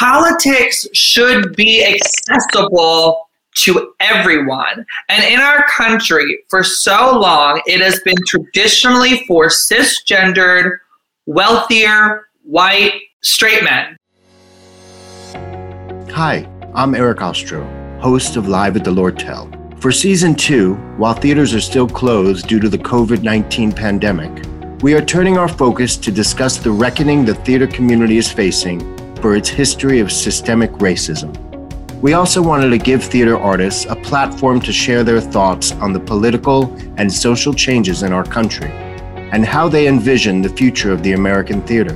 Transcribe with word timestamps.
politics 0.00 0.86
should 0.94 1.54
be 1.56 1.84
accessible 1.84 3.28
to 3.54 3.92
everyone. 4.00 4.86
And 5.10 5.22
in 5.22 5.40
our 5.40 5.66
country, 5.68 6.38
for 6.48 6.64
so 6.64 7.18
long, 7.18 7.60
it 7.66 7.82
has 7.82 8.00
been 8.00 8.16
traditionally 8.26 9.22
for 9.26 9.48
cisgendered, 9.48 10.78
wealthier, 11.26 12.28
white, 12.44 12.94
straight 13.22 13.62
men. 13.62 13.94
Hi, 16.14 16.48
I'm 16.74 16.94
Eric 16.94 17.20
Ostro, 17.20 17.62
host 18.00 18.36
of 18.36 18.48
Live 18.48 18.76
at 18.76 18.84
the 18.84 18.90
Lortel. 18.90 19.54
For 19.82 19.92
season 19.92 20.34
two, 20.34 20.76
while 20.96 21.14
theaters 21.14 21.52
are 21.52 21.60
still 21.60 21.86
closed 21.86 22.48
due 22.48 22.60
to 22.60 22.70
the 22.70 22.78
COVID 22.78 23.22
19 23.22 23.72
pandemic, 23.72 24.46
we 24.82 24.94
are 24.94 25.04
turning 25.04 25.36
our 25.36 25.48
focus 25.48 25.98
to 25.98 26.10
discuss 26.10 26.56
the 26.56 26.70
reckoning 26.70 27.26
the 27.26 27.34
theater 27.34 27.66
community 27.66 28.16
is 28.16 28.32
facing 28.32 28.99
for 29.20 29.36
its 29.36 29.48
history 29.48 30.00
of 30.00 30.10
systemic 30.10 30.70
racism. 30.72 31.36
We 32.00 32.14
also 32.14 32.40
wanted 32.40 32.70
to 32.70 32.78
give 32.78 33.04
theater 33.04 33.38
artists 33.38 33.84
a 33.84 33.94
platform 33.96 34.58
to 34.62 34.72
share 34.72 35.04
their 35.04 35.20
thoughts 35.20 35.72
on 35.72 35.92
the 35.92 36.00
political 36.00 36.74
and 36.96 37.12
social 37.12 37.52
changes 37.52 38.02
in 38.02 38.12
our 38.12 38.24
country 38.24 38.70
and 39.32 39.44
how 39.44 39.68
they 39.68 39.86
envision 39.86 40.40
the 40.40 40.48
future 40.48 40.92
of 40.92 41.02
the 41.02 41.12
American 41.12 41.60
theater. 41.62 41.94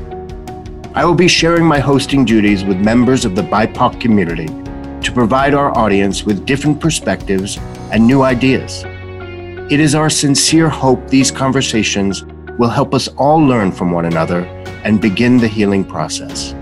I 0.95 1.07
will 1.07 1.15
be 1.15 1.27
sharing 1.27 1.65
my 1.65 1.79
hosting 1.79 2.27
duties 2.27 2.65
with 2.65 2.77
members 2.77 3.25
of 3.25 3.35
the 3.35 3.43
BIPOC 3.43 3.99
community 3.99 4.47
to 5.01 5.13
provide 5.13 5.55
our 5.55 5.77
audience 5.77 6.25
with 6.25 6.45
different 6.45 6.81
perspectives 6.81 7.59
and 7.91 8.07
new 8.07 8.23
ideas. 8.23 8.85
It 9.73 9.81
is 9.81 9.95
our 9.95 10.11
sincere 10.11 10.69
hope 10.69 11.09
these 11.09 11.31
conversations 11.31 12.25
will 12.59 12.69
help 12.69 12.93
us 12.93 13.09
all 13.17 13.39
learn 13.39 13.73
from 13.73 13.91
one 13.91 14.05
another 14.05 14.45
and 14.85 15.01
begin 15.01 15.39
the 15.39 15.49
healing 15.49 15.85
process 15.85 16.55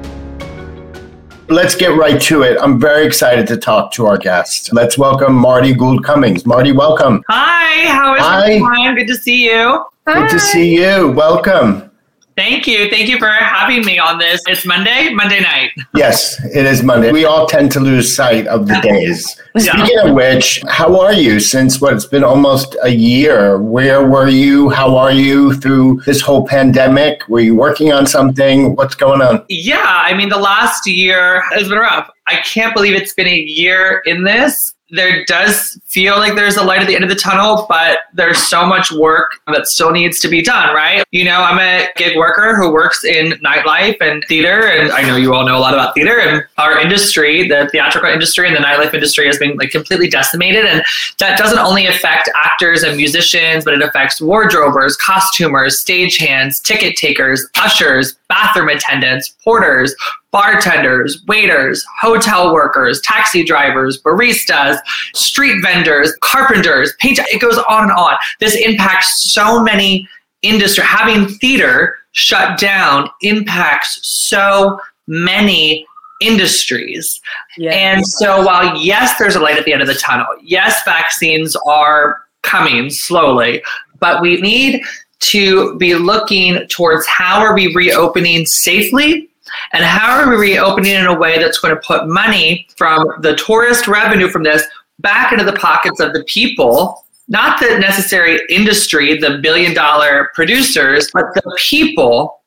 let's 1.53 1.75
get 1.75 1.97
right 1.97 2.21
to 2.23 2.43
it. 2.43 2.59
I'm 2.61 2.81
very 2.81 3.07
excited 3.07 3.47
to 3.49 3.57
talk 3.57 3.93
to 3.93 4.07
our 4.07 4.17
guest. 4.17 4.73
Let's 4.73 4.97
welcome 4.97 5.35
Marty 5.35 5.75
Gould 5.75 6.03
Cummings. 6.05 6.47
Marty, 6.47 6.73
welcome. 6.73 7.23
Hi, 7.29 7.87
how 7.89 8.15
is 8.15 8.21
Hi. 8.23 8.53
everyone? 8.53 8.95
Good 8.95 9.07
to 9.09 9.17
see 9.17 9.45
you. 9.45 9.85
Good 10.07 10.17
Hi. 10.17 10.29
to 10.29 10.41
see 10.41 10.75
you. 10.75 11.13
Welcome. 11.13 11.92
Thank 12.37 12.67
you. 12.67 12.89
Thank 12.89 13.09
you 13.09 13.19
for 13.19 13.29
having 13.29 13.85
me 13.85 13.99
on 13.99 14.19
this. 14.19 14.41
It's 14.47 14.65
Monday, 14.65 15.11
Monday 15.13 15.41
night. 15.41 15.71
Yes, 15.95 16.43
it 16.45 16.65
is 16.65 16.83
Monday. 16.83 17.13
We 17.13 17.25
all 17.25 17.47
tend 17.47 17.71
to 17.73 17.81
lose 17.81 18.15
sight 18.15 18.47
of 18.47 18.67
the 18.67 18.81
days. 18.81 19.41
yeah. 19.55 19.73
Speaking 19.73 19.99
of 19.99 20.15
which, 20.15 20.63
how 20.69 20.99
are 20.99 21.13
you 21.13 21.41
since 21.41 21.81
what 21.81 21.93
it's 21.93 22.07
been 22.07 22.25
almost 22.25 22.77
a 22.83 22.89
year? 22.89 23.59
Where 23.59 24.09
were 24.09 24.29
you? 24.29 24.71
How 24.71 24.97
are 24.97 25.13
you 25.13 25.55
through 25.55 26.03
this 26.07 26.21
whole 26.21 26.47
pandemic? 26.47 27.29
Were 27.29 27.41
you 27.41 27.55
working 27.55 27.93
on 27.93 28.07
something? 28.07 28.77
What's 28.77 28.95
going 28.95 29.21
on? 29.21 29.45
Yeah, 29.49 29.83
I 29.85 30.15
mean, 30.15 30.29
the 30.29 30.39
last 30.39 30.87
year 30.87 31.43
has 31.51 31.69
been 31.69 31.79
rough. 31.79 32.11
I 32.27 32.37
can't 32.37 32.75
believe 32.75 32.95
it's 32.95 33.15
been 33.15 33.27
a 33.27 33.41
year 33.41 34.03
in 34.07 34.25
this 34.25 34.75
there 34.93 35.25
does 35.25 35.81
feel 35.87 36.19
like 36.19 36.35
there's 36.35 36.57
a 36.57 36.63
light 36.63 36.81
at 36.81 36.87
the 36.87 36.95
end 36.95 37.03
of 37.03 37.09
the 37.09 37.17
tunnel, 37.17 37.65
but 37.69 38.01
there's 38.13 38.39
so 38.39 38.67
much 38.67 38.93
work 38.93 39.41
that 39.47 39.67
still 39.67 39.91
needs 39.91 40.21
to 40.21 40.29
be 40.29 40.43
done, 40.43 40.75
right? 40.75 41.03
You 41.11 41.25
know, 41.25 41.41
I'm 41.41 41.59
a 41.59 41.89
gig 41.97 42.17
worker 42.17 42.55
who 42.55 42.71
works 42.71 43.03
in 43.03 43.33
nightlife 43.45 43.97
and 44.03 44.23
theater, 44.29 44.69
and 44.69 44.93
I 44.93 45.03
know 45.03 45.17
you 45.17 45.33
all 45.33 45.47
know 45.47 45.57
a 45.57 45.61
lot 45.61 45.73
about 45.73 45.95
theater 45.95 46.21
and 46.21 46.45
our 46.59 46.79
industry, 46.79 47.49
the 47.49 47.71
theatrical 47.73 48.11
industry 48.11 48.47
and 48.47 48.55
the 48.55 48.61
nightlife 48.61 48.93
industry 48.93 49.27
has 49.27 49.39
been 49.39 49.57
like 49.57 49.71
completely 49.71 50.09
decimated. 50.09 50.67
And 50.67 50.85
that 51.19 51.39
doesn't 51.39 51.59
only 51.59 51.87
affect 51.87 52.29
actors 52.37 52.83
and 52.83 52.97
musicians, 52.97 53.65
but 53.65 53.73
it 53.73 53.83
affects 53.83 54.21
wardrobers, 54.21 54.97
costumers, 54.97 55.83
stagehands, 55.83 56.63
ticket 56.63 56.97
takers, 56.97 57.49
ushers, 57.57 58.15
bathroom 58.29 58.69
attendants, 58.69 59.35
porters, 59.43 59.95
bartenders, 60.33 61.23
waiters, 61.29 61.85
hotel 62.01 62.53
workers, 62.53 63.01
taxi 63.03 63.45
drivers, 63.45 64.03
baristas, 64.03 64.79
street 65.15 65.61
vendors, 65.63 66.17
carpenters, 66.23 66.95
paint. 66.99 67.19
It 67.31 67.41
goes 67.41 67.59
on 67.59 67.85
and 67.85 67.93
on. 67.93 68.15
This 68.41 68.57
impacts 68.57 69.33
so 69.33 69.63
many 69.63 70.09
industry. 70.41 70.85
Having 70.85 71.29
theater 71.39 71.97
shut 72.13 72.59
down 72.59 73.09
impacts 73.21 74.01
so 74.03 74.81
many 75.07 75.87
industries. 76.21 77.21
Yes. 77.59 77.75
And 77.75 78.07
so 78.07 78.45
while 78.45 78.77
yes, 78.77 79.19
there's 79.19 79.37
a 79.37 79.41
light 79.41 79.59
at 79.59 79.65
the 79.65 79.73
end 79.73 79.83
of 79.83 79.89
the 79.89 79.95
tunnel. 79.95 80.27
Yes, 80.43 80.81
vaccines 80.85 81.57
are 81.67 82.23
coming 82.43 82.91
slowly, 82.91 83.63
but 83.99 84.23
we 84.23 84.41
need 84.41 84.83
to 85.21 85.77
be 85.79 85.95
looking 85.95 86.67
towards 86.69 87.07
how 87.07 87.41
are 87.41 87.55
we 87.55 87.73
reopening 87.75 88.45
safely 88.47 89.29
and 89.73 89.85
how 89.85 90.19
are 90.19 90.31
we 90.31 90.37
reopening 90.37 90.95
in 90.95 91.07
a 91.07 91.19
way 91.19 91.39
that's 91.39 91.59
going 91.59 91.75
to 91.75 91.81
put 91.81 92.09
money 92.09 92.67
from 92.77 93.07
the 93.21 93.35
tourist 93.37 93.89
revenue 93.89 94.29
from 94.29 94.43
this 94.43 94.65
back 95.01 95.33
into 95.33 95.45
the 95.45 95.55
pockets 95.55 96.01
of 96.01 96.13
the 96.13 96.25
people, 96.25 97.05
not 97.29 97.61
the 97.61 97.79
necessary 97.79 98.41
industry, 98.49 99.19
the 99.19 99.39
billion 99.43 99.75
dollar 99.75 100.31
producers, 100.35 101.11
but 101.13 101.35
the 101.35 101.59
people 101.59 102.43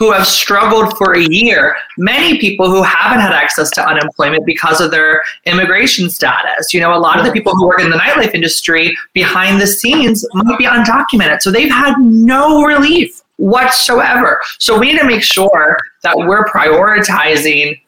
who 0.00 0.12
have 0.12 0.26
struggled 0.26 0.96
for 0.96 1.12
a 1.12 1.20
year, 1.28 1.76
many 1.98 2.38
people 2.38 2.70
who 2.70 2.82
haven't 2.82 3.20
had 3.20 3.32
access 3.32 3.70
to 3.70 3.86
unemployment 3.86 4.46
because 4.46 4.80
of 4.80 4.90
their 4.90 5.22
immigration 5.44 6.08
status. 6.08 6.72
You 6.72 6.80
know, 6.80 6.94
a 6.94 6.98
lot 6.98 7.18
of 7.18 7.26
the 7.26 7.32
people 7.32 7.54
who 7.54 7.66
work 7.66 7.80
in 7.80 7.90
the 7.90 7.98
nightlife 7.98 8.34
industry 8.34 8.96
behind 9.12 9.60
the 9.60 9.66
scenes 9.66 10.26
might 10.32 10.56
be 10.56 10.64
undocumented. 10.64 11.42
So 11.42 11.50
they've 11.50 11.70
had 11.70 11.98
no 11.98 12.62
relief 12.62 13.22
whatsoever. 13.36 14.40
So 14.58 14.78
we 14.78 14.90
need 14.90 14.98
to 15.00 15.06
make 15.06 15.22
sure 15.22 15.76
that 16.02 16.16
we're 16.16 16.44
prioritizing 16.46 17.80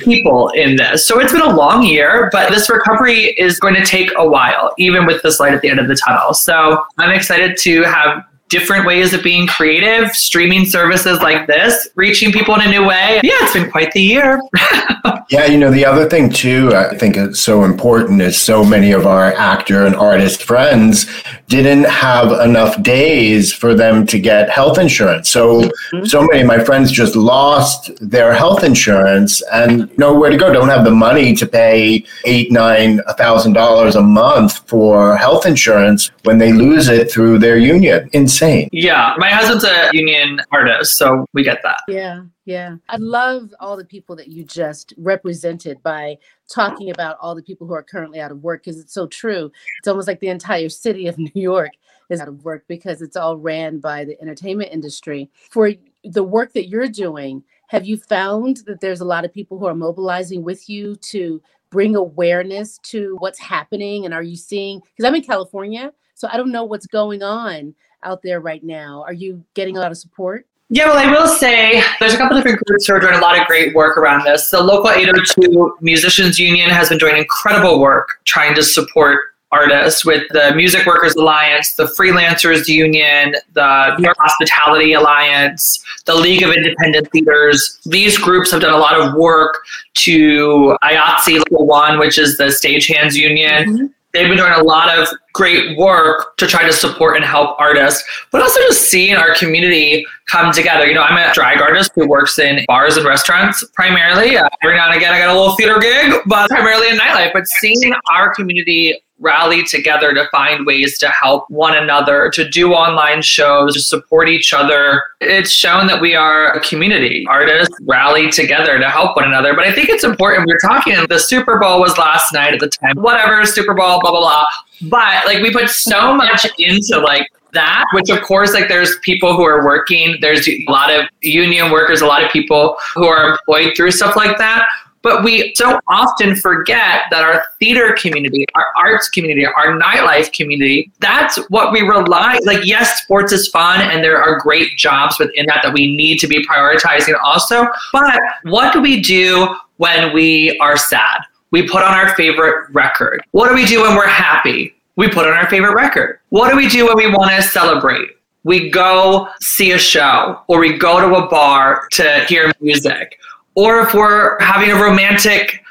people 0.00 0.50
in 0.50 0.76
this. 0.76 1.06
So 1.06 1.20
it's 1.20 1.32
been 1.32 1.42
a 1.42 1.54
long 1.54 1.82
year, 1.82 2.28
but 2.32 2.50
this 2.50 2.68
recovery 2.68 3.34
is 3.38 3.58
going 3.58 3.74
to 3.74 3.84
take 3.84 4.10
a 4.16 4.28
while, 4.28 4.72
even 4.78 5.06
with 5.06 5.22
this 5.22 5.40
light 5.40 5.54
at 5.54 5.62
the 5.62 5.70
end 5.70 5.80
of 5.80 5.88
the 5.88 5.96
tunnel. 5.96 6.34
So 6.34 6.84
I'm 6.98 7.10
excited 7.10 7.56
to 7.58 7.82
have 7.82 8.24
different 8.48 8.86
ways 8.86 9.12
of 9.12 9.22
being 9.22 9.46
creative, 9.46 10.10
streaming 10.12 10.64
services 10.64 11.20
like 11.20 11.46
this, 11.46 11.88
reaching 11.96 12.32
people 12.32 12.54
in 12.54 12.60
a 12.62 12.70
new 12.70 12.86
way. 12.86 13.20
Yeah, 13.22 13.32
it's 13.40 13.52
been 13.52 13.70
quite 13.70 13.92
the 13.92 14.00
year. 14.00 14.40
yeah, 15.30 15.46
you 15.46 15.58
know, 15.58 15.70
the 15.70 15.84
other 15.84 16.08
thing 16.08 16.30
too, 16.30 16.74
I 16.74 16.96
think 16.96 17.16
is 17.16 17.40
so 17.40 17.64
important 17.64 18.22
is 18.22 18.40
so 18.40 18.64
many 18.64 18.92
of 18.92 19.06
our 19.06 19.32
actor 19.32 19.84
and 19.84 19.96
artist 19.96 20.42
friends 20.42 21.06
didn't 21.48 21.84
have 21.84 22.32
enough 22.40 22.80
days 22.82 23.52
for 23.52 23.74
them 23.74 24.06
to 24.06 24.18
get 24.18 24.50
health 24.50 24.78
insurance. 24.78 25.28
So, 25.28 25.62
mm-hmm. 25.62 26.04
so 26.04 26.22
many 26.22 26.40
of 26.40 26.46
my 26.46 26.62
friends 26.62 26.92
just 26.92 27.16
lost 27.16 27.90
their 28.00 28.32
health 28.32 28.62
insurance 28.62 29.42
and 29.52 29.96
nowhere 29.98 30.30
to 30.30 30.36
go. 30.36 30.52
Don't 30.52 30.68
have 30.68 30.84
the 30.84 30.90
money 30.90 31.34
to 31.34 31.46
pay 31.46 32.04
eight, 32.24 32.52
nine, 32.52 33.00
a 33.06 33.14
thousand 33.14 33.54
dollars 33.54 33.96
a 33.96 34.02
month 34.02 34.68
for 34.68 35.16
health 35.16 35.46
insurance 35.46 36.10
when 36.24 36.38
they 36.38 36.52
lose 36.52 36.88
it 36.88 37.10
through 37.10 37.38
their 37.38 37.58
union. 37.58 38.08
In 38.12 38.28
insane. 38.42 38.68
Yeah, 38.72 39.14
my 39.18 39.30
husband's 39.30 39.64
a 39.64 39.90
union 39.92 40.40
artist, 40.52 40.96
so 40.96 41.26
we 41.32 41.42
get 41.42 41.62
that. 41.62 41.80
Yeah, 41.88 42.24
yeah. 42.44 42.76
I 42.88 42.96
love 42.96 43.54
all 43.60 43.76
the 43.76 43.84
people 43.84 44.16
that 44.16 44.28
you 44.28 44.44
just 44.44 44.92
represented 44.96 45.82
by 45.82 46.18
talking 46.52 46.90
about 46.90 47.16
all 47.20 47.34
the 47.34 47.42
people 47.42 47.66
who 47.66 47.74
are 47.74 47.82
currently 47.82 48.20
out 48.20 48.30
of 48.30 48.42
work 48.42 48.64
because 48.64 48.78
it's 48.78 48.94
so 48.94 49.06
true. 49.06 49.50
It's 49.78 49.88
almost 49.88 50.08
like 50.08 50.20
the 50.20 50.28
entire 50.28 50.68
city 50.68 51.06
of 51.06 51.18
New 51.18 51.30
York 51.34 51.72
is 52.10 52.20
out 52.20 52.28
of 52.28 52.44
work 52.44 52.64
because 52.68 53.02
it's 53.02 53.16
all 53.16 53.36
ran 53.36 53.80
by 53.80 54.04
the 54.04 54.20
entertainment 54.20 54.70
industry. 54.72 55.30
For 55.50 55.72
the 56.04 56.22
work 56.22 56.52
that 56.52 56.68
you're 56.68 56.88
doing, 56.88 57.42
have 57.68 57.84
you 57.84 57.96
found 57.96 58.58
that 58.66 58.80
there's 58.80 59.00
a 59.00 59.06
lot 59.06 59.24
of 59.24 59.32
people 59.32 59.58
who 59.58 59.66
are 59.66 59.74
mobilizing 59.74 60.44
with 60.44 60.68
you 60.68 60.94
to 60.96 61.42
bring 61.70 61.96
awareness 61.96 62.78
to 62.84 63.16
what's 63.18 63.40
happening? 63.40 64.04
And 64.04 64.14
are 64.14 64.22
you 64.22 64.36
seeing, 64.36 64.80
because 64.80 65.04
I'm 65.04 65.16
in 65.16 65.24
California, 65.24 65.92
so 66.14 66.28
I 66.30 66.36
don't 66.36 66.52
know 66.52 66.64
what's 66.64 66.86
going 66.86 67.22
on 67.22 67.74
out 68.06 68.22
there 68.22 68.40
right 68.40 68.62
now? 68.62 69.02
Are 69.06 69.12
you 69.12 69.44
getting 69.54 69.76
a 69.76 69.80
lot 69.80 69.90
of 69.90 69.98
support? 69.98 70.46
Yeah, 70.68 70.86
well, 70.86 70.98
I 70.98 71.10
will 71.10 71.28
say 71.28 71.82
there's 72.00 72.14
a 72.14 72.16
couple 72.16 72.36
different 72.36 72.58
groups 72.64 72.86
who 72.86 72.94
are 72.94 73.00
doing 73.00 73.14
a 73.14 73.20
lot 73.20 73.38
of 73.38 73.46
great 73.46 73.74
work 73.74 73.96
around 73.96 74.24
this. 74.24 74.50
The 74.50 74.60
local 74.60 74.90
802 74.90 75.76
Musicians 75.80 76.40
Union 76.40 76.70
has 76.70 76.88
been 76.88 76.98
doing 76.98 77.16
incredible 77.16 77.78
work 77.78 78.18
trying 78.24 78.54
to 78.56 78.64
support 78.64 79.20
artists 79.52 80.04
with 80.04 80.24
the 80.30 80.52
Music 80.56 80.84
Workers 80.84 81.14
Alliance, 81.14 81.74
the 81.74 81.84
Freelancers 81.84 82.66
Union, 82.66 83.36
the 83.52 83.94
New 83.96 84.04
York 84.04 84.16
Hospitality 84.18 84.92
Alliance, 84.94 85.84
the 86.04 86.16
League 86.16 86.42
of 86.42 86.50
Independent 86.50 87.12
Theaters. 87.12 87.78
These 87.86 88.18
groups 88.18 88.50
have 88.50 88.60
done 88.60 88.74
a 88.74 88.78
lot 88.78 89.00
of 89.00 89.14
work 89.14 89.58
to 89.94 90.76
IATSE 90.82 91.38
Local 91.50 91.66
One, 91.66 92.00
which 92.00 92.18
is 92.18 92.36
the 92.38 92.46
Stagehands 92.46 93.14
Union. 93.14 93.68
Mm-hmm 93.68 93.86
they've 94.12 94.28
been 94.28 94.38
doing 94.38 94.52
a 94.52 94.62
lot 94.62 94.96
of 94.96 95.08
great 95.32 95.76
work 95.76 96.36
to 96.38 96.46
try 96.46 96.64
to 96.64 96.72
support 96.72 97.16
and 97.16 97.24
help 97.24 97.58
artists, 97.60 98.02
but 98.32 98.40
also 98.40 98.60
just 98.60 98.90
seeing 98.90 99.16
our 99.16 99.34
community 99.34 100.06
come 100.30 100.52
together. 100.52 100.86
You 100.86 100.94
know, 100.94 101.02
I'm 101.02 101.16
a 101.16 101.32
drag 101.34 101.60
artist 101.60 101.92
who 101.94 102.08
works 102.08 102.38
in 102.38 102.64
bars 102.66 102.96
and 102.96 103.06
restaurants 103.06 103.64
primarily. 103.74 104.36
Uh, 104.36 104.48
every 104.62 104.76
now 104.76 104.86
and 104.88 104.96
again, 104.96 105.12
I 105.12 105.18
got 105.18 105.34
a 105.34 105.38
little 105.38 105.54
theater 105.56 105.78
gig, 105.78 106.14
but 106.26 106.48
primarily 106.48 106.88
in 106.88 106.96
nightlife. 106.96 107.32
But 107.32 107.46
seeing 107.46 107.92
our 108.10 108.34
community 108.34 108.98
rally 109.18 109.62
together 109.62 110.12
to 110.12 110.28
find 110.30 110.66
ways 110.66 110.98
to 110.98 111.08
help 111.08 111.48
one 111.48 111.76
another, 111.76 112.30
to 112.34 112.48
do 112.48 112.72
online 112.72 113.22
shows, 113.22 113.74
to 113.74 113.80
support 113.80 114.28
each 114.28 114.52
other. 114.52 115.02
It's 115.20 115.50
shown 115.50 115.86
that 115.86 116.00
we 116.00 116.14
are 116.14 116.52
a 116.52 116.60
community. 116.60 117.26
Artists 117.28 117.74
rally 117.82 118.30
together 118.30 118.78
to 118.78 118.90
help 118.90 119.16
one 119.16 119.24
another. 119.24 119.54
But 119.54 119.66
I 119.66 119.72
think 119.72 119.88
it's 119.88 120.04
important. 120.04 120.46
We 120.46 120.52
are 120.52 120.58
talking, 120.58 120.94
the 121.08 121.18
Super 121.18 121.58
Bowl 121.58 121.80
was 121.80 121.96
last 121.96 122.32
night 122.32 122.54
at 122.54 122.60
the 122.60 122.68
time, 122.68 122.96
whatever, 122.96 123.44
Super 123.46 123.74
Bowl, 123.74 124.00
blah, 124.00 124.10
blah, 124.10 124.20
blah. 124.20 124.46
But 124.82 125.26
like 125.26 125.42
we 125.42 125.50
put 125.50 125.70
so 125.70 126.14
much 126.14 126.46
into 126.58 126.98
like 126.98 127.30
that, 127.52 127.84
which 127.94 128.10
of 128.10 128.22
course, 128.22 128.52
like 128.52 128.68
there's 128.68 128.98
people 128.98 129.34
who 129.34 129.44
are 129.44 129.64
working, 129.64 130.18
there's 130.20 130.46
a 130.46 130.64
lot 130.68 130.92
of 130.92 131.06
union 131.22 131.70
workers, 131.70 132.02
a 132.02 132.06
lot 132.06 132.22
of 132.22 132.30
people 132.30 132.76
who 132.94 133.06
are 133.06 133.30
employed 133.30 133.72
through 133.74 133.92
stuff 133.92 134.14
like 134.14 134.36
that. 134.36 134.66
But 135.06 135.22
we 135.22 135.54
so 135.54 135.78
often 135.86 136.34
forget 136.34 137.02
that 137.12 137.22
our 137.22 137.44
theater 137.60 137.96
community, 137.96 138.44
our 138.56 138.66
arts 138.76 139.08
community, 139.08 139.46
our 139.46 139.78
nightlife 139.78 140.32
community, 140.32 140.90
that's 140.98 141.36
what 141.48 141.70
we 141.72 141.82
rely. 141.82 142.40
Like, 142.42 142.64
yes, 142.64 143.04
sports 143.04 143.32
is 143.32 143.46
fun 143.46 143.82
and 143.82 144.02
there 144.02 144.20
are 144.20 144.40
great 144.40 144.76
jobs 144.76 145.20
within 145.20 145.46
that 145.46 145.60
that 145.62 145.72
we 145.72 145.94
need 145.94 146.18
to 146.18 146.26
be 146.26 146.44
prioritizing 146.44 147.14
also. 147.22 147.68
But 147.92 148.20
what 148.46 148.72
do 148.72 148.80
we 148.80 149.00
do 149.00 149.54
when 149.76 150.12
we 150.12 150.58
are 150.58 150.76
sad? 150.76 151.20
We 151.52 151.68
put 151.68 151.84
on 151.84 151.94
our 151.94 152.16
favorite 152.16 152.68
record. 152.72 153.22
What 153.30 153.48
do 153.48 153.54
we 153.54 153.64
do 153.64 153.82
when 153.82 153.94
we're 153.94 154.08
happy? 154.08 154.74
We 154.96 155.08
put 155.08 155.24
on 155.24 155.34
our 155.34 155.48
favorite 155.48 155.76
record. 155.76 156.18
What 156.30 156.50
do 156.50 156.56
we 156.56 156.68
do 156.68 156.84
when 156.84 156.96
we 156.96 157.08
want 157.12 157.30
to 157.30 157.42
celebrate? 157.42 158.08
We 158.42 158.70
go 158.70 159.28
see 159.40 159.70
a 159.70 159.78
show 159.78 160.40
or 160.48 160.58
we 160.58 160.76
go 160.76 161.00
to 161.00 161.14
a 161.14 161.28
bar 161.28 161.86
to 161.92 162.24
hear 162.28 162.52
music. 162.60 163.20
Or 163.56 163.80
if 163.80 163.94
we're 163.94 164.38
having 164.40 164.70
a 164.70 164.80
romantic 164.80 165.64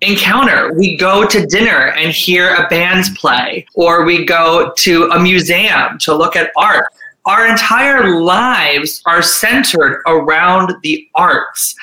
encounter, 0.00 0.72
we 0.74 0.96
go 0.96 1.26
to 1.26 1.46
dinner 1.46 1.88
and 1.96 2.12
hear 2.12 2.54
a 2.54 2.68
band 2.68 3.04
play, 3.16 3.66
or 3.74 4.04
we 4.04 4.24
go 4.24 4.72
to 4.78 5.10
a 5.10 5.20
museum 5.20 5.98
to 5.98 6.14
look 6.14 6.36
at 6.36 6.50
art. 6.56 6.86
Our 7.24 7.46
entire 7.46 8.20
lives 8.20 9.02
are 9.06 9.22
centered 9.22 10.02
around 10.06 10.74
the 10.82 11.08
arts. 11.14 11.74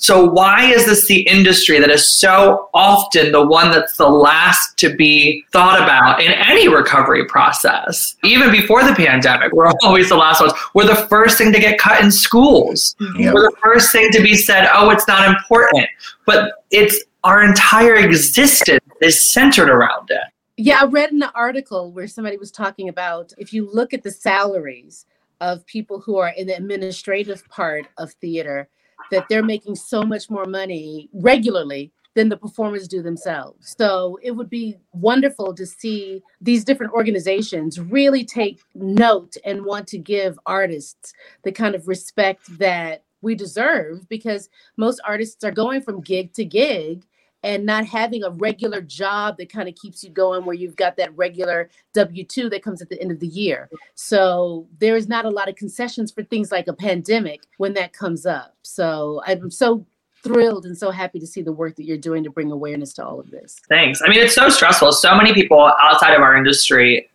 So, 0.00 0.24
why 0.24 0.64
is 0.64 0.86
this 0.86 1.06
the 1.08 1.20
industry 1.28 1.78
that 1.78 1.90
is 1.90 2.08
so 2.08 2.70
often 2.72 3.32
the 3.32 3.46
one 3.46 3.70
that's 3.70 3.98
the 3.98 4.08
last 4.08 4.78
to 4.78 4.96
be 4.96 5.44
thought 5.52 5.80
about 5.80 6.22
in 6.22 6.32
any 6.32 6.68
recovery 6.68 7.26
process? 7.26 8.16
Even 8.24 8.50
before 8.50 8.82
the 8.82 8.94
pandemic, 8.94 9.52
we're 9.52 9.70
always 9.82 10.08
the 10.08 10.16
last 10.16 10.40
ones. 10.40 10.54
We're 10.72 10.86
the 10.86 11.06
first 11.08 11.36
thing 11.36 11.52
to 11.52 11.60
get 11.60 11.78
cut 11.78 12.02
in 12.02 12.10
schools. 12.10 12.96
Yep. 12.98 13.34
We're 13.34 13.50
the 13.50 13.56
first 13.62 13.92
thing 13.92 14.10
to 14.12 14.22
be 14.22 14.36
said, 14.36 14.70
oh, 14.72 14.88
it's 14.88 15.06
not 15.06 15.28
important. 15.28 15.86
But 16.24 16.64
it's 16.70 17.04
our 17.22 17.44
entire 17.44 17.96
existence 17.96 18.80
is 19.02 19.30
centered 19.30 19.68
around 19.68 20.08
it. 20.08 20.32
Yeah, 20.56 20.78
I 20.80 20.86
read 20.86 21.12
an 21.12 21.24
article 21.34 21.92
where 21.92 22.08
somebody 22.08 22.38
was 22.38 22.50
talking 22.50 22.88
about 22.88 23.34
if 23.36 23.52
you 23.52 23.70
look 23.70 23.92
at 23.92 24.02
the 24.02 24.10
salaries 24.10 25.04
of 25.42 25.66
people 25.66 26.00
who 26.00 26.16
are 26.16 26.30
in 26.30 26.46
the 26.46 26.56
administrative 26.56 27.46
part 27.50 27.86
of 27.98 28.12
theater, 28.14 28.70
that 29.10 29.26
they're 29.28 29.42
making 29.42 29.74
so 29.74 30.02
much 30.02 30.30
more 30.30 30.46
money 30.46 31.08
regularly 31.12 31.92
than 32.14 32.28
the 32.28 32.36
performers 32.36 32.88
do 32.88 33.02
themselves. 33.02 33.74
So 33.78 34.18
it 34.22 34.32
would 34.32 34.50
be 34.50 34.76
wonderful 34.92 35.54
to 35.54 35.64
see 35.64 36.22
these 36.40 36.64
different 36.64 36.92
organizations 36.92 37.78
really 37.78 38.24
take 38.24 38.60
note 38.74 39.36
and 39.44 39.64
want 39.64 39.86
to 39.88 39.98
give 39.98 40.38
artists 40.46 41.12
the 41.44 41.52
kind 41.52 41.74
of 41.74 41.86
respect 41.86 42.58
that 42.58 43.04
we 43.22 43.34
deserve 43.34 44.08
because 44.08 44.48
most 44.76 45.00
artists 45.06 45.44
are 45.44 45.50
going 45.50 45.82
from 45.82 46.00
gig 46.00 46.32
to 46.34 46.44
gig 46.44 47.04
and 47.42 47.64
not 47.64 47.86
having 47.86 48.22
a 48.22 48.30
regular 48.30 48.80
job 48.80 49.36
that 49.38 49.50
kind 49.50 49.68
of 49.68 49.74
keeps 49.74 50.04
you 50.04 50.10
going 50.10 50.44
where 50.44 50.54
you've 50.54 50.76
got 50.76 50.96
that 50.96 51.16
regular 51.16 51.70
W2 51.94 52.50
that 52.50 52.62
comes 52.62 52.82
at 52.82 52.88
the 52.88 53.00
end 53.00 53.10
of 53.10 53.20
the 53.20 53.26
year. 53.26 53.68
So 53.94 54.66
there 54.78 54.96
is 54.96 55.08
not 55.08 55.24
a 55.24 55.30
lot 55.30 55.48
of 55.48 55.56
concessions 55.56 56.10
for 56.10 56.22
things 56.22 56.52
like 56.52 56.68
a 56.68 56.72
pandemic 56.72 57.42
when 57.56 57.74
that 57.74 57.92
comes 57.92 58.26
up. 58.26 58.54
So 58.62 59.22
I'm 59.26 59.50
so 59.50 59.86
thrilled 60.22 60.66
and 60.66 60.76
so 60.76 60.90
happy 60.90 61.18
to 61.18 61.26
see 61.26 61.40
the 61.40 61.52
work 61.52 61.76
that 61.76 61.84
you're 61.84 61.96
doing 61.96 62.22
to 62.24 62.30
bring 62.30 62.52
awareness 62.52 62.92
to 62.94 63.04
all 63.04 63.18
of 63.18 63.30
this. 63.30 63.56
Thanks. 63.68 64.02
I 64.04 64.08
mean, 64.08 64.20
it's 64.20 64.34
so 64.34 64.50
stressful. 64.50 64.92
So 64.92 65.14
many 65.14 65.32
people 65.32 65.72
outside 65.80 66.14
of 66.14 66.20
our 66.20 66.36
industry 66.36 67.10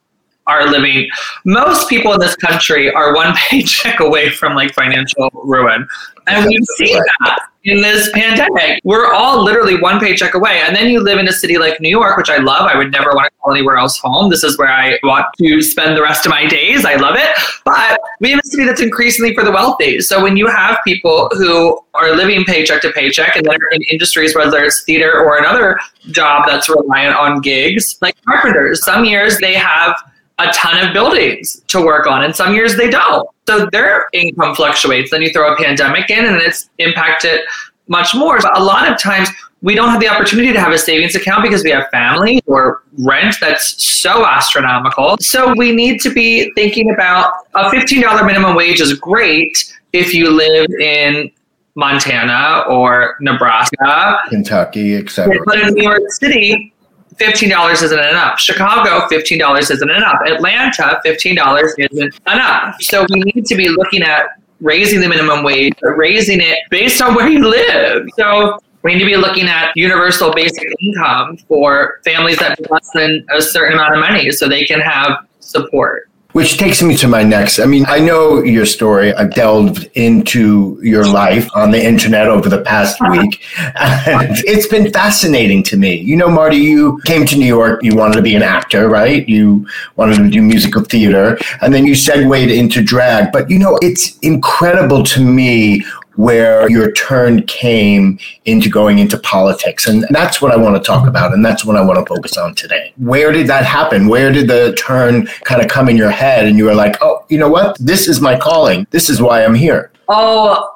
are 0.48 0.70
living 0.70 1.10
most 1.44 1.90
people 1.90 2.14
in 2.14 2.20
this 2.20 2.36
country 2.36 2.92
are 2.92 3.16
one 3.16 3.34
paycheck 3.50 4.00
away 4.00 4.30
from 4.30 4.54
like 4.54 4.72
financial 4.74 5.30
ruin 5.34 5.88
and 6.28 6.46
we've 6.46 6.66
seen 6.78 7.02
that 7.26 7.40
in 7.66 7.82
this 7.82 8.10
pandemic. 8.14 8.80
We're 8.84 9.12
all 9.12 9.44
literally 9.44 9.80
one 9.80 10.00
paycheck 10.00 10.36
away. 10.36 10.62
And 10.64 10.76
then 10.76 10.88
you 10.88 11.02
live 11.02 11.18
in 11.18 11.28
a 11.28 11.32
city 11.32 11.58
like 11.58 11.82
New 11.82 11.90
York, 11.90 12.16
which 12.16 12.30
I 12.30 12.38
love. 12.38 12.70
I 12.72 12.78
would 12.78 12.92
never 12.92 13.10
want 13.14 13.26
to 13.26 13.32
call 13.42 13.54
anywhere 13.54 13.78
else 13.78 13.98
home. 13.98 14.30
This 14.30 14.44
is 14.44 14.58
where 14.58 14.72
I 14.72 15.00
want 15.04 15.26
to 15.40 15.62
spend 15.62 15.98
the 15.98 16.02
rest 16.02 16.26
of 16.26 16.30
my 16.30 16.46
days. 16.46 16.86
I 16.86 16.96
love 16.96 17.16
it. 17.18 17.36
But 17.66 18.00
we 18.20 18.32
have 18.32 18.40
a 18.44 18.48
city 18.48 18.66
that's 18.66 18.82
increasingly 18.82 19.34
for 19.34 19.44
the 19.44 19.52
wealthy. 19.52 20.00
So 20.02 20.22
when 20.22 20.38
you 20.38 20.48
have 20.48 20.78
people 20.84 21.30
who 21.34 21.80
are 21.96 22.16
living 22.16 22.44
paycheck 22.46 22.82
to 22.84 22.92
paycheck 22.92 23.36
and 23.36 23.46
they're 23.46 23.58
in 23.72 23.82
industries, 23.92 24.36
whether 24.36 24.64
it's 24.64 24.84
theater 24.84 25.24
or 25.24 25.38
another 25.38 25.80
job 26.12 26.46
that's 26.48 26.70
reliant 26.70 27.16
on 27.16 27.42
gigs, 27.42 27.98
like 28.02 28.16
carpenters, 28.26 28.86
some 28.86 29.06
years 29.06 29.40
they 29.40 29.56
have 29.56 29.96
a 30.38 30.52
ton 30.52 30.86
of 30.86 30.94
buildings 30.94 31.62
to 31.68 31.84
work 31.84 32.08
on, 32.08 32.24
and 32.24 32.36
some 32.36 32.54
years 32.54 32.76
they 32.76 32.90
don't. 32.90 33.28
So 33.48 33.68
their 33.72 34.08
income 34.14 34.56
fluctuates. 34.56 35.12
Then 35.12 35.22
you 35.22 35.32
throw 35.32 35.54
a 35.54 35.56
pandemic 35.56 36.10
in, 36.10 36.26
and 36.26 36.38
it's 36.38 36.70
impacted 36.78 37.42
much 37.88 38.16
more. 38.16 38.40
But 38.42 38.58
a 38.58 38.64
lot 38.64 38.92
of 38.92 39.00
times, 39.00 39.30
we 39.62 39.74
don't 39.74 39.90
have 39.90 40.00
the 40.00 40.08
opportunity 40.08 40.54
to 40.54 40.60
have 40.60 40.74
a 40.74 40.78
savings 40.78 41.16
account 41.16 41.42
because 41.42 41.64
we 41.64 41.72
have 41.72 41.90
family 41.90 42.42
or 42.46 42.84
rent 43.00 43.36
that's 43.40 43.84
so 43.84 44.26
astronomical. 44.26 45.18
So 45.20 45.54
we 45.56 45.72
need 45.72 46.02
to 46.02 46.14
be 46.14 46.52
thinking 46.54 46.92
about 46.92 47.34
a 47.56 47.70
$15 47.70 48.26
minimum 48.28 48.56
wage 48.56 48.80
is 48.80 48.94
great 48.94 49.74
if 49.92 50.14
you 50.14 50.30
live 50.30 50.70
in 50.80 51.32
Montana 51.76 52.64
or 52.70 53.16
Nebraska, 53.22 54.20
Kentucky, 54.30 54.96
etc. 54.96 55.36
But 55.46 55.60
in 55.60 55.74
New 55.74 55.84
York 55.84 56.10
City, 56.10 56.74
$15 57.20 57.84
isn't 57.84 58.00
enough. 58.00 58.40
Chicago, 58.40 59.08
$15 59.08 59.72
isn't 59.72 59.90
enough. 59.90 60.20
Atlanta, 60.26 61.02
$15 61.06 61.74
isn't 61.78 62.20
enough. 62.28 62.76
So 62.82 63.06
we 63.10 63.22
need 63.22 63.46
to 63.46 63.56
be 63.56 63.70
looking 63.70 64.04
at 64.04 64.42
raising 64.62 65.00
the 65.00 65.08
minimum 65.08 65.44
wage, 65.44 65.74
raising 65.82 66.42
it 66.42 66.60
based 66.70 67.02
on 67.02 67.16
where 67.16 67.30
you 67.30 67.48
live. 67.48 68.08
So 68.18 68.58
we 68.84 68.94
need 68.94 69.00
to 69.00 69.06
be 69.06 69.18
looking 69.18 69.48
at 69.48 69.72
universal 69.76 70.34
basic 70.34 70.68
income 70.82 71.38
for 71.48 72.02
families 72.04 72.38
that 72.40 72.60
have 72.60 72.70
less 72.70 72.90
than 72.94 73.26
a 73.34 73.42
certain 73.42 73.74
amount 73.74 73.96
of 73.96 74.00
money 74.00 74.32
so 74.32 74.48
they 74.48 74.66
can 74.66 74.80
have 74.80 75.26
support. 75.40 76.10
Which 76.36 76.58
takes 76.58 76.84
me 76.84 76.98
to 76.98 77.08
my 77.08 77.24
next. 77.24 77.60
I 77.60 77.66
mean, 77.66 77.86
I 77.88 77.98
know 77.98 78.44
your 78.44 78.66
story. 78.66 79.14
I've 79.14 79.34
delved 79.34 79.90
into 79.94 80.78
your 80.84 81.08
life 81.08 81.48
on 81.56 81.72
the 81.72 81.82
internet 81.82 82.28
over 82.28 82.50
the 82.50 82.62
past 82.62 83.02
uh-huh. 83.02 83.22
week. 83.22 83.42
And 83.58 84.32
it's 84.46 84.68
been 84.68 84.92
fascinating 84.92 85.64
to 85.64 85.78
me. 85.78 85.96
You 85.96 86.18
know, 86.18 86.28
Marty, 86.28 86.58
you 86.58 87.00
came 87.06 87.26
to 87.28 87.38
New 87.38 87.46
York, 87.46 87.84
you 87.84 87.96
wanted 87.96 88.16
to 88.16 88.22
be 88.22 88.36
an 88.36 88.44
actor, 88.44 88.90
right? 88.90 89.26
You 89.30 89.66
wanted 89.96 90.18
to 90.18 90.30
do 90.30 90.42
musical 90.42 90.84
theater, 90.84 91.38
and 91.62 91.74
then 91.74 91.86
you 91.86 91.96
segued 91.96 92.52
into 92.52 92.84
drag. 92.84 93.32
But, 93.32 93.50
you 93.50 93.58
know, 93.58 93.80
it's 93.82 94.20
incredible 94.20 95.04
to 95.04 95.24
me 95.24 95.86
where 96.16 96.70
your 96.70 96.92
turn 96.92 97.44
came 97.44 98.18
into 98.46 98.70
going 98.70 99.00
into 99.00 99.18
politics. 99.18 99.88
And 99.88 100.06
that's 100.10 100.42
what 100.42 100.52
I 100.52 100.56
want 100.56 100.76
to 100.76 100.82
talk 100.82 101.08
about. 101.08 101.34
And 101.34 101.44
that's 101.44 101.66
what 101.66 101.76
I 101.76 101.82
want 101.82 102.00
to 102.00 102.06
focus 102.06 102.38
on 102.38 102.56
today. 102.56 102.94
Where 102.98 103.32
did 103.32 103.48
that 103.48 103.66
happen? 103.66 104.08
Where 104.08 104.32
did 104.32 104.48
the 104.48 104.74
turn 104.78 105.28
kind 105.44 105.62
of 105.62 105.68
come 105.68 105.90
in 105.90 105.98
your 105.98 106.12
head? 106.12 106.46
And 106.46 106.58
you 106.58 106.66
were 106.66 106.76
like, 106.76 106.98
oh, 107.02 107.26
you 107.30 107.38
know 107.38 107.50
what? 107.50 107.78
This 107.80 108.08
is 108.08 108.22
my 108.22 108.38
calling. 108.38 108.88
This 108.92 109.10
is 109.10 109.22
why 109.22 109.44
I'm 109.44 109.56
here. 109.56 109.92
Oh, 110.08 110.72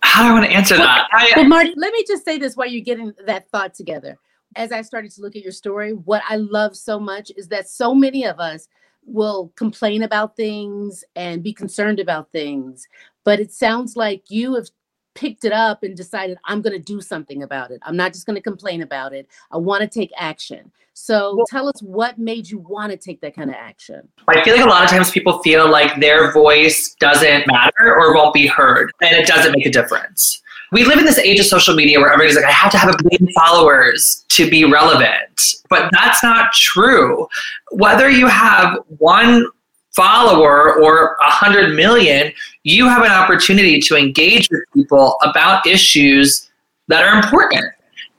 how 0.00 0.22
do 0.22 0.28
I 0.28 0.32
want 0.32 0.44
to 0.44 0.52
answer 0.52 0.76
that? 0.76 1.08
Well, 1.34 1.48
Marty, 1.48 1.72
let 1.76 1.92
me 1.92 2.04
just 2.06 2.24
say 2.24 2.38
this 2.38 2.56
while 2.56 2.68
you're 2.68 2.84
getting 2.84 3.12
that 3.26 3.48
thought 3.50 3.74
together. 3.74 4.18
As 4.54 4.70
I 4.70 4.82
started 4.82 5.10
to 5.12 5.22
look 5.22 5.34
at 5.34 5.42
your 5.42 5.50
story, 5.50 5.92
what 5.92 6.22
I 6.28 6.36
love 6.36 6.76
so 6.76 7.00
much 7.00 7.32
is 7.36 7.48
that 7.48 7.68
so 7.68 7.94
many 7.94 8.24
of 8.24 8.38
us 8.38 8.68
will 9.06 9.52
complain 9.56 10.02
about 10.04 10.36
things 10.36 11.04
and 11.16 11.42
be 11.42 11.52
concerned 11.52 12.00
about 12.00 12.30
things. 12.30 12.86
But 13.24 13.40
it 13.40 13.52
sounds 13.52 13.96
like 13.96 14.30
you 14.30 14.54
have 14.54 14.68
picked 15.14 15.44
it 15.44 15.52
up 15.52 15.82
and 15.82 15.96
decided, 15.96 16.38
I'm 16.44 16.60
going 16.60 16.76
to 16.76 16.82
do 16.82 17.00
something 17.00 17.42
about 17.42 17.70
it. 17.70 17.80
I'm 17.82 17.96
not 17.96 18.12
just 18.12 18.26
going 18.26 18.36
to 18.36 18.42
complain 18.42 18.82
about 18.82 19.12
it. 19.12 19.28
I 19.50 19.56
want 19.56 19.82
to 19.82 19.88
take 19.88 20.10
action. 20.16 20.72
So 20.92 21.36
well, 21.36 21.46
tell 21.48 21.68
us 21.68 21.80
what 21.82 22.18
made 22.18 22.48
you 22.48 22.58
want 22.58 22.92
to 22.92 22.98
take 22.98 23.20
that 23.20 23.34
kind 23.34 23.50
of 23.50 23.56
action. 23.56 24.08
I 24.28 24.42
feel 24.42 24.56
like 24.56 24.64
a 24.64 24.68
lot 24.68 24.84
of 24.84 24.90
times 24.90 25.10
people 25.10 25.38
feel 25.42 25.68
like 25.68 26.00
their 26.00 26.32
voice 26.32 26.94
doesn't 27.00 27.46
matter 27.46 27.96
or 27.96 28.14
won't 28.14 28.34
be 28.34 28.46
heard, 28.46 28.92
and 29.00 29.16
it 29.16 29.26
doesn't 29.26 29.52
make 29.56 29.66
a 29.66 29.70
difference 29.70 30.42
we 30.74 30.84
live 30.84 30.98
in 30.98 31.04
this 31.04 31.18
age 31.18 31.38
of 31.38 31.46
social 31.46 31.72
media 31.74 32.00
where 32.00 32.12
everybody's 32.12 32.34
like, 32.34 32.44
I 32.44 32.50
have 32.50 32.72
to 32.72 32.78
have 32.78 32.92
a 32.92 32.96
billion 33.00 33.32
followers 33.32 34.24
to 34.30 34.50
be 34.50 34.64
relevant. 34.64 35.40
But 35.70 35.88
that's 35.92 36.22
not 36.22 36.52
true. 36.52 37.28
Whether 37.70 38.10
you 38.10 38.26
have 38.26 38.78
one 38.98 39.46
follower 39.94 40.74
or 40.82 41.16
a 41.20 41.30
hundred 41.30 41.74
million, 41.74 42.32
you 42.64 42.86
have 42.86 43.02
an 43.02 43.12
opportunity 43.12 43.80
to 43.80 43.96
engage 43.96 44.48
with 44.50 44.62
people 44.74 45.16
about 45.22 45.66
issues 45.66 46.50
that 46.88 47.04
are 47.04 47.16
important. 47.16 47.64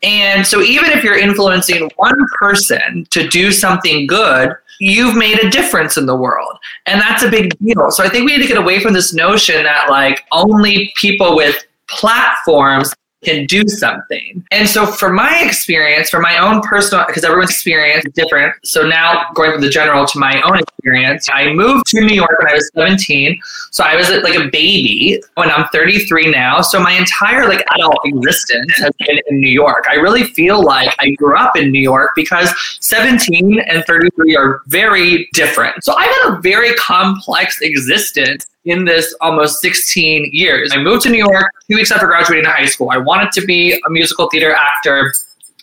And 0.04 0.46
so, 0.46 0.62
even 0.62 0.92
if 0.92 1.04
you're 1.04 1.18
influencing 1.18 1.90
one 1.96 2.16
person 2.40 3.08
to 3.10 3.28
do 3.28 3.52
something 3.52 4.06
good, 4.06 4.54
you've 4.80 5.16
made 5.16 5.40
a 5.40 5.50
difference 5.50 5.98
in 5.98 6.06
the 6.06 6.16
world. 6.16 6.58
And 6.86 7.02
that's 7.02 7.24
a 7.24 7.30
big 7.30 7.58
deal. 7.60 7.90
So, 7.90 8.04
I 8.04 8.10
think 8.10 8.26
we 8.26 8.36
need 8.36 8.44
to 8.44 8.48
get 8.48 8.58
away 8.58 8.80
from 8.80 8.94
this 8.94 9.14
notion 9.14 9.64
that 9.64 9.90
like 9.90 10.24
only 10.32 10.94
people 10.96 11.36
with 11.36 11.56
platforms 11.88 12.94
can 13.26 13.46
do 13.46 13.68
something. 13.68 14.46
And 14.52 14.68
so, 14.68 14.86
for 14.86 15.12
my 15.12 15.42
experience, 15.44 16.10
for 16.10 16.20
my 16.20 16.38
own 16.38 16.62
personal, 16.62 17.06
because 17.06 17.24
everyone's 17.24 17.52
experience 17.52 18.06
is 18.06 18.14
different. 18.14 18.56
So, 18.64 18.88
now 18.88 19.28
going 19.34 19.52
from 19.52 19.62
the 19.62 19.70
general 19.70 20.06
to 20.06 20.20
my 20.20 20.42
own 20.42 20.60
experience, 20.60 21.28
I 21.32 21.52
moved 21.54 21.88
to 21.88 22.02
New 22.02 22.16
York 22.16 22.38
when 22.40 22.50
I 22.50 22.54
was 22.54 22.70
17. 22.76 23.40
So, 23.72 23.84
I 23.84 23.96
was 23.96 24.10
like 24.10 24.36
a 24.36 24.50
baby 24.50 25.22
when 25.36 25.52
I'm 25.52 25.68
33 25.70 26.32
now. 26.32 26.62
So, 26.62 26.80
my 26.80 26.94
entire 26.94 27.48
like 27.48 27.66
adult 27.74 28.00
existence 28.06 28.72
has 28.78 28.92
been 29.00 29.20
in 29.28 29.40
New 29.40 29.52
York. 29.52 29.86
I 29.90 29.96
really 29.96 30.24
feel 30.24 30.64
like 30.64 30.96
I 31.00 31.12
grew 31.12 31.36
up 31.36 31.58
in 31.58 31.72
New 31.72 31.82
York 31.82 32.12
because 32.16 32.54
17 32.82 33.60
and 33.68 33.84
33 33.86 34.36
are 34.36 34.62
very 34.68 35.28
different. 35.34 35.84
So, 35.84 35.96
I've 35.96 36.10
had 36.10 36.38
a 36.38 36.42
very 36.42 36.74
complex 36.76 37.62
existence 37.62 38.46
in 38.66 38.86
this 38.86 39.16
almost 39.22 39.62
16 39.62 40.30
years. 40.34 40.72
I 40.74 40.82
moved 40.82 41.04
to 41.04 41.10
New 41.10 41.26
York 41.26 41.52
two 41.70 41.76
weeks 41.76 41.92
after 41.92 42.08
graduating 42.08 42.46
high 42.46 42.66
school. 42.66 42.90
I 42.92 42.98
wanted 42.98 43.32
to 43.34 43.46
be 43.46 43.74
a 43.74 43.90
musical 43.90 44.28
theater 44.30 44.54
actor. 44.54 45.14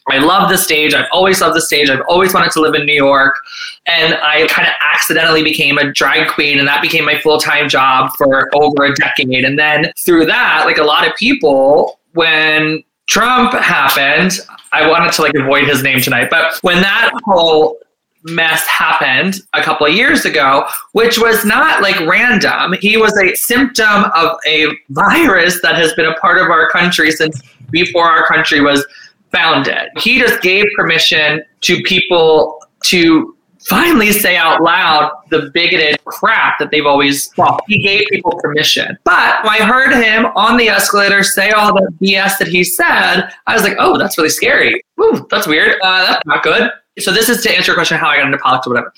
I 0.09 0.18
love 0.18 0.49
the 0.50 0.59
stage. 0.59 0.94
I've 0.94 1.09
always 1.12 1.40
loved 1.40 1.54
the 1.54 1.61
stage. 1.61 1.88
I've 1.88 2.02
always 2.09 2.35
wanted 2.35 2.50
to 2.52 2.61
live 2.61 2.75
in 2.75 2.87
New 2.87 2.94
York. 2.94 3.37
And 3.87 4.14
I 4.14 4.47
kind 4.49 4.66
of 4.66 4.75
accidentally 4.80 5.44
became 5.44 5.78
a 5.78 5.92
drag 5.92 6.28
queen, 6.28 6.59
and 6.59 6.66
that 6.66 6.82
became 6.82 7.04
my 7.04 7.18
full 7.21 7.38
time 7.38 7.68
job 7.68 8.11
for 8.16 8.49
over 8.54 8.85
a 8.85 8.94
decade. 8.94 9.44
And 9.44 9.59
then 9.59 9.92
through 10.04 10.26
that, 10.26 10.62
like 10.64 10.78
a 10.78 10.85
lot 10.85 11.06
of 11.06 11.14
people, 11.16 12.00
when 12.14 12.82
Trump 13.06 13.52
happened, 13.52 14.40
I 14.73 14.88
wanted 14.88 15.12
to 15.12 15.23
like 15.23 15.35
avoid 15.35 15.68
his 15.68 15.82
name 15.82 16.00
tonight, 16.00 16.28
but 16.30 16.59
when 16.62 16.80
that 16.80 17.11
whole 17.25 17.78
mess 18.24 18.66
happened 18.66 19.40
a 19.52 19.62
couple 19.62 19.86
of 19.86 19.94
years 19.94 20.24
ago, 20.24 20.66
which 20.92 21.18
was 21.18 21.44
not 21.44 21.82
like 21.82 21.98
random. 22.00 22.74
He 22.80 22.96
was 22.96 23.16
a 23.18 23.34
symptom 23.34 24.04
of 24.14 24.36
a 24.46 24.68
virus 24.90 25.60
that 25.62 25.74
has 25.74 25.92
been 25.94 26.06
a 26.06 26.14
part 26.14 26.38
of 26.38 26.48
our 26.48 26.68
country 26.70 27.10
since 27.10 27.40
before 27.70 28.04
our 28.04 28.26
country 28.26 28.60
was 28.60 28.86
founded. 29.32 29.88
He 29.98 30.18
just 30.18 30.42
gave 30.42 30.64
permission 30.76 31.42
to 31.62 31.82
people 31.82 32.64
to 32.84 33.36
finally 33.66 34.12
say 34.12 34.37
out 34.37 34.62
loud 34.62 35.12
the 35.31 35.50
bigoted 35.54 36.02
crap 36.04 36.59
that 36.59 36.71
they've 36.71 36.87
always 36.87 37.31
well 37.37 37.59
He 37.66 37.78
gave 37.78 38.07
people 38.11 38.38
permission. 38.42 38.99
But 39.04 39.45
when 39.45 39.52
I 39.54 39.64
heard 39.64 39.92
him 39.92 40.26
on 40.37 40.57
the 40.57 40.69
escalator 40.69 41.23
say 41.23 41.50
all 41.50 41.73
the 41.75 41.92
BS 42.00 42.38
that 42.38 42.49
he 42.49 42.64
said, 42.64 43.31
I 43.47 43.54
was 43.54 43.62
like, 43.62 43.76
oh, 43.78 43.99
that's 43.99 44.19
really 44.19 44.31
scary. 44.31 44.83
Ooh, 45.00 45.26
that's 45.31 45.47
weird. 45.47 45.76
Uh, 45.83 46.07
that's 46.07 46.26
not 46.26 46.42
good 46.42 46.71
so 46.99 47.12
this 47.12 47.28
is 47.28 47.42
to 47.42 47.50
answer 47.54 47.71
your 47.73 47.76
question 47.76 47.99
how 47.99 48.09
I 48.09 48.16
got 48.16 48.26
into 48.26 48.38
politics 48.38 48.66
or 48.66 48.71
whatever. 48.71 48.92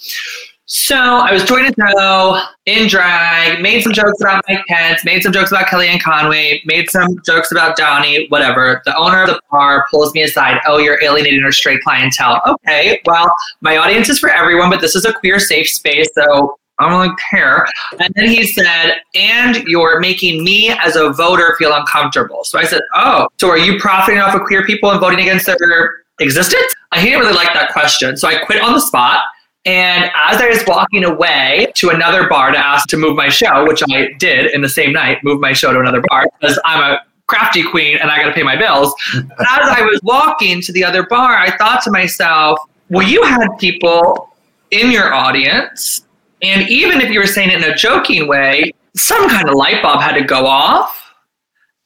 So 0.67 0.97
I 0.97 1.31
was 1.31 1.45
doing 1.45 1.67
a 1.67 1.75
show 1.79 2.43
in 2.65 2.89
drag, 2.89 3.61
made 3.61 3.83
some 3.83 3.93
jokes 3.93 4.19
about 4.23 4.43
Mike 4.49 4.65
Pence, 4.67 5.05
made 5.05 5.23
some 5.23 5.31
jokes 5.31 5.53
about 5.53 5.67
Kellyanne 5.67 6.01
Conway, 6.01 6.63
made 6.65 6.89
some 6.89 7.21
jokes 7.27 7.53
about 7.53 7.77
Donnie, 7.77 8.27
whatever. 8.29 8.81
The 8.87 8.97
owner 8.97 9.23
of 9.23 9.29
the 9.29 9.41
bar 9.51 9.85
pulls 9.91 10.15
me 10.15 10.23
aside. 10.23 10.61
Oh, 10.67 10.79
you're 10.79 11.03
alienating 11.05 11.45
our 11.45 11.53
straight 11.53 11.83
clientele. 11.83 12.41
Okay, 12.47 12.99
well, 13.05 13.31
my 13.61 13.77
audience 13.77 14.09
is 14.09 14.19
for 14.19 14.31
everyone, 14.31 14.71
but 14.71 14.81
this 14.81 14.97
is 14.97 15.05
a 15.05 15.13
queer 15.13 15.39
safe 15.39 15.69
space, 15.69 16.09
so 16.15 16.57
I 16.79 16.89
don't 16.89 16.99
really 16.99 17.15
care. 17.31 17.67
And 18.01 18.13
then 18.17 18.29
he 18.29 18.47
said, 18.47 18.95
and 19.15 19.57
you're 19.67 20.01
making 20.01 20.43
me 20.43 20.71
as 20.71 20.97
a 20.97 21.13
voter 21.13 21.55
feel 21.59 21.75
uncomfortable. 21.75 22.43
So 22.43 22.59
I 22.59 22.65
said, 22.65 22.81
oh, 22.95 23.29
so 23.39 23.51
are 23.51 23.59
you 23.59 23.79
profiting 23.79 24.21
off 24.21 24.35
of 24.35 24.41
queer 24.43 24.65
people 24.65 24.91
and 24.91 24.99
voting 24.99 25.21
against 25.21 25.45
their 25.45 26.05
existence? 26.21 26.75
I 26.91 27.05
didn't 27.05 27.21
really 27.21 27.35
like 27.35 27.53
that 27.53 27.71
question. 27.73 28.17
So 28.17 28.29
I 28.29 28.43
quit 28.47 28.63
on 28.63 28.73
the 28.73 28.81
spot. 28.81 29.23
And 29.67 30.11
as 30.15 30.41
I 30.43 30.49
was 30.49 30.63
walking 30.67 31.05
away 31.05 31.73
to 31.77 31.89
another 31.89 32.29
bar 32.29 32.51
to 32.51 32.59
ask 32.59 32.87
to 32.89 32.99
move 32.99 33.17
my 33.17 33.31
show, 33.31 33.67
which 33.67 33.83
I 33.91 34.13
did 34.19 34.53
in 34.53 34.61
the 34.61 34.69
same 34.69 34.93
night, 34.93 35.25
move 35.25 35.41
my 35.41 35.55
show 35.55 35.73
to 35.73 35.81
another 35.81 36.03
bar 36.09 36.27
because 36.39 36.59
I'm 36.65 36.81
a 36.81 37.01
crafty 37.27 37.63
queen 37.63 37.97
and 37.97 38.11
I 38.11 38.19
got 38.19 38.27
to 38.27 38.33
pay 38.33 38.43
my 38.43 38.57
bills. 38.57 38.95
as 39.15 39.25
I 39.41 39.81
was 39.81 40.01
walking 40.03 40.61
to 40.61 40.73
the 40.73 40.85
other 40.85 41.07
bar, 41.07 41.39
I 41.39 41.57
thought 41.57 41.83
to 41.85 41.91
myself, 41.91 42.59
well, 42.91 43.07
you 43.07 43.23
had 43.23 43.49
people 43.59 44.35
in 44.71 44.91
your 44.91 45.15
audience. 45.15 46.05
And 46.43 46.69
even 46.69 47.01
if 47.01 47.11
you 47.11 47.21
were 47.21 47.27
saying 47.27 47.51
it 47.51 47.63
in 47.63 47.65
a 47.65 47.75
joking 47.75 48.29
way, 48.29 48.71
some 48.95 49.29
kind 49.31 49.49
of 49.49 49.55
light 49.55 49.83
bulb 49.83 50.01
had 50.01 50.13
to 50.15 50.25
go 50.25 50.47
off. 50.47 51.01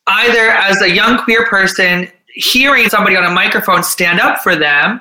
Either 0.09 0.51
as 0.51 0.83
a 0.83 0.91
young 0.91 1.19
queer 1.19 1.47
person 1.47 2.09
hearing 2.35 2.89
somebody 2.89 3.17
on 3.17 3.25
a 3.25 3.31
microphone 3.31 3.83
stand 3.83 4.21
up 4.21 4.39
for 4.41 4.57
them 4.57 5.01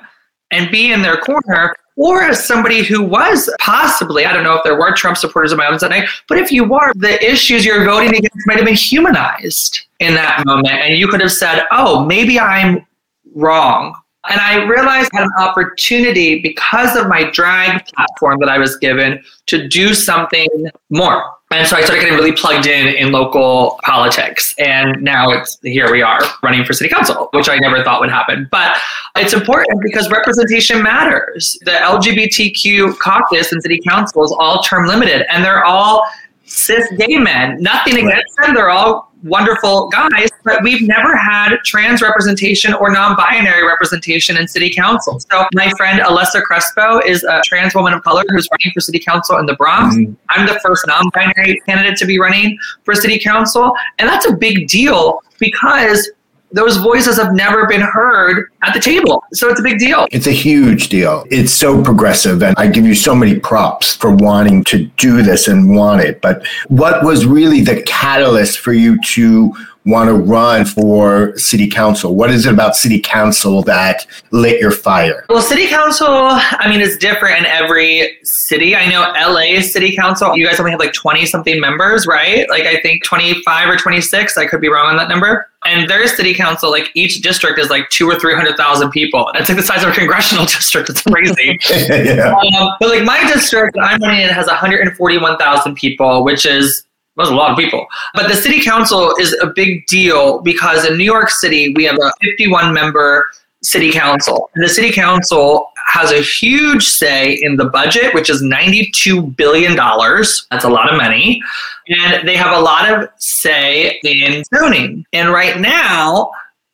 and 0.50 0.70
be 0.70 0.92
in 0.92 1.02
their 1.02 1.16
corner, 1.16 1.74
or 1.98 2.22
as 2.22 2.46
somebody 2.46 2.84
who 2.84 3.02
was 3.02 3.52
possibly, 3.58 4.24
I 4.24 4.32
don't 4.32 4.44
know 4.44 4.54
if 4.54 4.62
there 4.62 4.78
were 4.78 4.94
Trump 4.94 5.16
supporters 5.16 5.50
in 5.50 5.58
my 5.58 5.64
audience 5.64 5.82
that 5.82 5.90
night, 5.90 6.08
but 6.28 6.38
if 6.38 6.52
you 6.52 6.62
were, 6.62 6.92
the 6.94 7.22
issues 7.28 7.66
you're 7.66 7.84
voting 7.84 8.10
against 8.10 8.46
might 8.46 8.56
have 8.56 8.64
been 8.64 8.74
humanized 8.74 9.80
in 9.98 10.14
that 10.14 10.44
moment. 10.46 10.74
And 10.74 10.96
you 10.96 11.08
could 11.08 11.20
have 11.20 11.32
said, 11.32 11.64
oh, 11.72 12.04
maybe 12.04 12.38
I'm 12.38 12.86
wrong. 13.34 13.96
And 14.30 14.40
I 14.40 14.62
realized 14.64 15.10
I 15.12 15.18
had 15.18 15.24
an 15.24 15.32
opportunity 15.38 16.40
because 16.40 16.94
of 16.94 17.08
my 17.08 17.30
drag 17.30 17.84
platform 17.86 18.38
that 18.40 18.48
I 18.48 18.58
was 18.58 18.76
given 18.76 19.20
to 19.46 19.66
do 19.66 19.92
something 19.92 20.48
more. 20.90 21.34
And 21.50 21.66
so 21.66 21.76
I 21.76 21.82
started 21.82 22.02
getting 22.02 22.16
really 22.16 22.32
plugged 22.32 22.66
in 22.66 22.88
in 22.88 23.10
local 23.10 23.78
politics. 23.82 24.54
And 24.58 25.02
now 25.02 25.30
it's 25.30 25.58
here 25.62 25.90
we 25.90 26.02
are 26.02 26.20
running 26.42 26.64
for 26.64 26.74
city 26.74 26.90
council, 26.90 27.28
which 27.32 27.48
I 27.48 27.56
never 27.58 27.82
thought 27.82 28.00
would 28.00 28.10
happen. 28.10 28.48
But 28.50 28.76
it's 29.16 29.32
important 29.32 29.80
because 29.82 30.10
representation 30.10 30.82
matters. 30.82 31.58
The 31.64 31.70
LGBTQ 31.70 32.98
caucus 32.98 33.52
and 33.52 33.62
city 33.62 33.80
council 33.88 34.24
is 34.24 34.36
all 34.38 34.62
term 34.62 34.86
limited 34.86 35.24
and 35.32 35.42
they're 35.42 35.64
all 35.64 36.06
cis 36.44 36.86
gay 36.98 37.16
men. 37.16 37.62
Nothing 37.62 37.96
against 38.06 38.36
them. 38.42 38.54
They're 38.54 38.70
all 38.70 39.12
wonderful 39.22 39.88
guys, 39.88 40.27
but 40.44 40.62
we've 40.62 40.86
never 40.86 41.16
had 41.16 41.56
trans 41.64 42.02
representation 42.02 42.74
or 42.74 42.90
non-binary 42.90 43.66
representation 43.66 44.36
in 44.36 44.48
city 44.48 44.70
council. 44.70 45.20
So 45.20 45.46
my 45.54 45.70
friend 45.76 46.00
Elisa 46.00 46.40
Crespo 46.40 47.00
is 47.00 47.24
a 47.24 47.40
trans 47.44 47.74
woman 47.74 47.92
of 47.92 48.02
color 48.02 48.24
who's 48.28 48.48
running 48.50 48.72
for 48.72 48.80
city 48.80 48.98
council 48.98 49.38
in 49.38 49.46
the 49.46 49.54
Bronx. 49.54 49.94
Mm-hmm. 49.96 50.14
I'm 50.30 50.46
the 50.46 50.58
first 50.60 50.86
non-binary 50.86 51.60
candidate 51.66 51.96
to 51.98 52.06
be 52.06 52.18
running 52.18 52.58
for 52.84 52.94
city 52.94 53.18
council, 53.18 53.74
and 53.98 54.08
that's 54.08 54.26
a 54.26 54.34
big 54.34 54.68
deal 54.68 55.20
because 55.38 56.10
those 56.50 56.78
voices 56.78 57.18
have 57.18 57.34
never 57.34 57.66
been 57.66 57.80
heard 57.80 58.50
at 58.62 58.72
the 58.72 58.80
table. 58.80 59.22
So 59.32 59.48
it's 59.48 59.60
a 59.60 59.62
big 59.62 59.78
deal. 59.78 60.06
It's 60.10 60.26
a 60.26 60.32
huge 60.32 60.88
deal. 60.88 61.24
It's 61.30 61.52
so 61.52 61.82
progressive. 61.82 62.42
And 62.42 62.54
I 62.56 62.68
give 62.68 62.86
you 62.86 62.94
so 62.94 63.14
many 63.14 63.38
props 63.38 63.94
for 63.94 64.14
wanting 64.14 64.64
to 64.64 64.86
do 64.96 65.22
this 65.22 65.46
and 65.46 65.76
want 65.76 66.02
it. 66.02 66.22
But 66.22 66.46
what 66.68 67.04
was 67.04 67.26
really 67.26 67.60
the 67.60 67.82
catalyst 67.82 68.60
for 68.60 68.72
you 68.72 68.98
to 69.02 69.52
want 69.88 70.08
to 70.08 70.14
run 70.14 70.64
for 70.64 71.36
city 71.38 71.68
council? 71.68 72.14
What 72.14 72.30
is 72.30 72.46
it 72.46 72.52
about 72.52 72.76
city 72.76 73.00
council 73.00 73.62
that 73.62 74.06
lit 74.30 74.60
your 74.60 74.70
fire? 74.70 75.24
Well, 75.28 75.42
city 75.42 75.66
council, 75.66 76.08
I 76.10 76.68
mean, 76.68 76.80
it's 76.80 76.96
different 76.96 77.38
in 77.38 77.46
every 77.46 78.18
city. 78.22 78.76
I 78.76 78.88
know 78.88 79.12
LA 79.18 79.60
city 79.62 79.96
council, 79.96 80.36
you 80.36 80.46
guys 80.46 80.60
only 80.60 80.70
have 80.72 80.80
like 80.80 80.92
20 80.92 81.26
something 81.26 81.60
members, 81.60 82.06
right? 82.06 82.48
Like 82.50 82.64
I 82.64 82.80
think 82.80 83.04
25 83.04 83.68
or 83.68 83.76
26. 83.76 84.36
I 84.36 84.46
could 84.46 84.60
be 84.60 84.68
wrong 84.68 84.86
on 84.86 84.96
that 84.96 85.08
number. 85.08 85.50
And 85.64 85.90
their 85.90 86.06
city 86.06 86.34
council, 86.34 86.70
like 86.70 86.90
each 86.94 87.20
district 87.20 87.58
is 87.58 87.68
like 87.68 87.88
two 87.90 88.08
or 88.08 88.18
300,000 88.18 88.90
people. 88.90 89.30
It's 89.34 89.48
like 89.48 89.58
the 89.58 89.64
size 89.64 89.82
of 89.82 89.90
a 89.90 89.92
congressional 89.92 90.44
district. 90.46 90.88
It's 90.88 91.02
crazy. 91.02 91.58
yeah. 91.88 92.34
um, 92.34 92.70
but 92.78 92.90
like 92.90 93.04
my 93.04 93.26
district 93.26 93.76
I'm 93.80 94.00
running 94.00 94.22
in 94.22 94.28
has 94.28 94.46
141,000 94.46 95.74
people, 95.74 96.24
which 96.24 96.46
is 96.46 96.84
that's 97.18 97.30
a 97.30 97.34
lot 97.34 97.50
of 97.50 97.58
people. 97.58 97.86
But 98.14 98.28
the 98.28 98.36
city 98.36 98.62
council 98.62 99.14
is 99.18 99.36
a 99.42 99.48
big 99.48 99.86
deal 99.86 100.40
because 100.40 100.84
in 100.84 100.96
New 100.96 101.04
York 101.04 101.30
City, 101.30 101.72
we 101.74 101.84
have 101.84 101.96
a 101.96 102.12
51 102.22 102.72
member 102.72 103.26
city 103.62 103.90
council. 103.90 104.50
And 104.54 104.64
the 104.64 104.68
city 104.68 104.92
council 104.92 105.70
has 105.86 106.12
a 106.12 106.20
huge 106.20 106.84
say 106.84 107.38
in 107.42 107.56
the 107.56 107.64
budget, 107.64 108.14
which 108.14 108.30
is 108.30 108.42
$92 108.42 109.36
billion. 109.36 109.74
That's 109.74 110.64
a 110.64 110.68
lot 110.68 110.90
of 110.90 110.96
money. 110.96 111.42
And 111.88 112.26
they 112.28 112.36
have 112.36 112.56
a 112.56 112.60
lot 112.60 112.90
of 112.90 113.08
say 113.18 113.98
in 114.04 114.44
zoning. 114.54 115.04
And 115.12 115.30
right 115.30 115.58
now, 115.58 116.30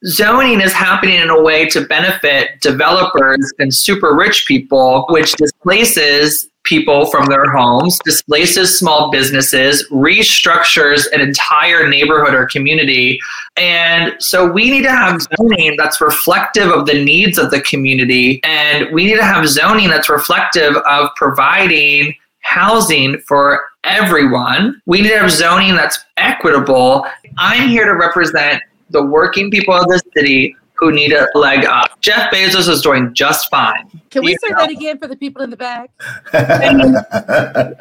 zoning 0.07 0.61
is 0.61 0.73
happening 0.73 1.21
in 1.21 1.31
a 1.31 1.41
way 1.41 1.67
to 1.71 1.87
benefit 1.87 2.61
developers 2.61 3.51
and 3.59 3.73
super 3.73 4.15
rich 4.15 4.47
people, 4.47 5.07
which 5.09 5.33
displaces 5.33 6.49
people 6.65 7.07
from 7.11 7.27
their 7.27 7.51
homes, 7.53 7.99
displaces 8.05 8.79
small 8.79 9.11
businesses, 9.11 9.87
restructures 9.91 11.07
an 11.13 11.21
entire 11.21 11.89
neighborhood 11.89 12.35
or 12.35 12.47
community. 12.47 13.21
And 13.57 14.15
so 14.19 14.51
we 14.51 14.71
need 14.71 14.83
to 14.83 14.91
have 14.91 15.21
zoning 15.39 15.77
that's 15.77 16.01
reflective 16.01 16.71
of 16.71 16.87
the 16.87 17.05
needs 17.05 17.39
of 17.39 17.51
the 17.51 17.61
community. 17.61 18.41
And 18.45 18.93
we 18.93 19.07
need 19.07 19.17
to 19.17 19.25
have 19.25 19.47
zoning 19.49 19.89
that's 19.89 20.09
reflective 20.09 20.77
of 20.77 21.11
providing 21.17 22.15
housing 22.41 23.19
for 23.21 23.61
everyone. 23.85 24.81
We 24.87 25.03
need 25.03 25.11
to 25.11 25.19
have 25.19 25.31
zoning 25.31 25.75
that's 25.75 25.99
equitable. 26.17 27.07
I'm 27.39 27.69
here 27.69 27.87
to 27.87 27.95
represent 27.95 28.63
the 28.91 29.05
working 29.05 29.51
people 29.51 29.75
of 29.75 29.87
the 29.87 30.01
city 30.17 30.57
who 30.85 30.93
need 30.93 31.13
a 31.13 31.27
leg 31.35 31.65
up. 31.65 32.01
Jeff 32.01 32.31
Bezos 32.31 32.69
is 32.69 32.83
doing 32.83 33.13
just 33.15 33.49
fine. 33.51 33.89
Can 34.11 34.23
we 34.25 34.37
say 34.37 34.49
know. 34.51 34.59
that 34.59 34.71
again 34.71 34.99
for 34.99 35.07
the 35.09 35.17
people 35.17 35.43
in 35.43 35.51
the 35.51 35.57
back? 35.57 35.91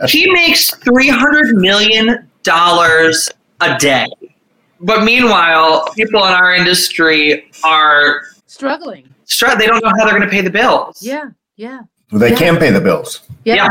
He 0.09 0.31
makes 0.31 0.71
$300 0.71 1.53
million 1.55 2.29
a 3.61 3.77
day. 3.79 4.07
But 4.79 5.03
meanwhile, 5.03 5.85
people 5.95 6.19
in 6.25 6.33
our 6.33 6.53
industry 6.53 7.49
are 7.63 8.21
Struggling. 8.47 9.07
stressed. 9.25 9.59
They 9.59 9.67
don't 9.67 9.83
know 9.83 9.91
how 9.97 10.05
they're 10.05 10.17
going 10.17 10.21
to 10.29 10.33
pay 10.33 10.41
the 10.41 10.49
bills. 10.49 10.99
Yeah, 11.01 11.29
yeah, 11.55 11.81
they 12.11 12.31
Yeah. 12.31 12.35
can 12.37 12.57
pay 12.57 12.69
the 12.71 12.81
bills. 12.81 13.21
yeah. 13.45 13.55
Yeah. 13.55 13.69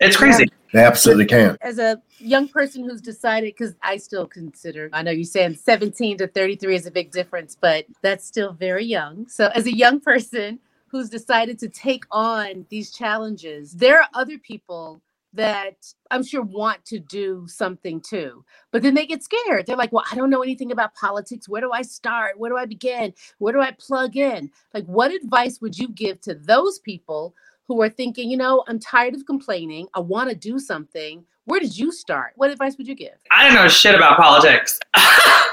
It's 0.00 0.16
crazy. 0.16 0.46
They 0.72 0.84
absolutely 0.84 1.26
can. 1.26 1.56
As 1.60 1.78
a 1.78 2.00
young 2.22 2.48
person 2.48 2.84
who's 2.88 3.02
decided, 3.02 3.54
because 3.56 3.74
I 3.82 3.98
still 3.98 4.26
consider, 4.26 4.90
I 4.92 5.02
know 5.02 5.12
you're 5.12 5.24
saying 5.24 5.56
17 5.56 6.18
to 6.18 6.28
33 6.28 6.76
is 6.76 6.86
a 6.86 6.90
big 6.92 7.12
difference, 7.12 7.56
but 7.60 7.86
that's 8.02 8.26
still 8.26 8.52
very 8.54 8.84
young. 8.84 9.28
So, 9.28 9.50
as 9.54 9.66
a 9.66 9.76
young 9.76 10.00
person 10.02 10.60
who's 10.88 11.10
decided 11.10 11.58
to 11.60 11.68
take 11.68 12.04
on 12.10 12.66
these 12.70 12.92
challenges, 12.92 13.72
there 13.74 14.00
are 14.00 14.08
other 14.14 14.38
people 14.38 15.02
that 15.34 15.76
I'm 16.10 16.24
sure 16.24 16.42
want 16.42 16.84
to 16.86 16.98
do 16.98 17.46
something 17.48 18.00
too, 18.00 18.44
but 18.72 18.82
then 18.82 18.94
they 18.94 19.06
get 19.06 19.22
scared. 19.24 19.66
They're 19.66 19.76
like, 19.76 19.92
well, 19.92 20.04
I 20.10 20.16
don't 20.16 20.30
know 20.30 20.42
anything 20.42 20.72
about 20.72 20.94
politics. 20.94 21.48
Where 21.48 21.60
do 21.62 21.72
I 21.72 21.82
start? 21.82 22.38
Where 22.38 22.50
do 22.50 22.58
I 22.58 22.66
begin? 22.66 23.14
Where 23.38 23.52
do 23.52 23.60
I 23.60 23.72
plug 23.72 24.16
in? 24.16 24.50
Like, 24.74 24.86
what 24.86 25.12
advice 25.12 25.60
would 25.60 25.78
you 25.78 25.88
give 25.88 26.20
to 26.22 26.34
those 26.34 26.80
people 26.80 27.34
who 27.66 27.80
are 27.82 27.88
thinking, 27.88 28.30
you 28.30 28.36
know, 28.36 28.64
I'm 28.68 28.78
tired 28.78 29.14
of 29.14 29.26
complaining. 29.26 29.88
I 29.94 30.00
want 30.00 30.30
to 30.30 30.36
do 30.36 30.58
something. 30.58 31.24
Where 31.44 31.60
did 31.60 31.76
you 31.76 31.90
start? 31.92 32.32
What 32.36 32.50
advice 32.50 32.76
would 32.78 32.86
you 32.86 32.94
give? 32.94 33.14
I 33.30 33.44
don't 33.46 33.54
know 33.54 33.68
shit 33.68 33.94
about 33.94 34.16
politics. 34.16 34.78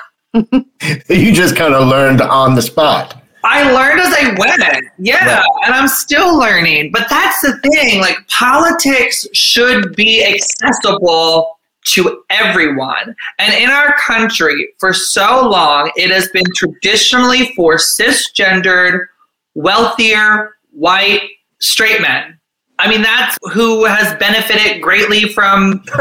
You 1.10 1.34
just 1.34 1.56
kind 1.56 1.74
of 1.74 1.88
learned 1.88 2.22
on 2.22 2.54
the 2.54 2.62
spot. 2.62 3.24
I 3.44 3.72
learned 3.72 4.00
as 4.00 4.14
I 4.14 4.36
went. 4.38 4.86
Yeah, 5.00 5.38
Right. 5.40 5.46
and 5.66 5.74
I'm 5.74 5.88
still 5.88 6.38
learning. 6.38 6.92
But 6.92 7.08
that's 7.10 7.42
the 7.42 7.58
thing. 7.62 8.00
Like 8.00 8.16
politics 8.28 9.26
should 9.34 9.96
be 9.96 10.24
accessible 10.24 11.58
to 11.86 12.24
everyone. 12.30 13.16
And 13.40 13.54
in 13.56 13.72
our 13.72 13.96
country, 13.98 14.70
for 14.78 14.94
so 14.94 15.50
long, 15.50 15.92
it 15.96 16.12
has 16.12 16.28
been 16.30 16.46
traditionally 16.56 17.52
for 17.56 17.78
cisgendered, 17.78 19.08
wealthier, 19.56 20.58
white, 20.72 21.24
straight 21.60 22.02
men. 22.02 22.39
I 22.80 22.90
mean, 22.90 23.02
that's 23.02 23.38
who 23.54 23.84
has 23.84 24.18
benefited 24.20 24.82
greatly 24.82 25.28
from 25.28 25.84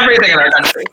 everything 0.00 0.30
in 0.32 0.38
our 0.38 0.50
country. 0.50 0.84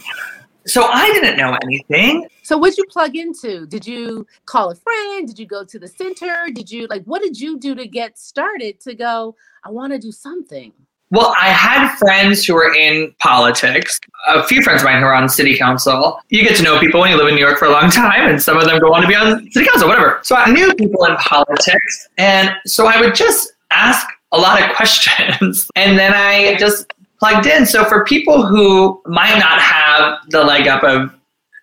So 0.66 0.84
I 0.84 1.12
didn't 1.14 1.38
know 1.38 1.58
anything. 1.64 2.28
So, 2.44 2.58
what'd 2.58 2.78
you 2.78 2.86
plug 2.90 3.16
into? 3.16 3.66
Did 3.66 3.88
you 3.88 4.28
call 4.46 4.72
a 4.72 4.76
friend? 4.76 5.28
Did 5.28 5.40
you 5.40 5.48
go 5.48 5.64
to 5.64 5.80
the 5.80 5.88
center? 5.88 6.48
Did 6.54 6.70
you 6.70 6.86
like, 6.88 7.04
what 7.06 7.22
did 7.22 7.40
you 7.40 7.58
do 7.58 7.74
to 7.76 7.88
get 7.88 8.20
started 8.20 8.80
to 8.82 8.94
go, 8.94 9.36
I 9.64 9.72
want 9.72 9.94
to 9.94 10.00
do 10.00 10.12
something? 10.12 10.74
Well, 11.12 11.34
I 11.42 11.48
had 11.48 11.96
friends 11.96 12.46
who 12.46 12.54
were 12.54 12.72
in 12.76 13.16
politics. 13.18 14.00
A 14.28 14.44
few 14.44 14.62
friends 14.62 14.84
of 14.84 14.86
mine 14.86 15.00
who 15.00 15.08
are 15.08 15.16
on 15.16 15.28
city 15.28 15.58
council. 15.58 16.20
You 16.30 16.44
get 16.44 16.56
to 16.58 16.64
know 16.64 16.80
people 16.80 17.00
when 17.00 17.10
you 17.10 17.18
live 17.18 17.28
in 17.28 17.36
New 17.36 17.42
York 17.44 17.58
for 17.58 17.66
a 17.66 17.72
long 17.72 17.90
time, 17.90 18.30
and 18.30 18.40
some 18.40 18.58
of 18.58 18.66
them 18.66 18.80
go 18.80 18.94
on 18.94 19.02
to 19.02 19.08
be 19.08 19.16
on 19.16 19.50
city 19.50 19.66
council, 19.66 19.88
whatever. 19.88 20.20
So 20.22 20.36
I 20.36 20.52
knew 20.52 20.74
people 20.76 21.06
in 21.06 21.16
politics, 21.16 22.10
and 22.20 22.52
so 22.68 22.86
I 22.86 23.00
would 23.00 23.16
just 23.16 23.54
ask 23.72 24.06
a 24.32 24.38
lot 24.38 24.62
of 24.62 24.76
questions, 24.76 25.70
and 25.76 25.98
then 25.98 26.14
I 26.14 26.56
just 26.58 26.92
plugged 27.20 27.46
in. 27.48 27.66
So 27.66 27.84
for 27.86 28.06
people 28.06 28.46
who 28.46 29.02
might 29.06 29.38
not 29.40 29.60
have 29.60 30.20
the 30.30 30.44
leg 30.44 30.68
up 30.68 30.84
of 30.84 31.14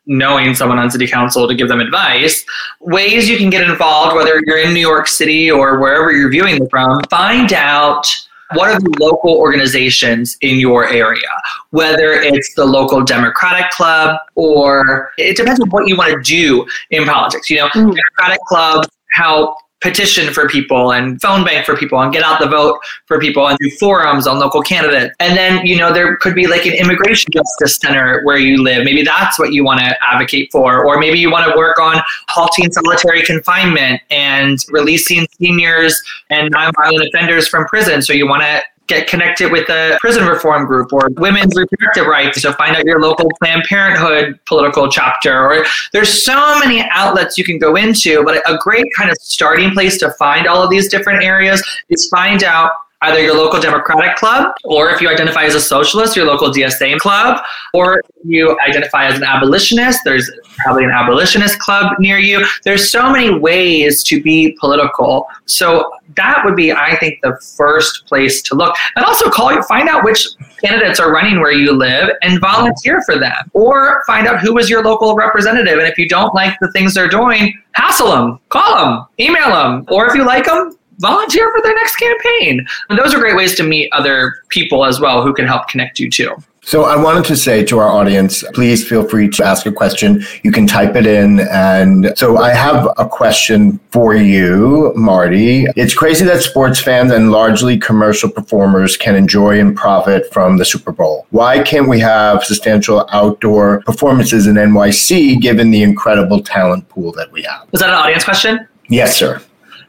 knowing 0.09 0.55
someone 0.55 0.79
on 0.79 0.91
city 0.91 1.07
council 1.07 1.49
to 1.49 1.55
give 1.55 1.69
them 1.69 1.81
advice, 1.81 2.45
ways 2.81 3.29
you 3.29 3.37
can 3.37 3.51
get 3.51 3.69
involved, 3.69 4.15
whether 4.15 4.41
you're 4.47 4.59
in 4.59 4.73
New 4.73 4.81
York 4.81 5.09
City 5.09 5.51
or 5.51 5.81
wherever 5.81 6.13
you're 6.13 6.31
viewing 6.31 6.59
them 6.59 6.69
from, 6.69 7.01
find 7.11 7.53
out 7.53 8.07
what 8.55 8.71
are 8.71 8.79
the 8.79 8.95
local 9.01 9.35
organizations 9.37 10.37
in 10.43 10.61
your 10.61 10.87
area, 10.89 11.27
whether 11.71 12.13
it's 12.13 12.55
the 12.55 12.65
local 12.65 13.03
Democratic 13.03 13.69
Club 13.71 14.17
or 14.37 15.11
it 15.19 15.37
depends 15.37 15.59
on 15.61 15.69
what 15.71 15.89
you 15.89 15.97
want 15.97 16.13
to 16.13 16.21
do 16.23 16.65
in 16.91 17.05
politics. 17.05 17.51
You 17.51 17.57
know, 17.57 17.69
Mhm. 17.71 17.97
Democratic 17.97 18.39
clubs 18.47 18.89
help 19.15 19.57
petition 19.87 20.33
for 20.33 20.49
people 20.49 20.93
and 20.93 21.21
phone 21.21 21.45
bank 21.45 21.65
for 21.65 21.77
people 21.77 22.01
and 22.01 22.13
get 22.13 22.25
out 22.25 22.41
the 22.41 22.49
vote 22.49 22.79
for 23.07 23.21
people 23.21 23.47
and 23.47 23.57
do 23.59 23.71
forums 23.79 24.27
on 24.27 24.39
local 24.41 24.61
candidates. 24.61 25.15
And 25.21 25.37
then, 25.37 25.65
you 25.65 25.77
know, 25.77 25.93
there 25.93 26.17
could 26.17 26.35
be 26.35 26.49
like 26.49 26.67
an 26.67 26.73
immigration 26.73 27.31
justice 27.33 27.79
center 27.81 28.23
where 28.25 28.37
you 28.37 28.63
live. 28.63 28.85
Maybe 28.85 29.03
that's 29.03 29.39
what 29.39 29.53
you 29.53 29.65
want 29.65 29.81
to 29.81 29.97
advocate 30.05 30.51
for. 30.51 30.85
Or 30.85 30.99
maybe 30.99 31.19
you 31.19 31.31
want 31.31 31.49
to 31.49 31.57
work 31.57 31.79
on 31.79 32.03
halting 32.29 32.73
solitary 32.73 33.23
confinement 33.23 34.01
and 34.11 34.59
releasing 34.71 35.27
seniors 35.39 36.03
and 36.31 36.53
nonviolent 36.53 37.07
offenders 37.07 37.47
from 37.47 37.65
prison. 37.67 38.03
So 38.03 38.13
you 38.13 38.27
want 38.27 38.43
to 38.43 38.63
get 38.87 39.09
connected 39.09 39.51
with 39.51 39.67
the 39.67 39.97
prison 40.01 40.27
reform 40.27 40.67
group 40.67 40.93
or 40.93 41.09
women's 41.17 41.55
reproductive 41.57 42.07
rights. 42.07 42.43
So 42.43 42.53
find 42.53 42.77
out 42.77 42.85
your 42.85 43.01
local 43.01 43.29
Planned 43.39 43.65
Parenthood 43.65 44.39
political 44.47 44.89
chapter. 44.89 45.51
Or 45.51 45.65
there's 45.93 46.25
so 46.25 46.59
many 46.59 46.87
outlets 46.91 47.37
you 47.37 47.45
can 47.45 47.59
go 47.59 47.77
into, 47.77 48.23
but 48.25 48.43
a 48.49 48.57
great 48.59 48.87
kind 48.97 49.11
of 49.11 49.17
starting 49.21 49.73
place 49.73 49.99
to 49.99 50.11
find 50.13 50.47
all 50.47 50.63
of 50.63 50.71
these 50.71 50.89
different 50.89 51.25
areas 51.25 51.63
is 51.89 52.09
find 52.09 52.45
out 52.45 52.71
either 53.03 53.21
your 53.21 53.35
local 53.35 53.61
Democratic 53.61 54.17
club, 54.17 54.55
or 54.65 54.91
if 54.91 55.01
you 55.01 55.09
identify 55.09 55.45
as 55.45 55.55
a 55.55 55.61
socialist, 55.61 56.17
your 56.17 56.27
local 56.27 56.51
DSA 56.51 56.99
club, 56.99 57.43
or 57.75 58.03
you 58.25 58.57
identify 58.67 59.07
as 59.07 59.17
an 59.17 59.25
abolitionist, 59.25 60.01
there's 60.05 60.31
probably 60.59 60.85
an 60.85 60.91
abolitionist 60.91 61.59
club 61.59 61.93
near 61.99 62.19
you. 62.19 62.45
There's 62.65 62.91
so 62.91 63.11
many 63.11 63.39
ways 63.39 64.03
to 64.05 64.23
be 64.23 64.57
political. 64.59 65.27
So 65.45 65.93
that 66.17 66.43
would 66.45 66.57
be, 66.57 66.73
I 66.73 66.97
think, 66.97 67.21
the 67.23 67.39
first 67.57 68.07
place 68.07 68.41
to 68.43 68.55
look. 68.55 68.75
And 68.97 69.05
also 69.05 69.31
call 69.31 69.63
find 69.63 69.89
out 69.89 70.05
which 70.05 70.27
candidates 70.61 70.99
are 70.99 71.13
running 71.13 71.41
where 71.41 71.53
you 71.53 71.73
live 71.73 72.11
and 72.23 72.41
volunteer 72.41 73.03
for 73.03 73.19
them. 73.19 73.51
Or 73.53 74.03
find 74.07 74.27
out 74.27 74.41
who 74.41 74.59
is 74.59 74.69
your 74.71 74.83
local 74.83 75.15
representative. 75.15 75.79
And 75.79 75.87
if 75.87 75.99
you 75.99 76.09
don't 76.09 76.35
like 76.35 76.57
the 76.61 76.71
things 76.73 76.95
they're 76.95 77.09
doing, 77.09 77.61
hassle 77.73 78.11
them, 78.11 78.41
call 78.49 78.77
them, 78.77 79.07
email 79.21 79.51
them. 79.51 79.85
Or 79.89 80.07
if 80.07 80.15
you 80.15 80.25
like 80.25 80.47
them, 80.47 80.77
volunteer 80.99 81.53
for 81.55 81.63
their 81.63 81.75
next 81.75 81.97
campaign. 81.97 82.67
And 82.89 82.99
those 82.99 83.15
are 83.15 83.19
great 83.19 83.37
ways 83.37 83.55
to 83.57 83.63
meet 83.63 83.91
other 83.93 84.35
people 84.49 84.85
as 84.85 85.01
well 85.01 85.23
who 85.23 85.35
can 85.35 85.47
help 85.47 85.69
connect 85.69 85.99
you 85.99 86.11
too. 86.11 86.37
So 86.67 86.83
I 86.83 86.97
wanted 86.97 87.25
to 87.27 87.37
say 87.37 87.65
to 87.67 87.79
our 87.79 87.89
audience, 87.89 88.43
please 88.53 88.87
feel 88.87 89.07
free 89.07 89.29
to 89.29 89.45
ask 89.45 89.67
a 89.67 89.73
question. 89.73 90.25
You 90.43 90.51
can 90.51 90.67
type 90.67 90.97
it 90.97 91.07
in. 91.07 91.39
And 91.39 92.13
so 92.17 92.39
I 92.39 92.53
have 92.55 92.89
a 92.99 93.09
question 93.09 93.79
for 93.93 94.17
you, 94.17 94.93
Marty. 94.97 95.67
It's 95.77 95.95
crazy 95.95 96.25
that 96.25 96.43
sports 96.43 96.81
fans 96.81 97.13
and 97.13 97.31
largely 97.31 97.79
commercial 97.79 98.29
performers 98.29 98.97
can 98.97 99.15
enjoy 99.15 99.61
and 99.61 99.77
profit 99.77 100.33
from 100.33 100.57
the 100.57 100.65
Super 100.65 100.91
Bowl. 100.91 101.29
Why 101.31 101.63
can't 101.63 101.89
we 101.89 102.01
have 102.01 102.43
substantial 102.43 103.09
outdoor 103.13 103.83
performances 103.83 104.49
in 104.49 104.57
NYC 104.57 105.41
given 105.41 105.71
the 105.71 105.85
incredible 105.85 106.43
talent 106.43 106.89
pool 106.89 107.13
that 107.13 107.31
we 107.31 107.43
have? 107.43 107.71
Was 107.71 107.81
that 107.81 107.91
an 107.91 107.95
audience 107.95 108.25
question? 108.25 108.67
Yes, 108.89 109.17
sir. 109.17 109.41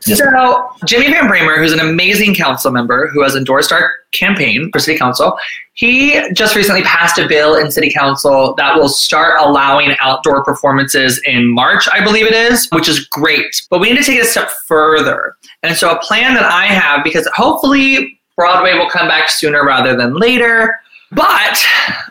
Yes. 0.07 0.19
So, 0.19 0.69
Jimmy 0.85 1.11
Van 1.11 1.25
Bramer, 1.25 1.57
who's 1.57 1.73
an 1.73 1.79
amazing 1.79 2.35
council 2.35 2.71
member 2.71 3.07
who 3.09 3.23
has 3.23 3.35
endorsed 3.35 3.71
our 3.71 3.91
campaign 4.11 4.71
for 4.71 4.79
city 4.79 4.97
council, 4.97 5.37
he 5.73 6.21
just 6.33 6.55
recently 6.55 6.83
passed 6.83 7.19
a 7.19 7.27
bill 7.27 7.55
in 7.55 7.71
city 7.71 7.91
council 7.91 8.55
that 8.57 8.75
will 8.75 8.89
start 8.89 9.39
allowing 9.39 9.95
outdoor 9.99 10.43
performances 10.43 11.21
in 11.25 11.47
March, 11.47 11.87
I 11.91 12.03
believe 12.03 12.25
it 12.25 12.33
is, 12.33 12.67
which 12.71 12.87
is 12.87 13.05
great. 13.07 13.61
But 13.69 13.79
we 13.79 13.89
need 13.91 13.97
to 13.97 14.03
take 14.03 14.19
it 14.19 14.25
a 14.25 14.29
step 14.29 14.49
further. 14.65 15.35
And 15.63 15.75
so, 15.75 15.91
a 15.91 15.99
plan 15.99 16.33
that 16.35 16.45
I 16.45 16.65
have, 16.65 17.03
because 17.03 17.27
hopefully 17.35 18.19
Broadway 18.35 18.73
will 18.73 18.89
come 18.89 19.07
back 19.07 19.29
sooner 19.29 19.65
rather 19.65 19.95
than 19.95 20.13
later. 20.15 20.79
But 21.11 21.57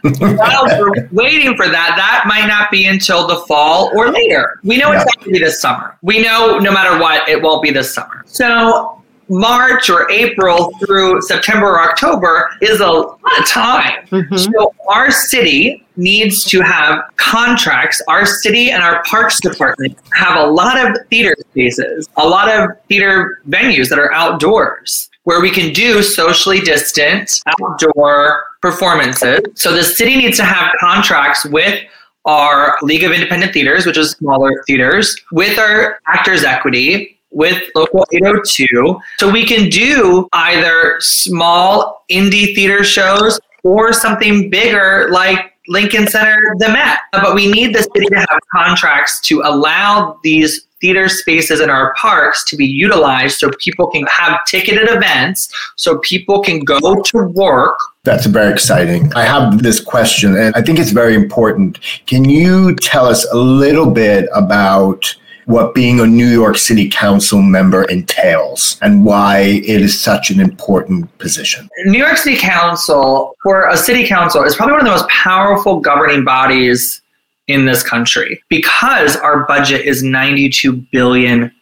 while 0.02 0.66
we're 0.66 1.08
waiting 1.12 1.56
for 1.56 1.68
that, 1.68 1.94
that 1.96 2.24
might 2.26 2.46
not 2.46 2.70
be 2.70 2.86
until 2.86 3.26
the 3.26 3.36
fall 3.46 3.90
or 3.94 4.10
later. 4.10 4.58
We 4.62 4.78
know 4.78 4.92
it's 4.92 5.04
not 5.04 5.16
going 5.16 5.34
to 5.34 5.38
be 5.38 5.38
this 5.38 5.60
summer. 5.60 5.98
We 6.02 6.22
know 6.22 6.58
no 6.58 6.72
matter 6.72 6.98
what, 7.00 7.28
it 7.28 7.42
won't 7.42 7.62
be 7.62 7.70
this 7.70 7.92
summer. 7.92 8.24
So 8.26 9.02
March 9.28 9.90
or 9.90 10.10
April 10.10 10.70
through 10.78 11.20
September 11.22 11.66
or 11.66 11.82
October 11.82 12.50
is 12.62 12.80
a 12.80 12.86
lot 12.86 13.38
of 13.38 13.46
time. 13.46 14.06
Mm-hmm. 14.06 14.36
So 14.36 14.74
our 14.88 15.10
city 15.10 15.84
needs 15.96 16.44
to 16.44 16.60
have 16.60 17.10
contracts. 17.16 18.00
Our 18.08 18.24
city 18.24 18.70
and 18.70 18.82
our 18.82 19.02
parks 19.02 19.40
department 19.40 19.98
have 20.12 20.36
a 20.36 20.46
lot 20.46 20.78
of 20.78 20.96
theater 21.08 21.34
spaces, 21.50 22.08
a 22.16 22.26
lot 22.26 22.48
of 22.48 22.70
theater 22.88 23.42
venues 23.48 23.88
that 23.88 23.98
are 23.98 24.12
outdoors 24.12 25.10
where 25.26 25.40
we 25.40 25.50
can 25.50 25.72
do 25.72 26.04
socially 26.04 26.60
distant 26.60 27.42
outdoor 27.60 28.44
performances. 28.62 29.40
So 29.54 29.72
the 29.72 29.82
city 29.82 30.16
needs 30.16 30.36
to 30.36 30.44
have 30.44 30.72
contracts 30.78 31.44
with 31.44 31.82
our 32.26 32.78
League 32.82 33.02
of 33.02 33.10
Independent 33.10 33.52
Theaters, 33.52 33.86
which 33.86 33.98
is 33.98 34.12
smaller 34.12 34.62
theaters, 34.68 35.16
with 35.32 35.58
our 35.58 35.98
Actors 36.06 36.44
Equity, 36.44 37.18
with 37.30 37.60
Local 37.74 38.06
802. 38.12 39.00
So 39.18 39.28
we 39.28 39.44
can 39.44 39.68
do 39.68 40.28
either 40.32 40.96
small 41.00 42.04
indie 42.08 42.54
theater 42.54 42.84
shows 42.84 43.40
or 43.64 43.92
something 43.92 44.48
bigger 44.48 45.08
like 45.10 45.55
Lincoln 45.68 46.06
Center, 46.06 46.54
the 46.58 46.68
Met. 46.68 47.00
But 47.12 47.34
we 47.34 47.50
need 47.50 47.74
the 47.74 47.82
city 47.82 48.06
to 48.06 48.16
have 48.16 48.40
contracts 48.52 49.20
to 49.22 49.42
allow 49.44 50.18
these 50.22 50.66
theater 50.80 51.08
spaces 51.08 51.60
in 51.60 51.70
our 51.70 51.94
parks 51.94 52.44
to 52.44 52.56
be 52.56 52.66
utilized 52.66 53.38
so 53.38 53.50
people 53.58 53.86
can 53.86 54.04
have 54.06 54.44
ticketed 54.46 54.88
events, 54.90 55.48
so 55.76 55.98
people 55.98 56.42
can 56.42 56.60
go 56.60 57.00
to 57.02 57.26
work. 57.28 57.78
That's 58.04 58.26
very 58.26 58.52
exciting. 58.52 59.12
I 59.14 59.24
have 59.24 59.62
this 59.62 59.80
question, 59.80 60.36
and 60.36 60.54
I 60.54 60.62
think 60.62 60.78
it's 60.78 60.90
very 60.90 61.14
important. 61.14 61.80
Can 62.06 62.28
you 62.28 62.74
tell 62.76 63.06
us 63.06 63.26
a 63.32 63.36
little 63.36 63.90
bit 63.90 64.28
about? 64.34 65.16
What 65.46 65.74
being 65.74 66.00
a 66.00 66.06
New 66.06 66.26
York 66.26 66.58
City 66.58 66.88
Council 66.88 67.40
member 67.40 67.84
entails 67.84 68.76
and 68.82 69.04
why 69.04 69.38
it 69.38 69.80
is 69.80 69.98
such 69.98 70.28
an 70.30 70.40
important 70.40 71.16
position. 71.18 71.68
New 71.84 71.98
York 71.98 72.16
City 72.16 72.36
Council, 72.36 73.34
for 73.42 73.68
a 73.68 73.76
city 73.76 74.06
council, 74.06 74.42
is 74.42 74.56
probably 74.56 74.72
one 74.72 74.80
of 74.80 74.86
the 74.86 74.90
most 74.90 75.08
powerful 75.08 75.78
governing 75.78 76.24
bodies 76.24 77.00
in 77.46 77.64
this 77.64 77.82
country 77.84 78.42
because 78.48 79.16
our 79.16 79.46
budget 79.46 79.86
is 79.86 80.02
$92 80.02 80.84
billion. 80.90 81.52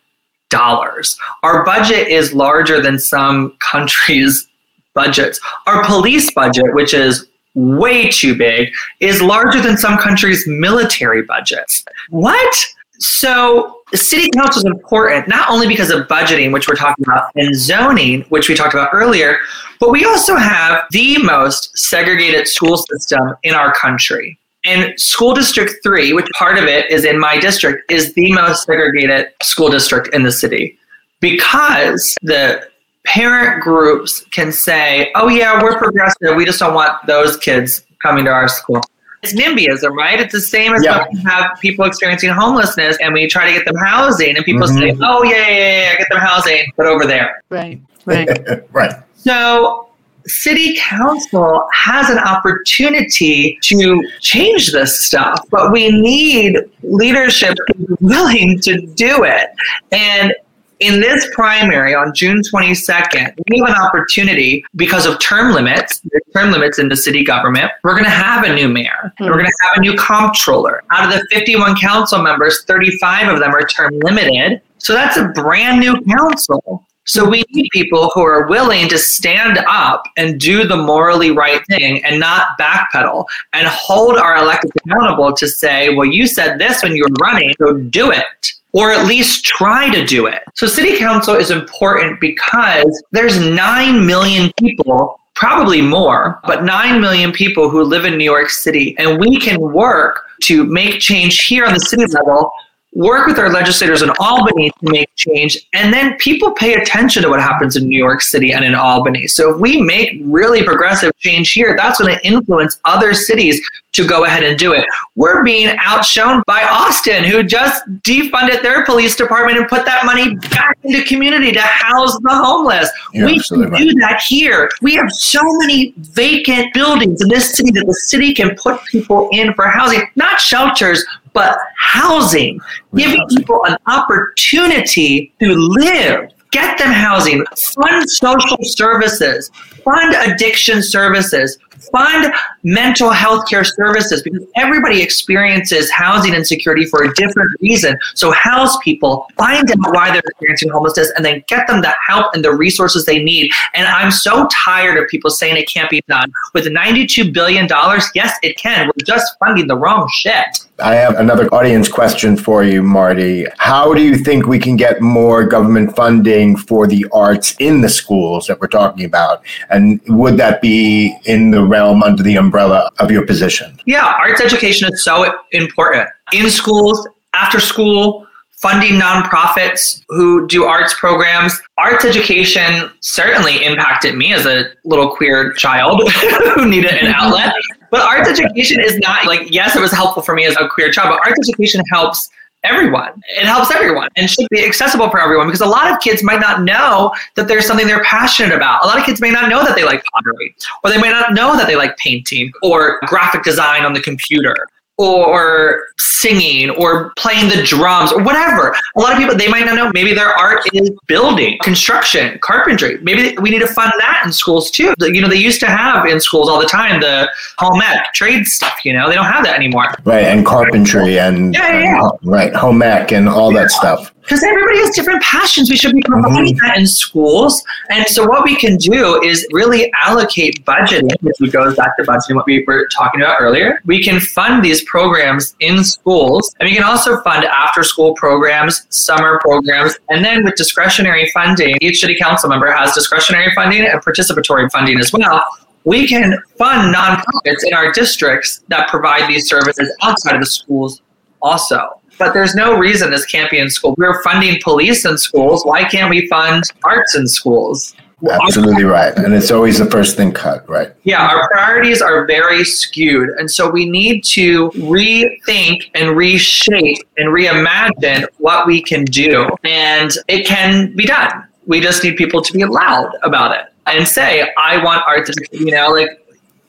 Our 1.43 1.65
budget 1.65 2.09
is 2.09 2.33
larger 2.33 2.81
than 2.81 2.99
some 2.99 3.57
countries' 3.59 4.47
budgets. 4.95 5.41
Our 5.67 5.85
police 5.85 6.33
budget, 6.33 6.73
which 6.75 6.95
is 6.95 7.27
way 7.55 8.09
too 8.09 8.37
big, 8.37 8.73
is 9.01 9.21
larger 9.21 9.61
than 9.61 9.77
some 9.77 9.99
countries' 9.99 10.45
military 10.47 11.23
budgets. 11.23 11.85
What? 12.11 12.55
So, 12.99 13.81
city 13.93 14.31
council 14.31 14.61
is 14.61 14.65
important 14.65 15.29
not 15.29 15.51
only 15.51 15.67
because 15.67 15.91
of 15.91 16.07
budgeting, 16.07 16.53
which 16.53 16.69
we're 16.69 16.77
talking 16.77 17.05
about, 17.05 17.31
and 17.35 17.55
zoning, 17.55 18.23
which 18.29 18.49
we 18.49 18.55
talked 18.55 18.75
about 18.75 18.91
earlier, 18.93 19.39
but 19.81 19.91
we 19.91 20.05
also 20.05 20.37
have 20.37 20.85
the 20.91 21.19
most 21.19 21.77
segregated 21.77 22.49
school 22.49 22.77
system 22.77 23.35
in 23.43 23.55
our 23.55 23.73
country. 23.75 24.39
And 24.65 24.99
school 24.99 25.35
district 25.35 25.83
three, 25.83 26.13
which 26.13 26.29
part 26.39 26.57
of 26.57 26.65
it 26.65 26.91
is 26.91 27.05
in 27.05 27.19
my 27.19 27.39
district, 27.39 27.91
is 27.91 28.15
the 28.15 28.33
most 28.33 28.65
segregated 28.65 29.27
school 29.43 29.71
district 29.71 30.15
in 30.15 30.23
the 30.23 30.33
city 30.33 30.79
because 31.21 32.17
the 32.23 32.67
parent 33.05 33.63
groups 33.63 34.25
can 34.31 34.53
say, 34.53 35.13
oh, 35.15 35.29
yeah, 35.29 35.63
we're 35.63 35.77
progressive. 35.77 36.35
We 36.35 36.45
just 36.45 36.59
don't 36.59 36.75
want 36.75 37.07
those 37.07 37.37
kids 37.37 37.85
coming 38.03 38.25
to 38.25 38.31
our 38.31 38.49
school. 38.49 38.81
It's 39.25 39.33
NIMBYism, 39.33 39.91
right? 39.97 40.21
It's 40.21 40.33
the 40.33 40.41
same 40.41 40.75
as 40.75 40.85
yeah. 40.85 40.99
when 40.99 41.09
we 41.15 41.23
have 41.23 41.59
people 41.59 41.87
experiencing 41.87 42.29
homelessness 42.29 42.99
and 43.01 43.15
we 43.15 43.27
try 43.27 43.47
to 43.47 43.53
get 43.53 43.65
them 43.65 43.77
housing, 43.77 44.37
and 44.37 44.45
people 44.45 44.67
mm-hmm. 44.67 44.79
say, 44.79 44.97
oh, 45.01 45.23
yeah, 45.23 45.49
yeah, 45.49 45.83
yeah, 45.83 45.93
I 45.93 45.97
get 45.97 46.09
them 46.11 46.19
housing, 46.19 46.71
but 46.77 46.87
over 46.87 47.07
there. 47.07 47.43
Right, 47.49 47.81
right. 48.05 48.29
right. 48.73 48.93
So 49.17 49.89
city 50.27 50.77
council 50.77 51.67
has 51.73 52.11
an 52.11 52.19
opportunity 52.19 53.59
to 53.63 54.07
change 54.21 54.73
this 54.73 55.07
stuff, 55.07 55.41
but 55.51 55.73
we 55.73 55.91
need 55.91 56.59
leadership 56.83 57.57
willing 58.01 58.61
to 58.61 58.87
do 58.95 59.25
it. 59.25 59.51
And 59.91 60.35
in 60.81 61.01
this 61.01 61.29
primary 61.33 61.95
on 61.95 62.13
June 62.15 62.41
22nd, 62.53 63.35
we 63.51 63.59
have 63.59 63.69
an 63.69 63.75
opportunity 63.75 64.65
because 64.77 65.07
of 65.07 65.19
term 65.21 65.53
limits, 65.55 66.03
term 66.35 66.51
limits 66.51 66.79
in 66.79 66.89
the 66.89 66.97
city 66.97 67.25
government. 67.25 67.71
We're 67.83 67.93
going 67.93 68.05
to 68.05 68.11
have 68.11 68.45
a 68.45 68.55
new 68.55 68.69
mayor. 68.69 68.91
Mm-hmm. 69.05 69.25
We're 69.25 69.35
going 69.35 69.47
to 69.47 69.53
have 69.63 69.79
a 69.79 69.81
new 69.81 69.95
comptroller. 69.97 70.83
Out 70.91 71.13
of 71.13 71.19
the 71.19 71.27
51 71.31 71.77
council 71.77 72.23
members, 72.23 72.65
35 72.65 73.35
of 73.35 73.41
them 73.41 73.55
are 73.55 73.67
term 73.67 73.99
limited. 74.01 74.61
So 74.79 74.93
that's 74.93 75.17
a 75.17 75.29
brand 75.29 75.81
new 75.81 76.01
council. 76.03 76.85
So 77.07 77.29
we 77.29 77.45
need 77.51 77.69
people 77.71 78.11
who 78.15 78.23
are 78.23 78.47
willing 78.47 78.89
to 78.89 78.97
stand 78.97 79.59
up 79.69 80.05
and 80.17 80.41
do 80.41 80.67
the 80.67 80.77
morally 80.77 81.31
right 81.31 81.61
thing 81.67 82.03
and 82.03 82.19
not 82.19 82.59
backpedal 82.59 83.27
and 83.53 83.69
hold 83.69 84.17
our 84.17 84.39
elected 84.39 84.73
accountable 84.87 85.35
to 85.35 85.47
say, 85.47 85.95
well, 85.95 86.07
you 86.07 86.27
said 86.27 86.59
this 86.59 86.83
when 86.83 86.97
you 86.97 87.05
were 87.05 87.15
running, 87.21 87.55
so 87.59 87.75
do 87.75 88.11
it. 88.11 88.53
Or 88.75 88.91
at 88.93 89.07
least 89.07 89.45
try 89.45 89.89
to 89.95 90.05
do 90.05 90.27
it. 90.27 90.43
So 90.55 90.67
city 90.67 90.99
council 90.99 91.35
is 91.35 91.51
important 91.51 92.21
because 92.21 93.03
there's 93.13 93.39
9 93.41 94.05
million 94.05 94.53
people 94.59 95.19
probably 95.35 95.81
more, 95.81 96.41
but 96.45 96.65
9 96.65 97.01
million 97.01 97.33
people 97.33 97.71
who 97.71 97.83
live 97.83 98.05
in 98.05 98.19
New 98.19 98.25
York 98.25 98.51
City. 98.51 98.97
And 98.99 99.19
we 99.19 99.39
can 99.39 99.61
work 99.61 100.25
to 100.43 100.65
make 100.65 101.01
change 101.01 101.45
here 101.45 101.65
on 101.65 101.75
the 101.75 101.81
city 101.81 102.07
level 102.07 102.51
work 102.95 103.27
with 103.27 103.39
our 103.39 103.51
legislators 103.51 104.03
in 104.03 104.11
Albany 104.21 104.71
to 104.71 104.93
make 104.93 105.15
change, 105.17 105.59
and 105.73 105.93
then 105.93 106.17
people 106.19 106.53
pay 106.53 106.75
attention 106.75 107.23
to 107.25 107.29
what 107.29 107.41
happens 107.41 107.77
in 107.77 107.89
New 107.89 107.99
York 107.99 108.23
City 108.23 108.53
and 108.53 108.65
in 108.65 108.75
Albany. 108.75 109.27
So 109.27 109.55
if 109.55 109.61
we 109.61 109.81
make 109.83 110.21
really 110.25 110.63
progressive 110.63 111.17
change 111.19 111.53
here, 111.53 111.75
that's 111.77 112.01
going 112.01 112.15
to 112.15 112.27
influence 112.27 112.81
other 112.85 113.13
cities 113.13 113.61
to 113.93 114.07
go 114.07 114.25
ahead 114.25 114.43
and 114.43 114.59
do 114.59 114.73
it. 114.73 114.85
We're 115.15 115.45
being 115.45 115.77
outshone 115.79 116.43
by 116.47 116.63
Austin, 116.65 117.25
who 117.25 117.43
just 117.43 117.83
defunded 118.03 118.63
their 118.63 118.85
police 118.85 119.17
department 119.17 119.59
and 119.59 119.69
put 119.69 119.85
that 119.85 120.05
money 120.05 120.35
back 120.51 120.79
into 120.83 121.05
community 121.05 121.53
to 121.53 121.61
house 121.61 122.17
the 122.21 122.31
homeless. 122.31 122.91
We 123.13 123.41
can 123.41 123.71
right. 123.71 123.79
do 123.79 123.93
that 124.01 124.21
here. 124.21 124.71
We 124.83 124.95
have 124.95 125.11
so 125.13 125.41
many 125.59 125.95
vacant 125.97 126.73
buildings 126.75 127.23
in 127.23 127.29
this 127.29 127.57
city 127.57 127.71
that 127.73 127.87
the 127.87 127.95
city 127.95 128.35
can 128.35 128.57
put 128.57 128.85
people 128.85 129.29
in 129.33 129.55
for 129.55 129.67
housing, 129.69 130.03
not 130.17 130.41
shelters, 130.41 131.05
but 131.35 131.59
housing, 131.77 132.61
giving 132.95 133.27
people 133.29 133.65
an 133.67 133.77
opportunity 133.87 135.33
to 135.41 135.55
live, 135.55 136.31
get 136.53 136.79
them 136.79 136.93
housing, 136.93 137.45
fund 137.75 138.09
social 138.09 138.57
services, 138.63 139.51
fund 139.85 140.15
addiction 140.15 140.83
services, 140.83 141.59
fund 141.93 142.33
mental 142.63 143.11
health 143.11 143.49
care 143.49 143.65
services 143.65 144.23
because 144.23 144.43
everybody 144.57 145.03
experiences 145.03 145.91
housing 145.91 146.35
insecurity 146.35 146.87
for 146.87 147.05
a 147.05 147.15
different 147.15 147.51
reason. 147.61 147.99
So 148.15 148.31
house 148.33 148.77
people, 148.83 149.27
find 149.37 149.71
out 149.71 149.77
why 149.93 150.11
they're 150.11 150.23
experiencing 150.25 150.71
homelessness, 150.71 151.13
and 151.17 151.25
then 151.25 151.43
get 151.49 151.67
them 151.67 151.83
the 151.83 151.95
help 152.07 152.35
and 152.35 152.45
the 152.45 152.55
resources 152.55 153.05
they 153.05 153.23
need. 153.23 153.51
And 153.75 153.87
I'm 153.87 154.11
so 154.11 154.49
tired 154.51 155.03
of 155.03 155.09
people 155.09 155.31
saying 155.31 155.57
it 155.57 155.69
can't 155.69 155.91
be 155.91 156.03
done. 156.09 156.33
With 156.55 156.67
$92 156.67 157.33
billion, 157.33 157.69
yes, 158.15 158.39
it 158.43 158.57
can. 158.57 158.87
We're 158.87 159.05
just 159.05 159.37
funding 159.39 159.67
the 159.67 159.77
wrong 159.77 160.09
shit. 160.13 160.64
I 160.81 160.95
have 160.97 161.17
another 161.17 161.47
audience 161.55 161.89
question 161.89 162.37
for 162.37 162.65
you, 162.65 162.83
Marty. 162.83 163.47
How 163.59 163.95
do 163.95 164.03
you 164.03 164.17
think 164.17 164.47
we 164.47 164.59
can 164.59 164.77
get 164.77 165.01
more 165.01 165.45
government 165.45 165.95
funding 165.95 166.57
for 166.57 166.89
the 166.89 167.07
arts 167.13 167.55
in 167.61 167.81
the 167.81 167.89
schools 167.89 168.49
that 168.49 168.61
we're 168.61 168.67
talking 168.67 169.05
about? 169.05 169.45
And 169.71 170.01
would 170.09 170.37
that 170.39 170.61
be 170.61 171.17
in 171.27 171.53
the 171.53 171.65
realm 171.65 172.03
under 172.03 172.25
the 172.25 172.37
umbrella 172.37 172.91
of 172.99 173.13
your 173.13 173.25
position? 173.25 173.79
Yeah, 173.87 174.05
arts 174.05 174.41
education 174.41 174.93
is 174.93 175.05
so 175.05 175.33
important. 175.53 176.09
In 176.33 176.51
schools, 176.51 177.07
after 177.35 177.61
school, 177.61 178.27
funding 178.65 178.99
nonprofits 178.99 180.03
who 180.09 180.47
do 180.47 180.65
arts 180.65 180.99
programs. 180.99 181.61
Arts 181.77 182.05
education 182.07 182.91
certainly 183.01 183.63
impacted 183.63 184.17
me 184.17 184.33
as 184.33 184.47
a 184.47 184.71
little 184.85 185.15
queer 185.15 185.53
child 185.53 186.11
who 186.55 186.67
needed 186.67 186.95
an 186.95 187.09
outlet. 187.09 187.53
But 187.91 188.03
arts 188.03 188.29
education 188.29 188.81
is 188.81 188.99
not 188.99 189.27
like, 189.27 189.51
yes, 189.51 189.77
it 189.77 189.81
was 189.81 189.93
helpful 189.93 190.23
for 190.23 190.35
me 190.35 190.45
as 190.45 190.57
a 190.57 190.69
queer 190.69 190.91
child, 190.91 191.11
but 191.11 191.27
arts 191.27 191.39
education 191.49 191.83
helps 191.91 192.29
everyone. 192.65 193.23
It 193.37 193.45
helps 193.45 193.71
everyone 193.71 194.09
and 194.17 194.29
should 194.29 194.49
be 194.51 194.65
accessible 194.65 195.11
for 195.11 195.21
everyone 195.21 195.47
because 195.47 195.61
a 195.61 195.67
lot 195.67 195.93
of 195.93 196.01
kids 196.01 196.23
might 196.23 196.41
not 196.41 196.63
know 196.63 197.13
that 197.37 197.47
there's 197.47 197.67
something 197.67 197.87
they're 197.87 198.03
passionate 198.03 198.55
about. 198.55 198.83
A 198.85 198.87
lot 198.87 198.99
of 198.99 199.05
kids 199.05 199.21
may 199.21 199.31
not 199.31 199.49
know 199.49 199.63
that 199.65 199.77
they 199.77 199.85
like 199.85 200.03
pottery, 200.15 200.55
or 200.83 200.91
they 200.91 200.99
may 200.99 201.11
not 201.11 201.35
know 201.35 201.57
that 201.57 201.67
they 201.67 201.77
like 201.77 201.97
painting 201.99 202.51
or 202.63 202.99
graphic 203.07 203.43
design 203.43 203.85
on 203.85 203.93
the 203.93 204.01
computer 204.01 204.57
or 204.97 205.87
singing 205.99 206.71
or 206.71 207.13
playing 207.17 207.49
the 207.49 207.63
drums 207.65 208.13
or 208.13 208.23
whatever. 208.23 208.75
A 208.97 209.01
lot 209.01 209.13
of 209.13 209.19
people, 209.19 209.37
they 209.37 209.49
might 209.49 209.67
not 209.67 209.75
know, 209.75 209.91
maybe 209.93 210.15
their 210.15 210.29
art 210.29 210.63
is 210.73 210.91
building, 211.07 211.59
construction, 211.63 212.39
carpentry. 212.41 212.99
Maybe 213.03 213.37
we 213.39 213.51
need 213.51 213.61
to 213.61 213.67
fund 213.67 213.93
that 213.99 214.23
in 214.25 214.33
schools 214.33 214.71
too. 214.71 214.95
You 215.01 215.21
know, 215.21 215.29
they 215.29 215.37
used 215.37 215.61
to 215.61 215.67
have 215.67 216.07
in 216.07 216.21
schools 216.21 216.49
all 216.49 216.61
the 216.61 216.67
time 216.67 217.01
the 217.01 217.29
home 217.59 217.81
ec, 217.83 218.13
trade 218.15 218.47
stuff, 218.47 218.85
you 218.85 218.93
know, 218.93 219.09
they 219.09 219.15
don't 219.15 219.27
have 219.27 219.45
that 219.45 219.57
anymore. 219.57 219.95
Right, 220.05 220.25
and 220.25 220.47
carpentry 220.47 221.19
and, 221.19 221.55
yeah, 221.55 221.73
yeah, 221.73 221.81
yeah. 221.81 222.11
And, 222.23 222.31
right, 222.31 222.55
home 222.55 222.83
ec 222.83 223.13
and 223.13 223.29
all 223.29 223.53
that 223.53 223.71
stuff 223.71 224.15
because 224.25 224.43
everybody 224.43 224.79
has 224.79 224.91
different 224.91 225.23
passions. 225.23 225.71
We 225.71 225.77
should 225.77 225.95
be 225.95 226.03
promoting 226.03 226.55
mm-hmm. 226.55 226.67
that 226.67 226.79
in 226.79 226.87
schools. 226.87 227.63
And 227.91 228.07
so, 228.07 228.27
what 228.27 228.45
we 228.45 228.57
can 228.57 228.77
do 228.77 229.23
is 229.23 229.47
really 229.53 229.93
allocate 229.95 230.65
budgeting, 230.65 231.11
which 231.21 231.53
goes 231.53 231.77
back 231.77 231.97
to 231.99 232.05
budgeting, 232.05 232.37
what 232.37 232.47
we 232.47 232.65
were 232.67 232.89
talking 232.89 233.21
about 233.21 233.37
earlier. 233.41 233.81
We 233.85 234.03
can 234.03 234.21
fund 234.21 234.65
these 234.65 234.84
programs 234.87 235.55
in 235.61 235.85
schools, 235.85 236.55
and 236.61 236.69
we 236.69 236.75
can 236.75 236.85
also 236.85 237.21
fund 237.23 237.45
after 237.45 237.83
school 237.83 238.15
programs, 238.15 238.87
summer 238.91 239.39
programs, 239.41 239.97
and 240.11 240.25
then 240.25 240.45
with 240.45 240.55
discretionary 240.57 241.31
funding, 241.33 241.77
each 241.81 242.01
city 242.01 242.17
council 242.17 242.49
member 242.49 242.71
has 242.71 242.93
discretionary 242.95 243.53
funding 243.55 243.87
and 243.87 244.01
participatory 244.03 244.71
funding 244.71 244.99
as 244.99 245.13
well. 245.13 245.45
We 245.85 246.09
can 246.09 246.39
fund 246.57 246.95
nonprofits 246.95 247.65
in 247.65 247.75
our 247.75 247.93
districts 247.93 248.65
that 248.69 248.89
provide 248.89 249.29
these 249.29 249.49
services 249.49 249.95
outside 250.03 250.35
of 250.35 250.41
the 250.41 250.47
schools 250.47 251.03
also. 251.43 252.01
But 252.19 252.33
there's 252.33 252.55
no 252.55 252.79
reason 252.79 253.11
this 253.11 253.27
can't 253.27 253.51
be 253.51 253.59
in 253.59 253.69
school. 253.69 253.95
We're 253.99 254.23
funding 254.23 254.61
police 254.63 255.05
in 255.05 255.19
schools. 255.19 255.65
Why 255.65 255.85
can't 255.85 256.09
we 256.09 256.29
fund 256.29 256.65
arts 256.85 257.17
in 257.17 257.27
schools? 257.27 257.95
Absolutely 258.31 258.85
right. 258.85 259.17
And 259.17 259.35
it's 259.35 259.51
always 259.51 259.79
the 259.79 259.91
first 259.91 260.17
thing 260.17 260.33
cut, 260.33 260.69
right? 260.69 260.93
Yeah, 261.05 261.27
our 261.27 261.49
priorities 261.49 262.01
are 262.01 262.27
very 262.27 262.65
skewed. 262.65 263.31
And 263.39 263.51
so 263.51 263.71
we 263.71 263.89
need 263.89 264.25
to 264.25 264.71
rethink 264.71 265.91
and 265.95 266.17
reshape 266.17 266.99
and 267.17 267.29
reimagine 267.29 268.27
what 268.39 268.67
we 268.67 268.83
can 268.83 269.05
do. 269.05 269.49
And 269.65 270.11
it 270.29 270.47
can 270.47 270.95
be 270.95 271.07
done. 271.07 271.45
We 271.67 271.81
just 271.81 272.05
need 272.05 272.17
people 272.17 272.43
to 272.43 272.53
be 272.53 272.65
loud 272.65 273.13
about 273.23 273.57
it 273.57 273.67
and 273.87 274.07
say, 274.07 274.53
I 274.57 274.83
want 274.83 275.03
art 275.07 275.27
to, 275.27 275.49
you 275.53 275.71
know, 275.71 275.91
like, 275.91 276.21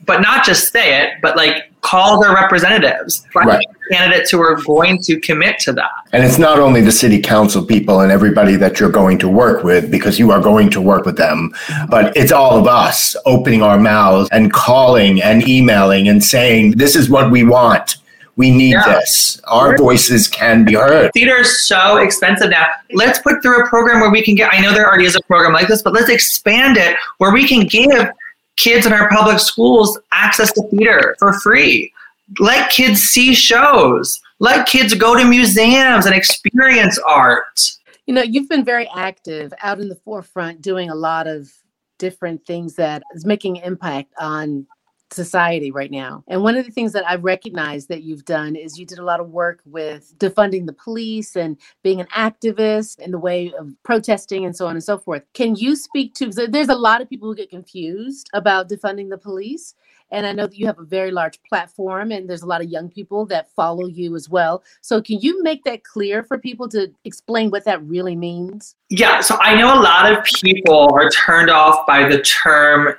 but 0.06 0.22
not 0.22 0.46
just 0.46 0.72
say 0.72 1.02
it, 1.02 1.22
but 1.22 1.36
like 1.36 1.72
call 1.86 2.19
their 2.19 2.34
representatives, 2.34 3.26
right. 3.36 3.63
candidates 3.91 4.32
who 4.32 4.41
are 4.41 4.56
going 4.63 4.98
to 5.04 5.19
commit 5.19 5.60
to 5.60 5.71
that. 5.74 5.91
And 6.13 6.24
it's 6.24 6.39
not 6.39 6.58
only 6.60 6.82
the 6.82 6.91
city 6.91 7.21
council 7.21 7.63
people 7.63 8.00
and 8.02 8.12
everybody 8.12 8.56
that 8.56 8.80
you're 8.80 8.91
going 8.91 9.19
to 9.19 9.30
work 9.30 9.63
with, 9.63 9.91
because 9.91 10.17
you 10.17 10.32
are 10.32 10.41
going 10.41 10.69
to 10.71 10.82
work 10.82 11.06
with 11.06 11.17
them, 11.17 11.54
but 11.89 12.15
it's 12.17 12.32
all 12.32 12.58
of 12.58 12.67
us 12.67 13.15
opening 13.26 13.62
our 13.62 13.78
mouths 13.78 14.28
and 14.32 14.52
calling 14.52 15.21
and 15.21 15.48
emailing 15.48 16.08
and 16.08 16.24
saying, 16.24 16.71
this 16.71 16.95
is 16.95 17.10
what 17.10 17.30
we 17.30 17.43
want. 17.43 17.98
We 18.38 18.52
need 18.52 18.74
yeah. 18.74 19.00
this. 19.00 19.39
Our 19.45 19.78
voices 19.78 20.28
can 20.28 20.65
be 20.65 20.74
heard. 20.74 21.12
Theater 21.13 21.38
is 21.38 21.67
so 21.67 21.98
expensive 21.98 22.50
now. 22.50 22.65
Let's 22.91 23.19
put 23.19 23.41
through 23.41 23.63
a 23.63 23.67
program 23.69 24.02
where 24.02 24.12
we 24.12 24.21
can 24.21 24.36
get, 24.36 24.54
I 24.54 24.60
know 24.60 24.74
there 24.74 24.88
already 24.88 25.06
is 25.06 25.15
a 25.15 25.21
program 25.21 25.54
like 25.54 25.69
this, 25.69 25.82
but 25.82 25.93
let's 25.93 26.10
expand 26.10 26.76
it 26.76 26.98
where 27.19 27.32
we 27.32 27.48
can 27.48 27.65
give 27.65 28.10
kids 28.58 28.86
in 28.86 28.94
our 28.94 29.10
public 29.10 29.39
schools 29.39 29.98
access 30.12 30.52
to 30.54 30.63
theater 30.70 31.15
for 31.20 31.34
free. 31.39 31.91
Let 32.39 32.72
kids 32.72 33.02
see 33.02 33.34
shows. 33.34 34.20
Let 34.39 34.68
kids 34.68 34.94
go 34.94 35.15
to 35.15 35.26
museums 35.26 36.06
and 36.06 36.15
experience 36.15 37.00
art. 37.08 37.60
You 38.06 38.13
know, 38.13 38.24
you've 38.24 38.50
been 38.50 38.65
very 38.65 38.89
active 38.96 39.54
out 39.62 39.80
in 39.80 39.89
the 39.89 39.96
forefront 39.96 40.62
doing 40.62 40.89
a 40.89 40.96
lot 40.96 41.28
of 41.28 41.52
different 41.98 42.46
things 42.46 42.76
that 42.76 43.04
is 43.13 43.26
making 43.26 43.58
impact 43.58 44.13
on 44.20 44.68
society 45.12 45.72
right 45.72 45.91
now. 45.91 46.24
And 46.28 46.44
one 46.44 46.58
of 46.58 46.65
the 46.65 46.72
things 46.72 46.94
that 46.94 47.08
I 47.08 47.15
recognize 47.15 47.88
that 47.88 48.04
you've 48.04 48.26
done 48.26 48.56
is 48.56 48.80
you 48.80 48.86
did 48.86 49.00
a 49.00 49.04
lot 49.04 49.20
of 49.20 49.30
work 49.30 49.62
with 49.65 50.18
defunding 50.18 50.65
the 50.65 50.74
police 50.74 51.36
and 51.36 51.58
being 51.84 52.02
an 52.02 52.08
activist 52.08 53.00
in 53.00 53.12
the 53.12 53.20
way 53.20 53.54
of 53.58 53.74
protesting 53.84 54.46
and 54.46 54.56
so 54.56 54.68
on 54.68 54.76
and 54.76 54.84
so 54.84 54.98
forth. 54.98 55.24
Can 55.34 55.56
you 55.56 55.76
speak 55.76 56.13
to 56.15 56.30
there's 56.30 56.70
a 56.70 56.76
lot 56.76 57.02
of 57.02 57.10
people 57.10 57.28
who 57.28 57.36
get 57.36 57.50
confused 57.50 58.30
about 58.34 58.70
defunding 58.70 59.10
the 59.10 59.18
police 59.18 59.76
and 60.12 60.26
I 60.26 60.32
know 60.34 60.48
that 60.48 60.58
you 60.58 60.68
have 60.68 60.80
a 60.80 60.84
very 60.84 61.12
large 61.12 61.41
platform 61.44 62.12
and 62.12 62.30
there's 62.30 62.44
a 62.44 62.48
lot 62.48 62.62
of 62.62 62.70
young 62.70 62.89
people 62.89 63.26
that 63.28 63.52
follow 63.52 63.88
you 63.88 64.15
as 64.15 64.30
well. 64.30 64.63
So 64.82 65.02
can 65.02 65.20
you 65.20 65.41
make 65.41 65.63
that 65.63 65.84
clear 65.84 66.24
for 66.24 66.38
people 66.38 66.70
to 66.70 66.91
explain 67.06 67.50
what 67.50 67.65
that 67.65 67.84
really 67.84 68.15
means? 68.15 68.76
Yeah, 68.89 69.22
so 69.22 69.38
I 69.41 69.56
know 69.56 69.74
a 69.74 69.82
lot 69.82 70.12
of 70.12 70.24
people 70.24 70.89
are 70.94 71.10
turned 71.10 71.50
off 71.50 71.86
by 71.88 72.08
the 72.08 72.22
term 72.22 72.96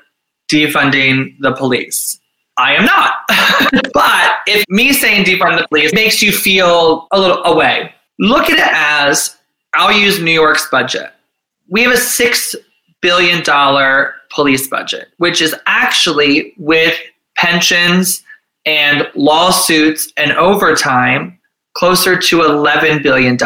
defunding 0.50 1.36
the 1.40 1.52
police. 1.52 2.20
I 2.58 2.74
am 2.74 2.84
not. 2.84 3.12
but 3.92 4.34
if 4.46 4.64
me 4.68 4.92
saying 4.92 5.24
defund 5.24 5.58
the 5.58 5.68
police 5.68 5.92
makes 5.92 6.22
you 6.22 6.32
feel 6.32 7.06
a 7.12 7.20
little 7.20 7.42
away, 7.44 7.94
look 8.18 8.48
at 8.48 8.58
it 8.58 8.72
as 8.72 9.36
I'll 9.74 9.92
use 9.92 10.20
New 10.20 10.32
York's 10.32 10.68
budget. 10.70 11.10
We 11.68 11.82
have 11.82 11.92
a 11.92 11.96
$6 11.96 12.54
billion 13.02 13.42
police 14.30 14.68
budget, 14.68 15.08
which 15.18 15.42
is 15.42 15.54
actually 15.66 16.54
with 16.56 16.98
pensions 17.36 18.22
and 18.64 19.06
lawsuits 19.14 20.12
and 20.16 20.32
overtime 20.32 21.35
closer 21.76 22.18
to 22.18 22.38
$11 22.38 23.02
billion. 23.02 23.38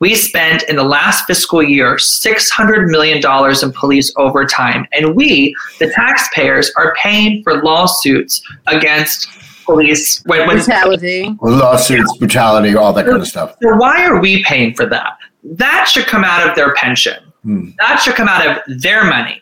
We 0.00 0.16
spent 0.16 0.64
in 0.64 0.74
the 0.76 0.82
last 0.82 1.26
fiscal 1.26 1.62
year 1.62 1.94
$600 1.94 2.90
million 2.90 3.18
in 3.62 3.72
police 3.72 4.12
overtime, 4.16 4.86
and 4.92 5.14
we, 5.14 5.54
the 5.78 5.90
taxpayers, 5.94 6.72
are 6.76 6.92
paying 7.00 7.44
for 7.44 7.62
lawsuits 7.62 8.42
against 8.66 9.28
police. 9.64 10.22
When, 10.26 10.46
when 10.48 10.56
brutality. 10.56 11.36
Lawsuits, 11.40 12.16
brutality, 12.18 12.74
all 12.74 12.92
that 12.92 13.06
kind 13.06 13.22
of 13.22 13.28
stuff. 13.28 13.56
So 13.62 13.76
why 13.76 14.04
are 14.04 14.20
we 14.20 14.42
paying 14.42 14.74
for 14.74 14.86
that? 14.86 15.16
That 15.44 15.88
should 15.88 16.06
come 16.06 16.24
out 16.24 16.48
of 16.48 16.56
their 16.56 16.74
pension. 16.74 17.22
Hmm. 17.42 17.70
That 17.78 18.00
should 18.02 18.16
come 18.16 18.28
out 18.28 18.44
of 18.44 18.82
their 18.82 19.04
money. 19.04 19.40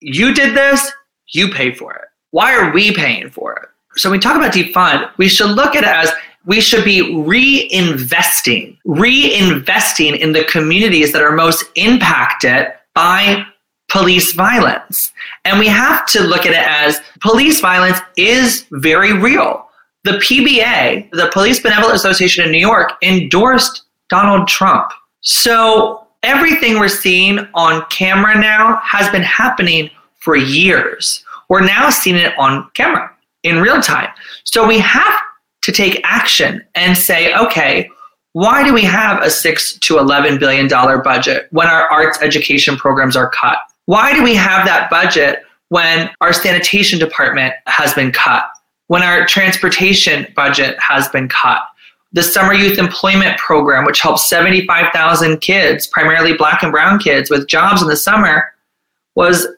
You 0.00 0.34
did 0.34 0.56
this, 0.56 0.90
you 1.28 1.48
pay 1.48 1.72
for 1.72 1.94
it. 1.94 2.08
Why 2.32 2.56
are 2.56 2.72
we 2.72 2.92
paying 2.92 3.30
for 3.30 3.54
it? 3.54 3.68
So 3.98 4.10
when 4.10 4.18
we 4.18 4.22
talk 4.22 4.36
about 4.36 4.52
defund, 4.52 5.10
we 5.16 5.28
should 5.28 5.50
look 5.50 5.74
at 5.74 5.84
it 5.84 5.88
as 5.88 6.12
we 6.46 6.60
should 6.60 6.84
be 6.84 7.12
reinvesting, 7.12 8.78
reinvesting 8.86 10.18
in 10.18 10.32
the 10.32 10.44
communities 10.44 11.12
that 11.12 11.22
are 11.22 11.32
most 11.32 11.64
impacted 11.74 12.72
by 12.94 13.44
police 13.88 14.32
violence. 14.32 15.12
And 15.44 15.58
we 15.58 15.66
have 15.66 16.06
to 16.06 16.22
look 16.22 16.46
at 16.46 16.52
it 16.52 16.66
as 16.66 17.00
police 17.20 17.60
violence 17.60 17.98
is 18.16 18.64
very 18.70 19.12
real. 19.12 19.68
The 20.04 20.12
PBA, 20.12 21.10
the 21.10 21.30
Police 21.32 21.60
Benevolent 21.60 21.96
Association 21.96 22.44
in 22.44 22.52
New 22.52 22.58
York, 22.58 22.92
endorsed 23.02 23.82
Donald 24.08 24.46
Trump. 24.46 24.92
So 25.20 26.06
everything 26.22 26.78
we're 26.78 26.88
seeing 26.88 27.40
on 27.54 27.84
camera 27.90 28.38
now 28.40 28.80
has 28.84 29.10
been 29.10 29.22
happening 29.22 29.90
for 30.16 30.36
years. 30.36 31.24
We're 31.48 31.66
now 31.66 31.90
seeing 31.90 32.16
it 32.16 32.38
on 32.38 32.70
camera 32.74 33.12
in 33.42 33.60
real 33.60 33.80
time. 33.80 34.08
So 34.44 34.66
we 34.66 34.78
have 34.78 35.20
to 35.66 35.72
take 35.72 36.00
action 36.04 36.64
and 36.76 36.96
say, 36.96 37.34
okay, 37.34 37.90
why 38.34 38.62
do 38.62 38.72
we 38.72 38.82
have 38.82 39.20
a 39.20 39.28
six 39.28 39.76
to 39.80 39.98
eleven 39.98 40.38
billion 40.38 40.68
dollar 40.68 40.98
budget 40.98 41.48
when 41.50 41.66
our 41.66 41.90
arts 41.90 42.22
education 42.22 42.76
programs 42.76 43.16
are 43.16 43.28
cut? 43.28 43.58
Why 43.86 44.14
do 44.14 44.22
we 44.22 44.36
have 44.36 44.64
that 44.64 44.88
budget 44.90 45.42
when 45.70 46.08
our 46.20 46.32
sanitation 46.32 47.00
department 47.00 47.52
has 47.66 47.92
been 47.94 48.12
cut? 48.12 48.48
When 48.86 49.02
our 49.02 49.26
transportation 49.26 50.32
budget 50.36 50.78
has 50.78 51.08
been 51.08 51.28
cut? 51.28 51.62
The 52.12 52.22
summer 52.22 52.54
youth 52.54 52.78
employment 52.78 53.36
program, 53.38 53.84
which 53.84 54.00
helps 54.00 54.28
75,000 54.28 55.40
kids, 55.40 55.88
primarily 55.88 56.34
black 56.34 56.62
and 56.62 56.70
brown 56.70 57.00
kids, 57.00 57.28
with 57.28 57.48
jobs 57.48 57.82
in 57.82 57.88
the 57.88 57.96
summer, 57.96 58.54
was 59.16 59.48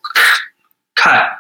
cut. 0.96 1.32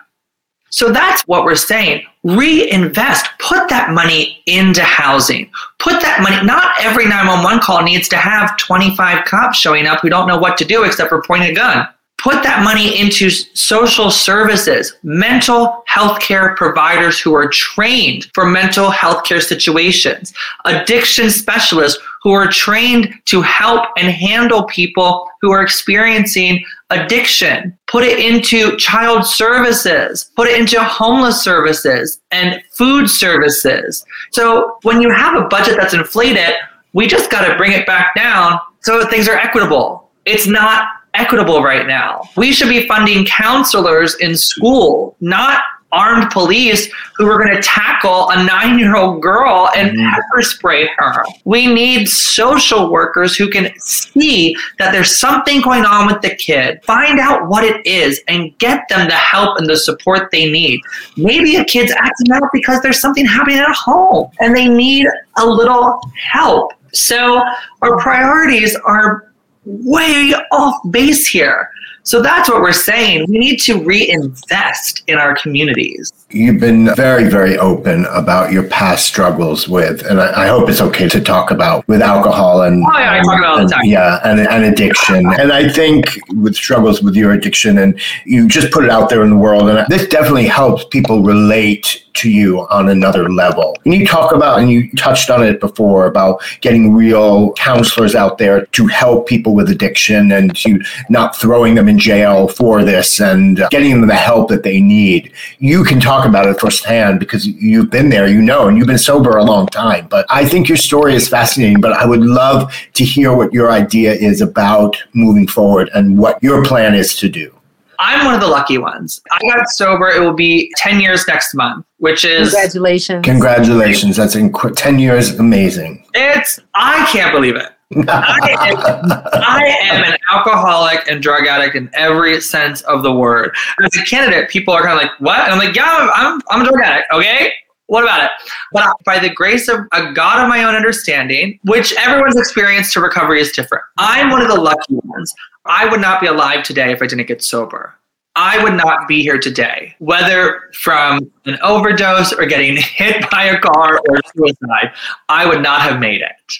So 0.68 0.92
that's 0.92 1.22
what 1.22 1.44
we're 1.44 1.54
saying. 1.54 2.04
Reinvest. 2.28 3.26
Put 3.38 3.70
that 3.70 3.90
money 3.90 4.42
into 4.46 4.82
housing. 4.82 5.50
Put 5.78 6.02
that 6.02 6.20
money, 6.22 6.44
not 6.44 6.74
every 6.80 7.06
911 7.06 7.60
call 7.60 7.82
needs 7.82 8.08
to 8.10 8.16
have 8.16 8.56
25 8.58 9.24
cops 9.24 9.58
showing 9.58 9.86
up 9.86 10.00
who 10.00 10.10
don't 10.10 10.28
know 10.28 10.36
what 10.36 10.58
to 10.58 10.64
do 10.64 10.84
except 10.84 11.08
for 11.08 11.22
pointing 11.22 11.50
a 11.50 11.54
gun. 11.54 11.88
Put 12.18 12.42
that 12.42 12.64
money 12.64 13.00
into 13.00 13.30
social 13.30 14.10
services, 14.10 14.96
mental 15.04 15.84
health 15.86 16.20
care 16.20 16.54
providers 16.56 17.20
who 17.20 17.32
are 17.32 17.48
trained 17.48 18.26
for 18.34 18.44
mental 18.44 18.90
health 18.90 19.24
care 19.24 19.40
situations, 19.40 20.34
addiction 20.64 21.30
specialists 21.30 22.02
who 22.24 22.32
are 22.32 22.48
trained 22.48 23.14
to 23.26 23.40
help 23.40 23.86
and 23.96 24.08
handle 24.08 24.64
people 24.64 25.28
who 25.40 25.52
are 25.52 25.62
experiencing 25.62 26.64
addiction. 26.90 27.78
Put 27.86 28.04
it 28.04 28.18
into 28.18 28.76
child 28.76 29.26
services, 29.26 30.30
put 30.36 30.48
it 30.48 30.58
into 30.58 30.82
homeless 30.82 31.42
services 31.42 32.20
and 32.30 32.62
food 32.72 33.08
services. 33.08 34.04
So 34.32 34.78
when 34.82 35.00
you 35.02 35.10
have 35.10 35.36
a 35.36 35.46
budget 35.48 35.76
that's 35.78 35.94
inflated, 35.94 36.54
we 36.92 37.06
just 37.06 37.30
got 37.30 37.46
to 37.46 37.56
bring 37.56 37.72
it 37.72 37.86
back 37.86 38.14
down 38.14 38.58
so 38.80 39.04
things 39.06 39.28
are 39.28 39.36
equitable. 39.36 40.10
It's 40.24 40.46
not 40.46 40.88
equitable 41.14 41.62
right 41.62 41.86
now. 41.86 42.22
We 42.36 42.52
should 42.52 42.68
be 42.68 42.86
funding 42.86 43.24
counselors 43.24 44.14
in 44.16 44.36
school, 44.36 45.16
not 45.20 45.62
armed 45.92 46.30
police 46.30 46.92
who 47.16 47.30
are 47.30 47.38
going 47.42 47.54
to 47.54 47.62
tackle 47.62 48.28
a 48.30 48.44
nine 48.44 48.78
year 48.78 48.96
old 48.96 49.22
girl 49.22 49.68
and 49.74 49.90
mm-hmm. 49.90 50.10
pepper 50.10 50.42
spray 50.42 50.88
her. 50.98 51.24
We 51.44 51.66
need 51.66 52.08
social 52.08 52.90
workers 52.90 53.36
who 53.36 53.48
can 53.48 53.72
see 53.78 54.54
that 54.78 54.92
there's 54.92 55.18
something 55.18 55.62
going 55.62 55.84
on 55.84 56.06
with 56.06 56.20
the 56.20 56.34
kid, 56.34 56.84
find 56.84 57.18
out 57.18 57.48
what 57.48 57.64
it 57.64 57.84
is, 57.86 58.20
and 58.28 58.56
get 58.58 58.88
them 58.88 59.08
the 59.08 59.14
help 59.14 59.58
and 59.58 59.68
the 59.68 59.76
support 59.76 60.30
they 60.30 60.50
need. 60.50 60.80
Maybe 61.16 61.56
a 61.56 61.64
kid's 61.64 61.92
acting 61.92 62.32
out 62.32 62.50
because 62.52 62.82
there's 62.82 63.00
something 63.00 63.24
happening 63.24 63.58
at 63.58 63.74
home 63.74 64.30
and 64.40 64.54
they 64.54 64.68
need 64.68 65.06
a 65.38 65.46
little 65.46 66.00
help. 66.30 66.72
So 66.92 67.42
our 67.82 67.98
priorities 67.98 68.76
are 68.76 69.32
way 69.64 70.34
off 70.52 70.80
base 70.90 71.26
here. 71.26 71.70
So 72.08 72.22
that's 72.22 72.48
what 72.48 72.62
we're 72.62 72.72
saying. 72.72 73.26
We 73.28 73.36
need 73.36 73.58
to 73.64 73.84
reinvest 73.84 75.02
in 75.08 75.18
our 75.18 75.36
communities. 75.36 76.10
You've 76.30 76.60
been 76.60 76.94
very, 76.94 77.24
very 77.24 77.56
open 77.56 78.04
about 78.10 78.52
your 78.52 78.64
past 78.64 79.06
struggles 79.06 79.66
with, 79.66 80.04
and 80.04 80.20
I, 80.20 80.44
I 80.44 80.46
hope 80.48 80.68
it's 80.68 80.82
okay 80.82 81.08
to 81.08 81.22
talk 81.22 81.50
about 81.50 81.88
with 81.88 82.02
alcohol 82.02 82.62
and, 82.62 82.84
oh, 82.84 82.98
yeah, 82.98 83.12
I 83.12 83.22
talk 83.22 83.38
about 83.38 83.72
all 83.72 83.84
yeah, 83.84 84.20
and, 84.24 84.38
and 84.40 84.64
addiction. 84.64 85.24
And 85.38 85.52
I 85.54 85.70
think 85.70 86.18
with 86.34 86.54
struggles 86.54 87.02
with 87.02 87.16
your 87.16 87.32
addiction, 87.32 87.78
and 87.78 87.98
you 88.26 88.46
just 88.46 88.70
put 88.72 88.84
it 88.84 88.90
out 88.90 89.08
there 89.08 89.22
in 89.22 89.30
the 89.30 89.36
world, 89.36 89.70
and 89.70 89.86
this 89.88 90.06
definitely 90.06 90.46
helps 90.46 90.84
people 90.84 91.22
relate 91.22 92.04
to 92.18 92.30
you 92.30 92.66
on 92.68 92.88
another 92.88 93.28
level. 93.30 93.76
And 93.84 93.94
you 93.94 94.04
talk 94.04 94.34
about, 94.34 94.58
and 94.58 94.68
you 94.68 94.90
touched 94.96 95.30
on 95.30 95.42
it 95.44 95.60
before 95.60 96.06
about 96.06 96.42
getting 96.60 96.92
real 96.92 97.52
counselors 97.52 98.14
out 98.14 98.38
there 98.38 98.66
to 98.66 98.86
help 98.88 99.28
people 99.28 99.54
with 99.54 99.70
addiction 99.70 100.32
and 100.32 100.54
to 100.56 100.80
not 101.08 101.36
throwing 101.36 101.76
them 101.76 101.88
in 101.88 101.98
jail 101.98 102.48
for 102.48 102.82
this 102.82 103.20
and 103.20 103.62
getting 103.70 103.92
them 103.92 104.08
the 104.08 104.14
help 104.14 104.48
that 104.48 104.64
they 104.64 104.80
need. 104.80 105.32
You 105.58 105.84
can 105.84 106.00
talk 106.00 106.17
about 106.26 106.46
it 106.46 106.60
firsthand 106.60 107.20
because 107.20 107.46
you've 107.46 107.90
been 107.90 108.08
there, 108.08 108.26
you 108.26 108.40
know, 108.40 108.68
and 108.68 108.76
you've 108.76 108.86
been 108.86 108.98
sober 108.98 109.36
a 109.36 109.44
long 109.44 109.66
time. 109.66 110.08
But 110.08 110.26
I 110.30 110.44
think 110.44 110.68
your 110.68 110.78
story 110.78 111.14
is 111.14 111.28
fascinating, 111.28 111.80
but 111.80 111.92
I 111.92 112.06
would 112.06 112.22
love 112.22 112.72
to 112.94 113.04
hear 113.04 113.34
what 113.34 113.52
your 113.52 113.70
idea 113.70 114.12
is 114.12 114.40
about 114.40 115.02
moving 115.14 115.46
forward 115.46 115.90
and 115.94 116.18
what 116.18 116.42
your 116.42 116.64
plan 116.64 116.94
is 116.94 117.14
to 117.16 117.28
do. 117.28 117.54
I'm 118.00 118.24
one 118.24 118.34
of 118.34 118.40
the 118.40 118.46
lucky 118.46 118.78
ones. 118.78 119.20
I 119.30 119.38
got 119.54 119.68
sober. 119.70 120.08
It 120.08 120.20
will 120.20 120.34
be 120.34 120.72
10 120.76 121.00
years 121.00 121.26
next 121.26 121.54
month, 121.54 121.84
which 121.96 122.24
is 122.24 122.50
congratulations. 122.52 123.24
Congratulations. 123.24 124.16
That's 124.16 124.36
inc- 124.36 124.76
10 124.76 124.98
years. 125.00 125.38
Amazing. 125.38 126.04
It's, 126.14 126.60
I 126.74 127.08
can't 127.10 127.32
believe 127.32 127.56
it. 127.56 127.72
I, 127.96 128.56
am, 128.60 129.12
I 129.32 129.78
am 129.82 130.04
an 130.04 130.18
alcoholic 130.30 131.08
and 131.08 131.22
drug 131.22 131.46
addict 131.46 131.74
in 131.74 131.90
every 131.94 132.40
sense 132.40 132.82
of 132.82 133.02
the 133.02 133.12
word. 133.12 133.56
As 133.82 133.96
a 133.96 134.04
candidate, 134.04 134.50
people 134.50 134.74
are 134.74 134.82
kind 134.82 134.92
of 134.92 135.02
like, 135.02 135.18
what? 135.20 135.40
And 135.40 135.52
I'm 135.52 135.58
like, 135.58 135.74
yeah, 135.74 136.10
I'm, 136.14 136.40
I'm 136.50 136.62
a 136.62 136.64
drug 136.64 136.82
addict. 136.82 137.06
Okay. 137.12 137.52
What 137.86 138.04
about 138.04 138.24
it? 138.24 138.30
But 138.72 138.94
by 139.06 139.18
the 139.18 139.30
grace 139.30 139.66
of 139.68 139.80
a 139.92 140.12
God 140.12 140.42
of 140.42 140.48
my 140.50 140.62
own 140.62 140.74
understanding, 140.74 141.58
which 141.64 141.94
everyone's 141.96 142.36
experience 142.36 142.92
to 142.92 143.00
recovery 143.00 143.40
is 143.40 143.50
different, 143.52 143.82
I'm 143.96 144.28
one 144.28 144.42
of 144.42 144.48
the 144.48 144.60
lucky 144.60 144.94
ones. 145.04 145.34
I 145.64 145.88
would 145.88 146.00
not 146.00 146.20
be 146.20 146.26
alive 146.26 146.64
today 146.64 146.92
if 146.92 147.00
I 147.00 147.06
didn't 147.06 147.26
get 147.26 147.42
sober. 147.42 147.94
I 148.36 148.62
would 148.62 148.74
not 148.74 149.08
be 149.08 149.22
here 149.22 149.38
today, 149.38 149.96
whether 149.98 150.70
from 150.74 151.30
an 151.46 151.58
overdose 151.62 152.32
or 152.34 152.44
getting 152.44 152.76
hit 152.76 153.28
by 153.30 153.44
a 153.44 153.58
car 153.58 153.98
or 154.08 154.20
suicide. 154.36 154.92
I 155.30 155.46
would 155.46 155.62
not 155.62 155.80
have 155.80 155.98
made 155.98 156.20
it. 156.20 156.52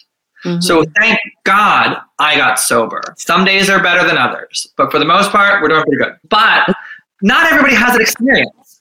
Mm-hmm. 0.45 0.61
So 0.61 0.85
thank 0.99 1.19
God 1.45 1.99
I 2.19 2.37
got 2.37 2.61
sober. 2.61 3.03
Some 3.17 3.45
days 3.45 3.69
are 3.69 3.83
better 3.83 4.07
than 4.07 4.17
others, 4.17 4.69
but 4.77 4.91
for 4.91 4.99
the 4.99 5.05
most 5.05 5.31
part, 5.31 5.63
we're 5.63 5.69
doing 5.69 5.83
pretty 5.83 6.05
good. 6.05 6.17
But 6.29 6.75
not 7.23 7.51
everybody 7.51 7.75
has 7.75 7.95
an 7.95 8.01
experience. 8.01 8.81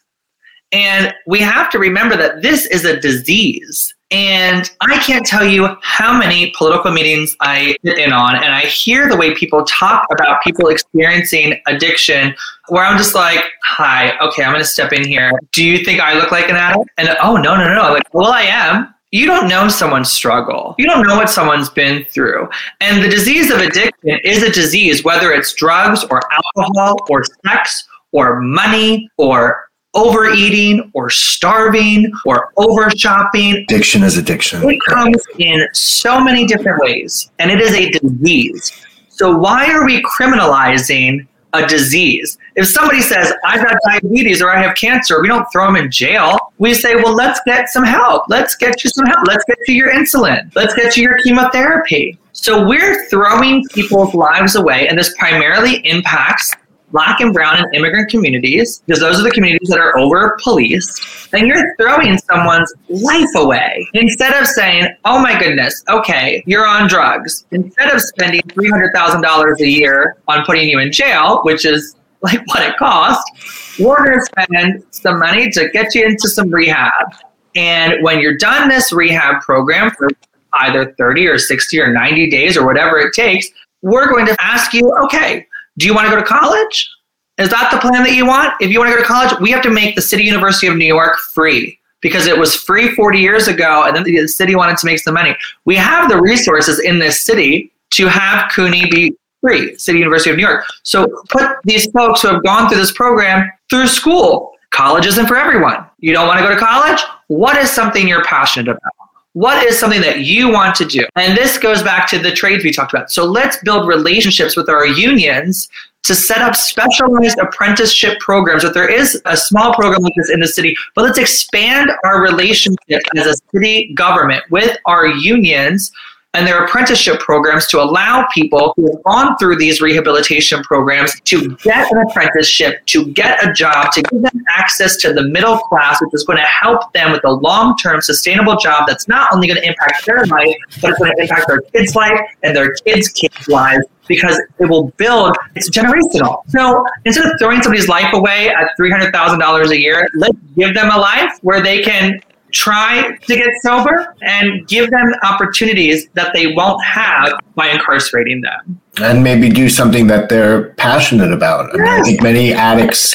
And 0.72 1.14
we 1.26 1.40
have 1.40 1.70
to 1.72 1.80
remember 1.80 2.18
that 2.18 2.42
this 2.42 2.66
is 2.66 2.84
a 2.84 3.00
disease. 3.00 3.94
And 4.12 4.70
I 4.82 5.00
can't 5.00 5.26
tell 5.26 5.46
you 5.46 5.76
how 5.82 6.18
many 6.18 6.54
political 6.58 6.92
meetings 6.92 7.36
I 7.42 7.76
sit 7.84 7.98
in 7.98 8.14
on, 8.14 8.36
and 8.36 8.54
I 8.54 8.62
hear 8.62 9.10
the 9.10 9.18
way 9.18 9.34
people 9.34 9.66
talk 9.66 10.06
about 10.12 10.42
people 10.44 10.70
experiencing 10.70 11.60
addiction, 11.68 12.34
where 12.70 12.86
I'm 12.86 12.98
just 12.98 13.16
like, 13.16 13.44
hi, 13.64 14.18
okay, 14.20 14.44
I'm 14.44 14.52
going 14.52 14.64
to 14.64 14.70
step 14.70 14.94
in 14.94 15.06
here. 15.06 15.32
Do 15.52 15.64
you 15.64 15.84
think 15.84 16.00
I 16.00 16.14
look 16.14 16.32
like 16.32 16.50
an 16.50 16.56
addict? 16.56 16.90
And 16.98 17.10
oh, 17.22 17.36
no, 17.36 17.56
no, 17.56 17.74
no. 17.74 17.82
I'm 17.82 17.94
like, 17.94 18.14
well, 18.14 18.32
I 18.32 18.44
am. 18.44 18.94
You 19.12 19.26
don't 19.26 19.48
know 19.48 19.70
someone's 19.70 20.12
struggle. 20.12 20.76
You 20.78 20.86
don't 20.86 21.08
know 21.08 21.16
what 21.16 21.30
someone's 21.30 21.70
been 21.70 22.04
through. 22.06 22.50
And 22.82 23.02
the 23.02 23.08
disease 23.08 23.50
of 23.52 23.60
addiction 23.60 24.20
is 24.26 24.44
a 24.44 24.52
disease, 24.52 25.04
whether 25.06 25.32
it's 25.32 25.54
drugs 25.54 26.04
or 26.12 26.22
alcohol 26.32 26.98
or 27.10 27.24
sex 27.46 27.88
or 28.12 28.42
money 28.42 29.10
or 29.18 29.70
overeating 29.94 30.92
or 30.94 31.10
starving 31.10 32.12
or 32.26 32.52
over 32.58 32.90
shopping. 32.92 33.66
Addiction 33.70 34.04
is 34.04 34.18
addiction. 34.18 34.70
It 34.70 34.80
comes 34.82 35.24
in 35.40 35.66
so 35.72 36.22
many 36.22 36.46
different 36.46 36.82
ways, 36.82 37.32
and 37.40 37.50
it 37.50 37.62
is 37.62 37.74
a 37.74 37.90
disease. 37.90 38.86
So, 39.08 39.36
why 39.36 39.72
are 39.72 39.86
we 39.86 40.04
criminalizing 40.04 41.28
a 41.54 41.66
disease? 41.66 42.38
If 42.56 42.68
somebody 42.68 43.02
says, 43.02 43.34
I've 43.46 43.64
got 43.64 43.78
diabetes 43.86 44.42
or 44.42 44.52
I 44.52 44.62
have 44.62 44.76
cancer, 44.76 45.22
we 45.22 45.28
don't 45.28 45.46
throw 45.52 45.66
them 45.68 45.76
in 45.76 45.92
jail. 45.92 46.38
We 46.58 46.74
say, 46.74 46.96
well, 46.96 47.14
let's 47.14 47.40
get 47.46 47.70
some 47.70 47.84
help. 47.84 48.24
Let's 48.30 48.56
get 48.56 48.84
you 48.84 48.90
some 48.90 49.06
help. 49.06 49.28
Let's 49.28 49.44
get 49.46 49.58
you 49.68 49.76
your 49.76 49.94
insulin. 49.94 50.54
Let's 50.56 50.74
get 50.74 50.98
you 50.98 51.04
your 51.04 51.18
chemotherapy. 51.20 52.18
So, 52.34 52.68
we're 52.68 53.08
throwing 53.08 53.66
people's 53.74 54.14
lives 54.14 54.56
away, 54.56 54.88
and 54.88 54.98
this 54.98 55.16
primarily 55.18 55.78
impacts 55.88 56.54
black 56.92 57.20
and 57.20 57.34
brown 57.34 57.58
and 57.58 57.74
immigrant 57.76 58.10
communities, 58.10 58.82
because 58.86 59.02
those 59.02 59.20
are 59.20 59.24
the 59.24 59.32
communities 59.32 59.70
that 59.70 59.80
are 59.80 59.98
over 59.98 60.38
policed, 60.42 61.32
then 61.32 61.46
you're 61.46 61.76
throwing 61.76 62.18
someone's 62.18 62.74
life 62.90 63.30
away. 63.36 63.88
Instead 63.94 64.34
of 64.42 64.48
saying, 64.48 64.88
oh 65.06 65.20
my 65.22 65.38
goodness, 65.38 65.84
okay, 65.90 66.44
you're 66.46 66.66
on 66.66 66.88
drugs, 66.88 67.46
instead 67.52 67.94
of 67.94 68.02
spending 68.02 68.42
$300,000 68.42 69.60
a 69.60 69.68
year 69.68 70.18
on 70.28 70.46
putting 70.46 70.70
you 70.70 70.80
in 70.80 70.92
jail, 70.92 71.42
which 71.44 71.66
is 71.66 71.96
like 72.22 72.46
what 72.48 72.64
it 72.64 72.78
costs, 72.78 73.80
we're 73.80 74.04
going 74.04 74.20
to 74.20 74.26
spend 74.26 74.84
some 74.92 75.20
money 75.20 75.50
to 75.52 75.70
get 75.70 75.94
you 75.94 76.06
into 76.06 76.28
some 76.30 76.50
rehab. 76.50 77.14
And 77.56 78.02
when 78.02 78.20
you're 78.20 78.38
done 78.38 78.70
this 78.70 78.92
rehab 78.92 79.42
program 79.42 79.92
for 79.92 80.10
either 80.54 80.96
30 80.98 81.28
or 81.28 81.38
60 81.38 81.80
or 81.80 81.92
90 81.92 82.30
days 82.30 82.58
or 82.58 82.66
whatever 82.66 82.98
it 82.98 83.14
takes, 83.14 83.48
we're 83.82 84.10
going 84.10 84.26
to 84.26 84.36
ask 84.40 84.74
you, 84.74 84.92
okay, 85.04 85.46
do 85.78 85.86
you 85.86 85.94
want 85.94 86.08
to 86.08 86.12
go 86.12 86.18
to 86.18 86.28
college? 86.28 86.90
Is 87.38 87.50
that 87.50 87.70
the 87.72 87.80
plan 87.80 88.04
that 88.04 88.14
you 88.14 88.26
want? 88.26 88.54
If 88.60 88.72
you 88.72 88.80
want 88.80 88.90
to 88.90 88.96
go 88.96 89.02
to 89.02 89.08
college, 89.08 89.40
we 89.40 89.52
have 89.52 89.62
to 89.64 89.70
make 89.70 89.96
the 89.96 90.02
City 90.02 90.24
University 90.24 90.68
of 90.68 90.76
New 90.76 90.86
York 90.86 91.18
free 91.34 91.80
because 92.02 92.26
it 92.28 92.38
was 92.38 92.56
free 92.56 92.94
40 92.96 93.20
years 93.20 93.48
ago 93.48 93.84
and 93.86 93.96
then 93.96 94.04
the 94.04 94.28
city 94.28 94.56
wanted 94.56 94.78
to 94.78 94.86
make 94.86 95.00
some 95.00 95.14
money. 95.14 95.36
We 95.66 95.76
have 95.76 96.10
the 96.10 96.20
resources 96.20 96.80
in 96.80 97.00
this 97.00 97.26
city 97.26 97.72
to 97.92 98.08
have 98.08 98.52
CUNY 98.52 98.90
be 98.90 99.16
free, 99.42 99.78
City 99.78 100.00
University 100.00 100.32
of 100.32 100.38
New 100.38 100.44
York. 100.44 100.66
So 100.84 101.08
put 101.30 101.58
these 101.64 101.90
folks 101.92 102.22
who 102.22 102.30
have 102.30 102.44
gone 102.44 102.70
through 102.70 102.80
this 102.80 102.92
program 102.92 103.52
through 103.70 103.88
school. 103.88 104.54
College 104.72 105.06
isn't 105.06 105.28
for 105.28 105.38
everyone. 105.38 105.86
You 106.00 106.14
don't 106.14 106.28
want 106.28 106.40
to 106.40 106.46
go 106.46 106.54
to 106.54 106.60
college? 106.60 107.02
What 107.28 107.58
is 107.58 107.72
something 107.72 108.08
you're 108.08 108.24
passionate 108.24 108.70
about? 108.70 109.07
What 109.38 109.64
is 109.64 109.78
something 109.78 110.02
that 110.02 110.22
you 110.22 110.52
want 110.52 110.74
to 110.78 110.86
do? 110.86 111.06
And 111.16 111.38
this 111.38 111.60
goes 111.60 111.84
back 111.84 112.10
to 112.10 112.18
the 112.18 112.32
trades 112.32 112.64
we 112.64 112.72
talked 112.72 112.92
about. 112.92 113.12
So 113.12 113.24
let's 113.24 113.58
build 113.58 113.88
relationships 113.88 114.58
with 114.58 114.68
our 114.68 114.88
unions 114.88 115.70
to 116.06 116.16
set 116.16 116.40
up 116.40 116.56
specialized 116.56 117.38
apprenticeship 117.38 118.20
programs. 118.20 118.64
If 118.64 118.74
there 118.74 118.90
is 118.90 119.22
a 119.26 119.38
small 119.38 119.76
program 119.76 120.02
like 120.02 120.14
this 120.18 120.32
in 120.32 120.40
the 120.40 120.48
city, 120.48 120.76
but 120.96 121.04
let's 121.04 121.20
expand 121.20 121.92
our 122.04 122.20
relationship 122.20 123.04
as 123.16 123.28
a 123.28 123.36
city 123.54 123.94
government 123.94 124.44
with 124.50 124.76
our 124.86 125.06
unions 125.06 125.92
and 126.38 126.46
their 126.46 126.64
apprenticeship 126.64 127.20
programs 127.20 127.66
to 127.66 127.82
allow 127.82 128.28
people 128.32 128.74
who 128.76 128.92
have 128.92 129.04
gone 129.04 129.38
through 129.40 129.58
these 129.58 129.82
rehabilitation 129.82 130.62
programs 130.62 131.20
to 131.22 131.56
get 131.64 131.92
an 131.92 131.98
apprenticeship, 132.08 132.86
to 132.86 133.08
get 133.14 133.44
a 133.44 133.52
job, 133.54 133.92
to 133.92 134.04
give 134.04 134.22
them 134.22 134.44
access 134.48 134.98
to 134.98 135.14
the 135.14 135.24
middle 135.24 135.58
class, 135.58 136.00
which 136.00 136.14
is 136.14 136.24
going 136.24 136.38
to 136.38 136.46
help 136.46 136.94
them 136.94 137.12
with 137.12 137.26
a 137.26 137.32
long 137.32 137.76
term 137.78 138.02
sustainable 138.02 138.56
job 138.56 138.86
that's 138.88 139.08
not 139.08 139.34
only 139.34 139.48
going 139.48 139.60
to 139.60 139.68
impact 139.68 140.06
their 140.06 140.26
life, 140.28 140.56
but 140.80 140.92
it's 140.92 141.00
going 141.00 141.12
to 141.16 141.22
impact 141.24 141.48
their 141.48 141.62
kids' 141.62 141.96
life 141.96 142.20
and 142.44 142.56
their 142.56 142.76
kids' 142.86 143.10
kids' 143.10 143.48
lives 143.48 143.84
because 144.08 144.40
it 144.60 144.66
will 144.70 144.90
build, 144.98 145.36
it's 145.56 145.70
generational. 145.70 146.44
So 146.50 146.86
instead 147.04 147.26
of 147.26 147.34
throwing 147.40 147.62
somebody's 147.64 147.90
life 147.90 148.14
away 148.14 148.50
at 148.50 148.70
$300,000 148.80 149.70
a 149.70 149.80
year, 149.80 150.08
let's 150.14 150.38
give 150.56 150.76
them 150.76 150.92
a 150.92 150.98
life 150.98 151.32
where 151.42 151.62
they 151.62 151.82
can 151.82 152.22
try 152.52 153.18
to 153.18 153.36
get 153.36 153.50
sober 153.62 154.16
and 154.22 154.68
give 154.68 154.90
them 154.90 155.14
opportunities 155.24 156.08
that 156.14 156.32
they 156.34 156.54
won't 156.54 156.84
have 156.84 157.34
by 157.56 157.68
incarcerating 157.68 158.42
them. 158.42 158.82
And 159.00 159.24
maybe 159.24 159.50
do 159.50 159.70
something 159.70 160.08
that 160.08 160.30
they're 160.30 160.70
passionate 160.74 161.32
about. 161.32 161.70
Yes. 161.74 161.76
I, 161.76 161.84
mean, 161.84 161.88
I 161.88 162.04
think 162.04 162.24
many 162.24 162.54
addicts 162.54 163.14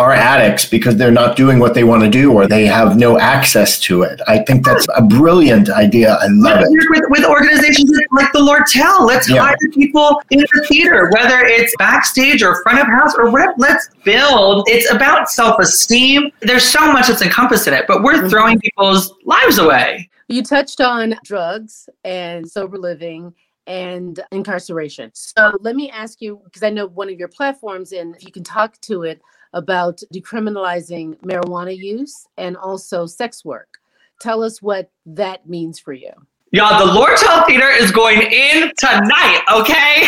are 0.00 0.12
addicts 0.12 0.64
because 0.64 0.96
they're 0.96 1.10
not 1.10 1.36
doing 1.36 1.58
what 1.58 1.74
they 1.74 1.84
want 1.84 2.02
to 2.02 2.10
do 2.10 2.32
or 2.32 2.46
they 2.46 2.66
have 2.66 2.96
no 2.96 3.18
access 3.18 3.78
to 3.80 4.02
it. 4.02 4.20
I 4.26 4.38
think 4.38 4.64
that's 4.64 4.86
a 4.96 5.02
brilliant 5.02 5.68
idea. 5.70 6.14
I 6.14 6.26
love 6.28 6.60
it. 6.62 6.68
With, 6.70 7.04
with 7.10 7.24
organizations 7.24 7.90
like 8.12 8.32
the 8.32 8.40
Lortel, 8.40 9.06
let's 9.06 9.28
yeah. 9.28 9.42
hire 9.42 9.56
people 9.72 10.20
in 10.30 10.40
the 10.40 10.66
theater, 10.68 11.10
whether 11.12 11.44
it's 11.44 11.74
backstage 11.78 12.42
or 12.42 12.62
front 12.62 12.80
of 12.80 12.86
house 12.86 13.14
or 13.16 13.30
whatever. 13.30 13.54
Let's 13.58 13.90
build. 14.04 14.64
It's 14.68 14.90
about 14.90 15.28
self 15.28 15.60
esteem. 15.60 16.30
There's 16.40 16.64
so 16.64 16.92
much 16.92 17.08
that's 17.08 17.22
encompassed 17.22 17.68
in 17.68 17.74
it, 17.74 17.84
but 17.86 18.02
we're 18.02 18.14
mm-hmm. 18.14 18.28
throwing 18.28 18.58
people's 18.58 19.14
lives 19.24 19.58
away. 19.58 20.08
You 20.28 20.42
touched 20.42 20.80
on 20.80 21.16
drugs 21.24 21.88
and 22.04 22.48
sober 22.48 22.78
living 22.78 23.34
and 23.66 24.18
incarceration. 24.32 25.10
So 25.14 25.56
let 25.60 25.76
me 25.76 25.90
ask 25.90 26.20
you, 26.20 26.40
because 26.44 26.62
I 26.62 26.70
know 26.70 26.86
one 26.86 27.08
of 27.08 27.18
your 27.18 27.28
platforms, 27.28 27.92
and 27.92 28.16
if 28.16 28.24
you 28.24 28.32
can 28.32 28.42
talk 28.42 28.80
to 28.82 29.02
it 29.02 29.20
about 29.52 30.00
decriminalizing 30.14 31.18
marijuana 31.20 31.76
use 31.76 32.26
and 32.36 32.56
also 32.56 33.06
sex 33.06 33.44
work. 33.44 33.78
Tell 34.20 34.42
us 34.42 34.60
what 34.60 34.90
that 35.06 35.48
means 35.48 35.78
for 35.78 35.92
you. 35.92 36.12
Y'all, 36.52 36.84
the 36.84 36.92
Lortel 36.92 37.46
Theater 37.46 37.68
is 37.68 37.92
going 37.92 38.20
in 38.22 38.72
tonight, 38.76 39.40
okay? 39.52 40.02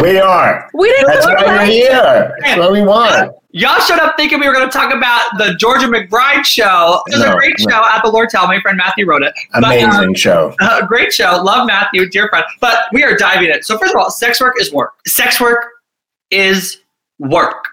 we 0.02 0.18
are. 0.18 0.70
We 0.72 0.88
didn't 0.88 1.06
That's 1.08 1.26
why 1.26 1.44
we're 1.44 1.66
here. 1.66 2.34
That's 2.40 2.58
what 2.58 2.72
we 2.72 2.82
want. 2.82 3.34
Y'all 3.50 3.78
showed 3.80 3.98
up 3.98 4.16
thinking 4.16 4.40
we 4.40 4.48
were 4.48 4.54
going 4.54 4.68
to 4.68 4.72
talk 4.72 4.94
about 4.94 5.30
the 5.36 5.56
Georgia 5.60 5.86
McBride 5.86 6.44
show. 6.44 7.02
It 7.08 7.16
was 7.16 7.22
a 7.22 7.34
great 7.34 7.54
no. 7.58 7.70
show 7.70 7.84
at 7.84 8.02
the 8.02 8.10
Lortel. 8.10 8.46
My 8.48 8.58
friend 8.62 8.78
Matthew 8.78 9.06
wrote 9.06 9.22
it. 9.22 9.34
But, 9.52 9.64
uh, 9.64 9.66
Amazing 9.68 10.14
show. 10.14 10.56
uh, 10.60 10.86
great 10.86 11.12
show. 11.12 11.38
Love 11.44 11.66
Matthew, 11.66 12.08
dear 12.08 12.28
friend. 12.30 12.46
But 12.62 12.86
we 12.92 13.04
are 13.04 13.14
diving 13.14 13.50
in. 13.50 13.62
So, 13.62 13.76
first 13.76 13.94
of 13.94 14.00
all, 14.00 14.10
sex 14.10 14.40
work 14.40 14.54
is 14.58 14.72
work. 14.72 14.94
Sex 15.06 15.38
work 15.38 15.66
is 16.30 16.80
work. 17.18 17.66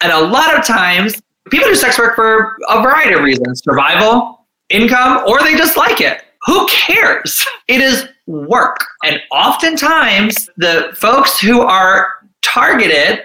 And 0.00 0.12
a 0.12 0.20
lot 0.20 0.56
of 0.56 0.64
times, 0.64 1.20
people 1.50 1.68
do 1.68 1.74
sex 1.74 1.98
work 1.98 2.14
for 2.14 2.56
a 2.68 2.82
variety 2.82 3.14
of 3.14 3.22
reasons 3.22 3.62
survival, 3.64 4.46
income, 4.70 5.24
or 5.26 5.42
they 5.42 5.56
just 5.56 5.76
like 5.76 6.00
it. 6.00 6.22
Who 6.46 6.66
cares? 6.68 7.44
It 7.66 7.80
is 7.80 8.08
work. 8.26 8.78
And 9.04 9.20
oftentimes, 9.30 10.48
the 10.56 10.90
folks 10.94 11.40
who 11.40 11.60
are 11.62 12.12
targeted 12.42 13.24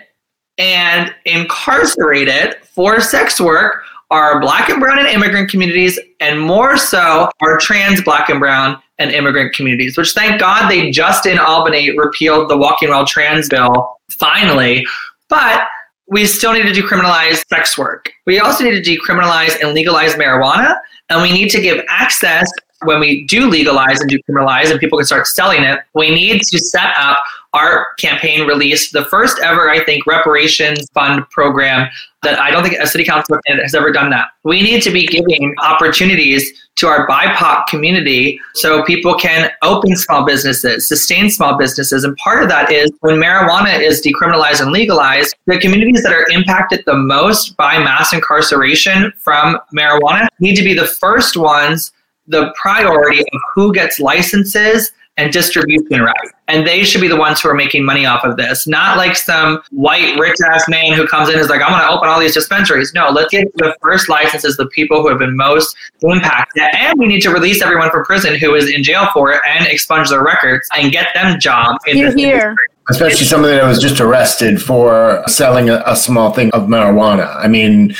and 0.57 1.13
incarcerated 1.25 2.55
for 2.63 2.99
sex 2.99 3.39
work 3.39 3.83
are 4.11 4.39
black 4.39 4.69
and 4.69 4.79
brown 4.79 4.99
and 4.99 5.07
immigrant 5.07 5.49
communities, 5.49 5.99
and 6.19 6.39
more 6.39 6.77
so 6.77 7.29
are 7.41 7.57
trans 7.57 8.01
black 8.03 8.29
and 8.29 8.39
brown 8.39 8.81
and 8.99 9.11
immigrant 9.11 9.55
communities, 9.55 9.97
which 9.97 10.13
thank 10.13 10.39
God 10.39 10.69
they 10.69 10.91
just 10.91 11.25
in 11.25 11.39
Albany 11.39 11.97
repealed 11.97 12.49
the 12.49 12.57
Walking 12.57 12.89
While 12.89 13.05
Trans 13.05 13.49
bill 13.49 13.97
finally. 14.11 14.85
But 15.29 15.67
we 16.13 16.27
still 16.27 16.53
need 16.53 16.71
to 16.71 16.81
decriminalize 16.81 17.43
sex 17.47 17.77
work. 17.77 18.11
We 18.25 18.39
also 18.39 18.63
need 18.63 18.83
to 18.83 18.97
decriminalize 18.97 19.59
and 19.59 19.73
legalize 19.73 20.13
marijuana, 20.13 20.75
and 21.09 21.21
we 21.21 21.31
need 21.31 21.49
to 21.49 21.59
give 21.61 21.83
access 21.89 22.49
when 22.83 22.99
we 22.99 23.25
do 23.25 23.49
legalize 23.49 23.99
and 23.99 24.09
decriminalize 24.09 24.69
and 24.69 24.79
people 24.79 24.99
can 24.99 25.05
start 25.05 25.25
selling 25.25 25.63
it. 25.63 25.79
We 25.95 26.11
need 26.11 26.41
to 26.41 26.59
set 26.59 26.95
up 26.97 27.17
our 27.53 27.93
campaign 27.99 28.47
released 28.47 28.93
the 28.93 29.05
first 29.05 29.39
ever, 29.39 29.69
I 29.69 29.83
think, 29.83 30.07
reparations 30.07 30.87
fund 30.93 31.29
program 31.29 31.87
that 32.23 32.39
I 32.39 32.49
don't 32.49 32.63
think 32.63 32.79
a 32.79 32.87
city 32.87 33.03
council 33.03 33.37
has 33.47 33.75
ever 33.75 33.91
done 33.91 34.09
that. 34.09 34.29
We 34.43 34.61
need 34.63 34.81
to 34.83 34.91
be 34.91 35.05
giving 35.05 35.53
opportunities 35.61 36.51
to 36.75 36.87
our 36.87 37.07
BIPOC 37.07 37.67
community 37.67 38.39
so 38.55 38.83
people 38.83 39.15
can 39.15 39.51
open 39.61 39.95
small 39.95 40.25
businesses, 40.25 40.87
sustain 40.87 41.29
small 41.29 41.57
businesses. 41.57 42.03
And 42.03 42.15
part 42.17 42.41
of 42.41 42.49
that 42.49 42.71
is 42.71 42.91
when 43.01 43.15
marijuana 43.15 43.79
is 43.79 44.01
decriminalized 44.01 44.61
and 44.61 44.71
legalized, 44.71 45.35
the 45.45 45.59
communities 45.59 46.01
that 46.03 46.13
are 46.13 46.27
impacted 46.29 46.83
the 46.85 46.95
most 46.95 47.55
by 47.57 47.77
mass 47.77 48.13
incarceration 48.13 49.13
from 49.17 49.59
marijuana 49.75 50.27
need 50.39 50.55
to 50.55 50.63
be 50.63 50.73
the 50.73 50.87
first 50.87 51.37
ones, 51.37 51.91
the 52.25 52.53
priority 52.59 53.19
of 53.19 53.41
who 53.53 53.73
gets 53.73 53.99
licenses 53.99 54.91
and 55.17 55.31
distribution 55.31 56.01
rights. 56.01 56.31
And 56.47 56.65
they 56.65 56.83
should 56.83 57.01
be 57.01 57.07
the 57.07 57.15
ones 57.17 57.39
who 57.39 57.49
are 57.49 57.53
making 57.53 57.85
money 57.85 58.05
off 58.05 58.23
of 58.23 58.35
this, 58.35 58.67
not 58.67 58.97
like 58.97 59.15
some 59.15 59.61
white 59.71 60.17
rich 60.19 60.37
ass 60.51 60.67
man 60.67 60.93
who 60.93 61.07
comes 61.07 61.29
in 61.29 61.35
and 61.35 61.41
is 61.41 61.49
like, 61.49 61.61
I'm 61.61 61.69
going 61.69 61.81
to 61.81 61.89
open 61.89 62.09
all 62.09 62.19
these 62.19 62.33
dispensaries. 62.33 62.93
No, 62.93 63.09
let's 63.09 63.29
get 63.29 63.53
the 63.55 63.75
first 63.81 64.09
licenses, 64.09 64.57
the 64.57 64.67
people 64.67 65.01
who 65.01 65.09
have 65.09 65.19
been 65.19 65.37
most 65.37 65.75
impacted. 66.01 66.63
And 66.75 66.99
we 66.99 67.07
need 67.07 67.21
to 67.21 67.29
release 67.29 67.61
everyone 67.61 67.91
from 67.91 68.03
prison 68.05 68.35
who 68.35 68.55
is 68.55 68.69
in 68.69 68.83
jail 68.83 69.07
for 69.13 69.31
it 69.31 69.41
and 69.47 69.67
expunge 69.67 70.09
their 70.09 70.23
records 70.23 70.67
and 70.75 70.91
get 70.91 71.07
them 71.13 71.39
jobs. 71.39 71.79
in 71.87 71.95
Here, 71.95 72.05
this 72.07 72.15
here. 72.15 72.33
industry. 72.33 72.67
Especially 72.89 73.25
somebody 73.25 73.53
that 73.53 73.65
was 73.65 73.79
just 73.79 74.01
arrested 74.01 74.61
for 74.61 75.23
selling 75.27 75.69
a, 75.69 75.81
a 75.85 75.95
small 75.95 76.33
thing 76.33 76.51
of 76.51 76.63
marijuana. 76.63 77.33
I 77.37 77.47
mean, 77.47 77.95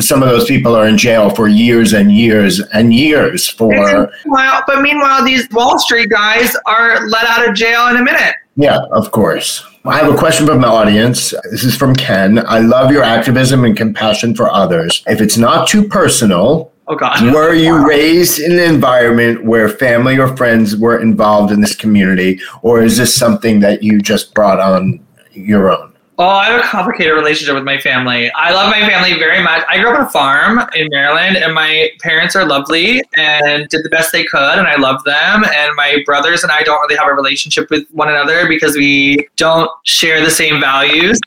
some 0.00 0.22
of 0.22 0.28
those 0.28 0.44
people 0.44 0.74
are 0.76 0.86
in 0.86 0.96
jail 0.98 1.30
for 1.30 1.48
years 1.48 1.92
and 1.92 2.12
years 2.12 2.60
and 2.72 2.92
years 2.94 3.48
for. 3.48 3.68
Meanwhile, 3.70 4.62
but 4.66 4.82
meanwhile, 4.82 5.24
these 5.24 5.48
Wall 5.52 5.78
Street 5.78 6.10
guys 6.10 6.54
are 6.66 7.06
let 7.08 7.24
out 7.26 7.48
of 7.48 7.54
jail 7.54 7.88
in 7.88 7.96
a 7.96 8.02
minute. 8.02 8.34
Yeah, 8.56 8.78
of 8.92 9.10
course. 9.12 9.64
I 9.84 9.98
have 9.98 10.12
a 10.12 10.16
question 10.16 10.46
from 10.46 10.60
the 10.60 10.66
audience. 10.66 11.32
This 11.50 11.64
is 11.64 11.76
from 11.76 11.94
Ken. 11.94 12.44
I 12.46 12.58
love 12.58 12.90
your 12.90 13.02
activism 13.02 13.64
and 13.64 13.76
compassion 13.76 14.34
for 14.34 14.50
others. 14.50 15.02
If 15.06 15.20
it's 15.20 15.38
not 15.38 15.68
too 15.68 15.88
personal, 15.88 16.72
Oh 16.88 16.96
God. 16.96 17.22
were 17.34 17.54
you 17.54 17.86
raised 17.86 18.40
in 18.40 18.52
an 18.52 18.58
environment 18.74 19.44
where 19.44 19.68
family 19.68 20.18
or 20.18 20.36
friends 20.36 20.76
were 20.76 21.00
involved 21.00 21.52
in 21.52 21.60
this 21.60 21.74
community, 21.76 22.40
or 22.62 22.82
is 22.82 22.96
this 22.98 23.14
something 23.14 23.60
that 23.60 23.82
you 23.82 24.00
just 24.00 24.34
brought 24.34 24.58
on 24.58 25.00
your 25.32 25.70
own? 25.70 25.92
Oh, 26.20 26.26
I 26.26 26.46
have 26.46 26.64
a 26.64 26.66
complicated 26.66 27.14
relationship 27.14 27.54
with 27.54 27.62
my 27.62 27.78
family. 27.78 28.28
I 28.32 28.52
love 28.52 28.72
my 28.72 28.80
family 28.80 29.16
very 29.20 29.40
much. 29.40 29.64
I 29.68 29.78
grew 29.78 29.90
up 29.90 30.00
on 30.00 30.06
a 30.06 30.08
farm 30.08 30.68
in 30.74 30.88
Maryland, 30.90 31.36
and 31.36 31.54
my 31.54 31.90
parents 32.00 32.34
are 32.34 32.44
lovely 32.44 33.00
and 33.16 33.68
did 33.68 33.84
the 33.84 33.88
best 33.88 34.10
they 34.10 34.24
could, 34.24 34.58
and 34.58 34.66
I 34.66 34.74
love 34.74 35.04
them. 35.04 35.44
And 35.44 35.76
my 35.76 35.98
brothers 36.04 36.42
and 36.42 36.50
I 36.50 36.62
don't 36.62 36.80
really 36.80 36.96
have 36.96 37.06
a 37.06 37.14
relationship 37.14 37.70
with 37.70 37.86
one 37.90 38.08
another 38.08 38.48
because 38.48 38.74
we 38.74 39.28
don't 39.36 39.70
share 39.84 40.20
the 40.20 40.30
same 40.30 40.60
values 40.60 41.20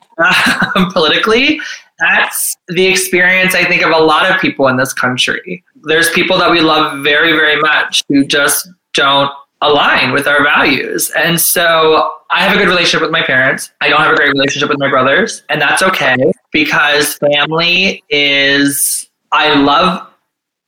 um, 0.76 0.92
politically. 0.92 1.62
That's 2.00 2.58
the 2.68 2.86
experience, 2.86 3.56
I 3.56 3.64
think, 3.64 3.84
of 3.84 3.92
a 3.92 3.98
lot 3.98 4.30
of 4.30 4.42
people 4.42 4.68
in 4.68 4.76
this 4.76 4.92
country. 4.92 5.64
There's 5.84 6.10
people 6.10 6.38
that 6.40 6.52
we 6.52 6.60
love 6.60 7.02
very, 7.02 7.32
very 7.32 7.62
much 7.62 8.04
who 8.10 8.26
just 8.26 8.68
don't 8.94 9.32
align 9.62 10.12
with 10.12 10.28
our 10.28 10.44
values. 10.44 11.12
And 11.16 11.40
so 11.40 12.12
I 12.32 12.42
have 12.42 12.56
a 12.56 12.60
good 12.60 12.68
relationship 12.68 13.02
with 13.02 13.12
my 13.12 13.24
parents. 13.24 13.72
I 13.82 13.90
don't 13.90 14.02
have 14.02 14.14
a 14.14 14.16
great 14.16 14.32
relationship 14.34 14.70
with 14.70 14.80
my 14.80 14.90
brothers, 14.90 15.44
and 15.50 15.62
that's 15.62 15.84
okay 15.84 16.16
because 16.52 17.16
family 17.16 18.04
is, 18.10 19.10
I 19.32 19.54
love 19.54 20.08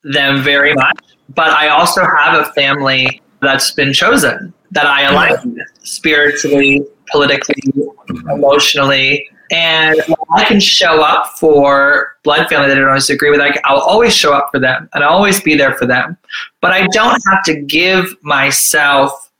them 0.04 0.42
very 0.42 0.74
much, 0.74 1.00
but 1.34 1.50
I 1.50 1.70
also 1.70 2.06
have 2.06 2.40
a 2.40 2.52
family 2.54 3.22
that's 3.42 3.72
been 3.72 3.94
chosen 3.94 4.54
that 4.72 4.86
I 4.86 5.04
align 5.04 5.54
with 5.54 5.68
spiritually, 5.84 6.86
politically, 7.12 7.62
emotionally. 8.32 9.28
And 9.52 10.02
I 10.34 10.46
can 10.46 10.60
show 10.60 11.02
up 11.02 11.38
for 11.38 12.18
blood 12.24 12.48
family 12.48 12.68
that 12.68 12.78
I 12.78 12.80
don't 12.80 12.90
always 12.90 13.10
agree 13.10 13.30
with, 13.30 13.42
I, 13.42 13.60
I'll 13.66 13.80
always 13.80 14.16
show 14.16 14.34
up 14.34 14.50
for 14.52 14.60
them 14.60 14.90
and 14.94 15.04
I'll 15.04 15.14
always 15.14 15.42
be 15.42 15.56
there 15.56 15.76
for 15.76 15.86
them. 15.86 16.18
But 16.62 16.72
I 16.72 16.88
don't 16.88 17.22
have 17.30 17.44
to 17.46 17.62
give 17.62 18.16
myself 18.24 19.32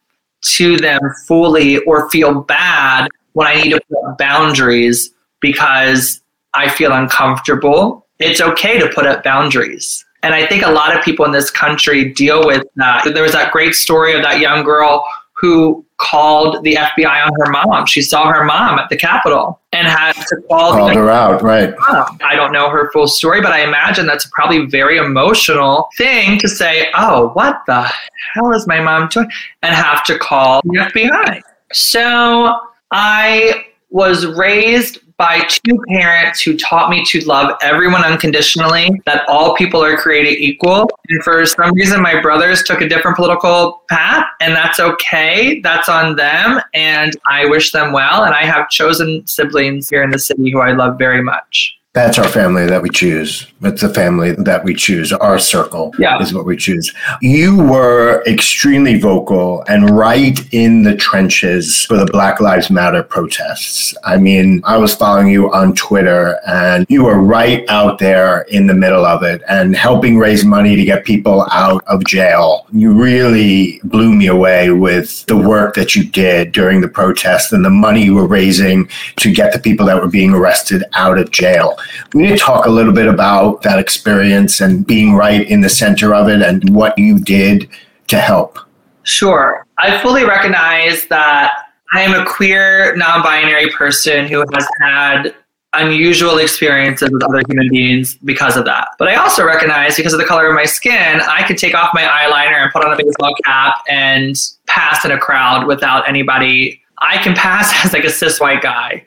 to 0.56 0.78
them 0.78 1.00
fully 1.26 1.78
or 1.80 2.10
feel 2.10 2.42
bad 2.42 3.08
when 3.34 3.48
I 3.48 3.56
need 3.56 3.70
to 3.72 3.82
put 3.90 4.10
up 4.10 4.18
boundaries 4.18 5.12
because 5.40 6.22
I 6.54 6.70
feel 6.70 6.92
uncomfortable. 6.92 8.06
It's 8.20 8.42
okay 8.42 8.80
to 8.80 8.90
put 8.90 9.06
up 9.06 9.24
boundaries. 9.24 10.06
And 10.22 10.34
I 10.34 10.46
think 10.48 10.64
a 10.66 10.72
lot 10.72 10.96
of 10.96 11.04
people 11.04 11.26
in 11.26 11.32
this 11.32 11.52
country 11.52 12.14
deal 12.14 12.46
with 12.46 12.64
that. 12.76 13.10
There 13.14 13.24
was 13.24 13.34
that 13.34 13.52
great 13.52 13.74
story 13.74 14.14
of 14.14 14.22
that 14.24 14.40
young 14.40 14.64
girl 14.64 15.04
who 15.34 15.86
called 16.04 16.64
the 16.64 16.76
FBI 16.76 17.26
on 17.26 17.32
her 17.40 17.50
mom. 17.50 17.86
She 17.86 18.02
saw 18.02 18.28
her 18.32 18.44
mom 18.44 18.78
at 18.78 18.90
the 18.90 18.98
Capitol 18.98 19.60
and 19.72 19.88
had 19.88 20.14
to 20.14 20.42
call 20.50 20.74
Called 20.74 20.96
her 20.96 21.10
out, 21.10 21.42
right? 21.42 21.74
mom. 21.90 22.20
I 22.24 22.36
don't 22.36 22.52
know 22.52 22.70
her 22.70 22.92
full 22.92 23.08
story, 23.08 23.42
but 23.42 23.54
I 23.54 23.64
imagine 23.64 24.06
that's 24.06 24.28
probably 24.34 24.58
a 24.58 24.68
very 24.68 24.98
emotional 24.98 25.90
thing 25.98 26.38
to 26.40 26.50
say, 26.50 26.90
oh, 26.96 27.30
what 27.30 27.62
the 27.68 27.90
hell 28.34 28.52
is 28.52 28.68
my 28.68 28.82
mom 28.82 29.08
doing? 29.08 29.30
And 29.62 29.74
have 29.74 30.04
to 30.06 30.20
call 30.20 30.62
the 30.66 30.80
FBI. 30.80 31.42
So 31.72 32.60
I 32.92 33.66
was 33.90 34.26
raised 34.26 35.00
by 35.18 35.42
two 35.66 35.80
parents 35.90 36.42
who 36.42 36.58
taught 36.58 36.90
me 36.90 37.06
to 37.06 37.22
love 37.26 37.56
everyone 37.62 38.04
unconditionally, 38.04 39.02
that 39.06 39.28
all 39.28 39.56
people 39.56 39.84
are 39.84 39.98
created 39.98 40.40
equal. 40.40 40.90
And 41.10 41.24
for 41.24 41.46
some 41.46 41.74
reason, 41.74 42.02
my 42.02 42.22
brothers 42.22 42.64
took 42.64 42.82
a 42.82 42.90
different 42.90 43.18
political 43.18 43.84
path, 43.90 44.26
and 44.42 44.56
that's 44.56 44.80
okay. 44.80 45.62
That's 45.62 45.90
on 45.90 46.16
them. 46.16 46.60
And 46.74 47.14
I 47.28 47.46
wish 47.46 47.72
them 47.72 47.92
well. 47.92 48.24
And 48.24 48.34
I 48.34 48.44
have 48.46 48.70
chosen 48.70 49.26
siblings 49.28 49.90
here 49.90 50.04
in 50.04 50.10
the 50.10 50.20
city 50.20 50.52
who 50.52 50.60
I 50.60 50.72
love 50.72 50.98
very 50.98 51.22
much. 51.22 51.78
That's 51.94 52.18
our 52.18 52.28
family 52.28 52.66
that 52.66 52.82
we 52.82 52.90
choose. 52.90 53.46
It's 53.62 53.82
the 53.84 53.94
family 53.94 54.32
that 54.32 54.64
we 54.64 54.74
choose. 54.74 55.14
Our 55.14 55.38
circle 55.38 55.94
Yeah. 56.00 56.20
is 56.24 56.34
what 56.34 56.44
we 56.44 56.58
choose. 56.58 56.92
You 57.22 57.56
were 57.56 58.24
extremely 58.26 59.00
vocal 59.00 59.64
and 59.68 59.92
right 59.92 60.40
in 60.52 60.82
the 60.82 60.96
trenches 60.96 61.86
for 61.86 61.98
the 61.98 62.08
Black 62.08 62.40
Lives 62.40 62.72
Matter 62.72 63.04
protests. 63.04 63.94
I 64.04 64.18
mean, 64.18 64.64
I 64.66 64.78
was 64.78 64.96
following 64.96 65.28
you 65.28 65.54
on 65.54 65.76
Twitter 65.76 66.40
and 66.48 66.88
you 66.90 67.04
were 67.04 67.20
right 67.20 67.64
out 67.70 68.00
there 68.00 68.42
in 68.50 68.66
the 68.66 68.74
middle 68.74 69.06
of 69.06 69.22
it 69.22 69.44
and 69.48 69.76
helping 69.76 70.18
raise 70.18 70.44
money 70.44 70.76
to 70.76 70.84
get 70.84 71.06
people 71.06 71.46
out 71.52 71.84
of 71.86 72.04
jail. 72.06 72.66
You 72.74 72.92
really 72.92 73.80
blew 73.84 74.12
me 74.16 74.26
away 74.26 74.72
with 74.72 75.24
the 75.28 75.38
work 75.38 75.76
that 75.76 75.94
you 75.96 76.06
did 76.06 76.54
during 76.54 76.82
the 76.82 76.88
protests 76.88 77.52
and 77.52 77.64
the 77.64 77.70
money 77.70 78.04
you 78.04 78.16
were 78.16 78.26
raising 78.28 78.90
to 79.18 79.32
get 79.32 79.54
the 79.54 79.60
people 79.60 79.86
that 79.86 80.02
were 80.02 80.08
being 80.10 80.34
arrested 80.34 80.84
out 80.96 81.20
of 81.20 81.30
jail. 81.30 81.78
We 82.14 82.24
need 82.24 82.30
to 82.30 82.38
talk 82.38 82.66
a 82.66 82.70
little 82.70 82.94
bit 82.94 83.08
about 83.08 83.62
that 83.64 83.80
experience 83.80 84.62
and 84.62 84.86
being 84.86 85.14
right 85.14 85.48
in 85.48 85.62
the 85.62 85.70
center 85.70 86.14
of 86.14 86.30
it 86.30 86.42
and 86.42 86.70
what 86.70 86.98
you 86.98 87.20
did 87.20 87.70
to 88.08 88.20
help. 88.20 88.60
Sure. 89.04 89.66
I 89.78 90.02
fully 90.02 90.26
recognize 90.26 91.08
that 91.08 91.52
I 91.94 92.02
am 92.02 92.20
a 92.20 92.26
queer, 92.26 92.96
non 92.96 93.22
binary 93.22 93.70
person 93.70 94.28
who 94.28 94.44
has 94.54 94.68
had 94.80 95.36
unusual 95.74 96.38
experiences 96.38 97.10
with 97.12 97.24
other 97.24 97.42
human 97.48 97.68
beings 97.70 98.16
because 98.24 98.56
of 98.56 98.66
that. 98.66 98.90
But 99.00 99.10
I 99.10 99.16
also 99.16 99.44
recognize 99.44 99.98
because 99.98 100.14
of 100.14 100.20
the 100.20 100.26
color 100.26 100.48
of 100.48 100.54
my 100.54 100.66
skin, 100.66 101.22
I 101.22 101.44
could 101.48 101.58
take 101.58 101.74
off 101.74 101.90
my 101.94 102.04
eyeliner 102.04 102.64
and 102.64 102.72
put 102.72 102.86
on 102.86 102.94
a 102.94 102.98
baseball 102.98 103.36
cap 103.46 103.78
and 103.90 104.36
pass 104.68 105.04
in 105.04 105.12
a 105.12 105.18
crowd 105.18 105.68
without 105.68 106.08
anybody. 106.08 106.82
I 107.00 107.18
can 107.18 107.36
pass 107.36 107.72
as 107.86 107.94
like 107.94 108.04
a 108.04 108.12
cis 108.12 108.40
white 108.40 108.62
guy 108.62 109.06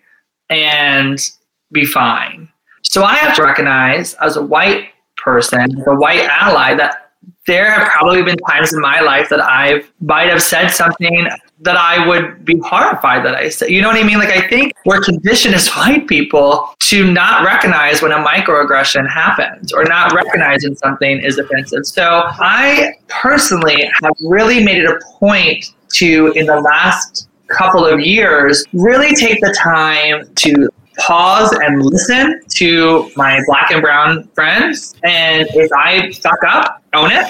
and 0.50 1.18
be 1.72 1.84
fine. 1.84 2.48
So 2.90 3.04
I 3.04 3.16
have 3.16 3.36
to 3.36 3.42
recognize 3.42 4.14
as 4.14 4.36
a 4.36 4.42
white 4.42 4.90
person, 5.16 5.60
as 5.60 5.86
a 5.86 5.94
white 5.94 6.20
ally, 6.22 6.74
that 6.74 7.10
there 7.46 7.70
have 7.70 7.88
probably 7.88 8.22
been 8.22 8.36
times 8.48 8.72
in 8.72 8.80
my 8.80 9.00
life 9.00 9.28
that 9.28 9.40
I 9.40 9.82
might 10.00 10.28
have 10.28 10.42
said 10.42 10.68
something 10.68 11.28
that 11.60 11.76
I 11.76 12.06
would 12.06 12.44
be 12.44 12.58
horrified 12.58 13.24
that 13.24 13.34
I 13.34 13.48
said. 13.48 13.70
You 13.70 13.82
know 13.82 13.88
what 13.88 13.96
I 13.96 14.04
mean? 14.04 14.18
Like 14.18 14.30
I 14.30 14.46
think 14.48 14.72
we're 14.84 15.00
conditioned 15.00 15.54
as 15.54 15.68
white 15.68 16.06
people 16.06 16.74
to 16.80 17.10
not 17.12 17.44
recognize 17.44 18.02
when 18.02 18.12
a 18.12 18.22
microaggression 18.22 19.08
happens 19.08 19.72
or 19.72 19.84
not 19.84 20.12
recognizing 20.12 20.74
something 20.76 21.20
is 21.20 21.38
offensive. 21.38 21.86
So 21.86 22.22
I 22.24 22.94
personally 23.08 23.90
have 24.02 24.12
really 24.20 24.62
made 24.62 24.78
it 24.78 24.86
a 24.86 25.00
point 25.18 25.72
to 25.94 26.32
in 26.32 26.46
the 26.46 26.60
last 26.60 27.28
couple 27.48 27.86
of 27.86 28.00
years 28.00 28.64
really 28.72 29.14
take 29.14 29.40
the 29.40 29.56
time 29.58 30.28
to 30.34 30.68
pause 30.98 31.52
and 31.52 31.84
listen 31.84 32.40
to 32.56 33.10
my 33.16 33.40
black 33.46 33.70
and 33.70 33.82
brown 33.82 34.28
friends. 34.28 34.94
And 35.04 35.46
if 35.52 35.70
I 35.72 36.12
fuck 36.12 36.42
up, 36.46 36.82
own 36.94 37.10
it, 37.12 37.26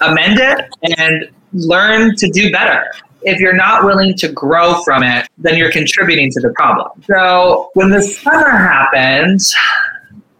amend 0.00 0.40
it, 0.40 0.68
and 0.98 1.30
learn 1.52 2.16
to 2.16 2.28
do 2.30 2.50
better. 2.50 2.90
If 3.22 3.38
you're 3.38 3.56
not 3.56 3.84
willing 3.84 4.14
to 4.16 4.28
grow 4.28 4.82
from 4.82 5.02
it, 5.02 5.28
then 5.36 5.56
you're 5.56 5.72
contributing 5.72 6.30
to 6.32 6.40
the 6.40 6.50
problem. 6.50 6.88
So 7.04 7.70
when 7.74 7.90
the 7.90 8.02
summer 8.02 8.50
happened, 8.50 9.40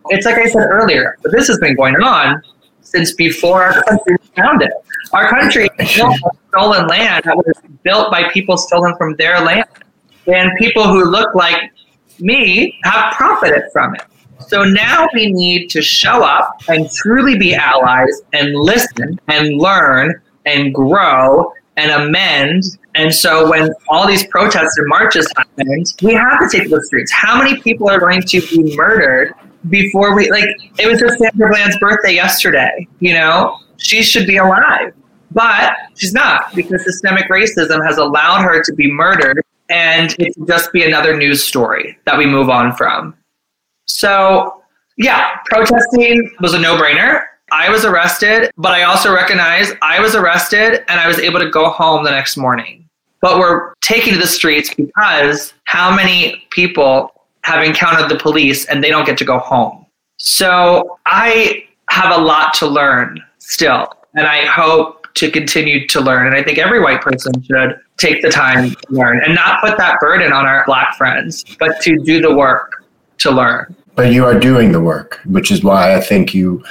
it's 0.06 0.24
like 0.26 0.36
I 0.36 0.46
said 0.46 0.62
earlier, 0.62 1.18
but 1.22 1.32
this 1.32 1.46
has 1.48 1.58
been 1.58 1.76
going 1.76 1.96
on 1.96 2.42
since 2.80 3.12
before 3.12 3.64
our 3.64 3.82
country 3.84 4.16
was 4.18 4.30
founded. 4.34 4.70
Our 5.12 5.28
country 5.28 5.68
is 5.78 5.90
stolen 6.48 6.86
land 6.86 7.24
that 7.24 7.36
was 7.36 7.52
built 7.82 8.10
by 8.10 8.30
people 8.30 8.56
stolen 8.56 8.96
from 8.96 9.14
their 9.16 9.40
land. 9.44 9.66
And 10.26 10.50
people 10.58 10.84
who 10.84 11.04
look 11.04 11.34
like 11.34 11.72
me 12.20 12.78
have 12.84 13.14
profited 13.14 13.64
from 13.72 13.94
it. 13.94 14.02
So 14.48 14.64
now 14.64 15.08
we 15.14 15.32
need 15.32 15.68
to 15.70 15.82
show 15.82 16.22
up 16.24 16.62
and 16.68 16.90
truly 16.90 17.38
be 17.38 17.54
allies 17.54 18.22
and 18.32 18.54
listen 18.54 19.20
and 19.28 19.56
learn 19.56 20.20
and 20.46 20.74
grow 20.74 21.52
and 21.76 21.90
amend. 21.90 22.64
And 22.94 23.14
so 23.14 23.48
when 23.48 23.72
all 23.88 24.06
these 24.06 24.26
protests 24.26 24.76
and 24.78 24.88
marches 24.88 25.30
happened, 25.36 25.86
we 26.02 26.14
have 26.14 26.40
to 26.40 26.48
take 26.50 26.68
the 26.68 26.82
streets. 26.82 27.12
How 27.12 27.38
many 27.38 27.60
people 27.60 27.88
are 27.88 28.00
going 28.00 28.22
to 28.22 28.40
be 28.40 28.76
murdered 28.76 29.34
before 29.68 30.16
we 30.16 30.30
like 30.30 30.48
it 30.78 30.88
was 30.88 30.98
just 30.98 31.18
Sandra 31.18 31.48
Bland's 31.50 31.78
birthday 31.78 32.14
yesterday, 32.14 32.88
you 32.98 33.12
know? 33.12 33.58
She 33.76 34.02
should 34.02 34.26
be 34.26 34.38
alive. 34.38 34.94
But 35.32 35.74
she's 35.96 36.12
not 36.12 36.52
because 36.54 36.82
systemic 36.84 37.28
racism 37.28 37.86
has 37.86 37.98
allowed 37.98 38.42
her 38.42 38.62
to 38.62 38.74
be 38.74 38.90
murdered 38.90 39.44
and 39.70 40.14
it 40.18 40.34
would 40.36 40.48
just 40.48 40.72
be 40.72 40.84
another 40.84 41.16
news 41.16 41.42
story 41.42 41.98
that 42.04 42.18
we 42.18 42.26
move 42.26 42.50
on 42.50 42.74
from. 42.74 43.14
So, 43.86 44.62
yeah, 44.98 45.38
protesting 45.46 46.30
was 46.40 46.54
a 46.54 46.58
no 46.58 46.76
brainer. 46.76 47.22
I 47.52 47.70
was 47.70 47.84
arrested, 47.84 48.50
but 48.56 48.72
I 48.72 48.82
also 48.82 49.12
recognize 49.12 49.72
I 49.82 50.00
was 50.00 50.14
arrested 50.14 50.84
and 50.88 51.00
I 51.00 51.08
was 51.08 51.18
able 51.18 51.40
to 51.40 51.50
go 51.50 51.70
home 51.70 52.04
the 52.04 52.10
next 52.10 52.36
morning. 52.36 52.88
But 53.20 53.38
we're 53.38 53.74
taking 53.80 54.14
to 54.14 54.18
the 54.18 54.26
streets 54.26 54.72
because 54.74 55.52
how 55.64 55.94
many 55.94 56.46
people 56.50 57.12
have 57.42 57.62
encountered 57.64 58.08
the 58.08 58.18
police 58.18 58.66
and 58.66 58.82
they 58.82 58.90
don't 58.90 59.04
get 59.04 59.18
to 59.18 59.24
go 59.24 59.38
home? 59.38 59.86
So 60.18 60.98
I 61.06 61.64
have 61.90 62.16
a 62.16 62.22
lot 62.22 62.54
to 62.54 62.66
learn 62.66 63.22
still. 63.38 63.88
And 64.14 64.26
I 64.26 64.44
hope 64.46 64.99
to 65.14 65.30
continue 65.30 65.86
to 65.88 66.00
learn. 66.00 66.26
And 66.26 66.36
I 66.36 66.42
think 66.42 66.58
every 66.58 66.80
white 66.80 67.00
person 67.00 67.32
should 67.42 67.80
take 67.96 68.22
the 68.22 68.30
time 68.30 68.70
to 68.70 68.76
learn 68.90 69.22
and 69.24 69.34
not 69.34 69.60
put 69.60 69.76
that 69.78 69.98
burden 70.00 70.32
on 70.32 70.46
our 70.46 70.64
black 70.66 70.96
friends, 70.96 71.44
but 71.58 71.80
to 71.82 71.98
do 71.98 72.20
the 72.20 72.34
work 72.34 72.84
to 73.18 73.30
learn. 73.30 73.74
But 73.94 74.12
you 74.12 74.24
are 74.24 74.38
doing 74.38 74.72
the 74.72 74.80
work, 74.80 75.20
which 75.26 75.50
is 75.50 75.62
why 75.62 75.94
I 75.94 76.00
think 76.00 76.32
you 76.32 76.64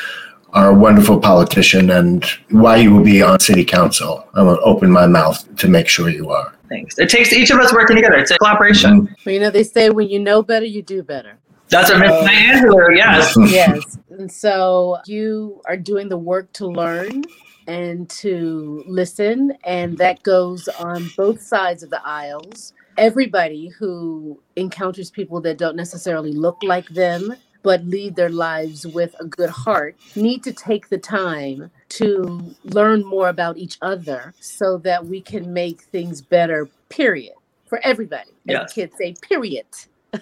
are 0.54 0.70
a 0.70 0.74
wonderful 0.74 1.20
politician 1.20 1.92
and 1.92 2.24
why 2.50 2.78
you 2.78 2.94
will 2.94 3.04
be 3.04 3.22
on 3.22 3.40
city 3.40 3.64
council. 3.64 4.28
I 4.34 4.42
will 4.42 4.60
open 4.64 4.90
my 4.90 5.06
mouth 5.06 5.56
to 5.58 5.68
make 5.68 5.88
sure 5.88 6.10
you 6.10 6.32
are. 6.32 6.54
Thanks. 6.70 6.98
It 6.98 7.10
takes 7.10 7.34
each 7.34 7.52
of 7.52 7.60
us 7.60 7.74
working 7.74 7.96
together. 7.96 8.18
It's 8.18 8.32
a 8.32 8.38
collaboration. 8.38 9.02
Mm-hmm. 9.02 9.14
Well, 9.26 9.34
you 9.34 9.40
know, 9.42 9.50
they 9.50 9.64
say 9.64 9.90
when 9.90 10.10
you 10.10 10.20
know 10.20 10.42
better, 10.42 10.66
you 10.66 10.82
do 10.82 11.04
better. 11.04 11.38
That's 11.70 11.92
a 11.92 12.00
Miss 12.00 12.12
Angelou, 12.12 12.96
yes. 12.96 13.36
yes. 13.52 13.98
And 14.10 14.32
so 14.32 14.98
you 15.06 15.62
are 15.68 15.78
doing 15.78 16.10
the 16.10 16.18
work 16.18 16.52
to 16.54 16.68
learn 16.68 17.24
and 17.70 18.10
to 18.10 18.84
listen. 18.88 19.54
And 19.64 19.98
that 20.00 20.24
goes 20.24 20.68
on 20.68 21.10
both 21.16 21.42
sides 21.42 21.84
of 21.84 21.92
the 21.92 22.06
aisles. 22.06 22.74
Everybody 22.98 23.68
who 23.68 24.42
encounters 24.56 25.12
people 25.12 25.40
that 25.42 25.58
don't 25.58 25.76
necessarily 25.76 26.34
look 26.34 26.58
like 26.64 26.90
them, 26.90 27.36
but 27.62 27.86
lead 27.86 28.16
their 28.16 28.30
lives 28.30 28.88
with 28.88 29.16
a 29.20 29.26
good 29.26 29.52
heart, 29.52 29.96
need 30.16 30.44
to 30.44 30.52
take 30.52 30.90
the 30.90 30.98
time 30.98 31.70
to 31.90 32.56
learn 32.64 33.06
more 33.06 33.30
about 33.30 33.58
each 33.58 33.78
other 33.82 34.34
so 34.40 34.78
that 34.80 35.06
we 35.06 35.22
can 35.22 35.54
make 35.54 35.82
things 35.82 36.22
better, 36.22 36.68
period, 36.90 37.36
for 37.68 37.80
everybody. 37.84 38.32
As 38.48 38.54
yes. 38.54 38.74
kids 38.74 38.94
say, 38.98 39.14
period 39.22 39.66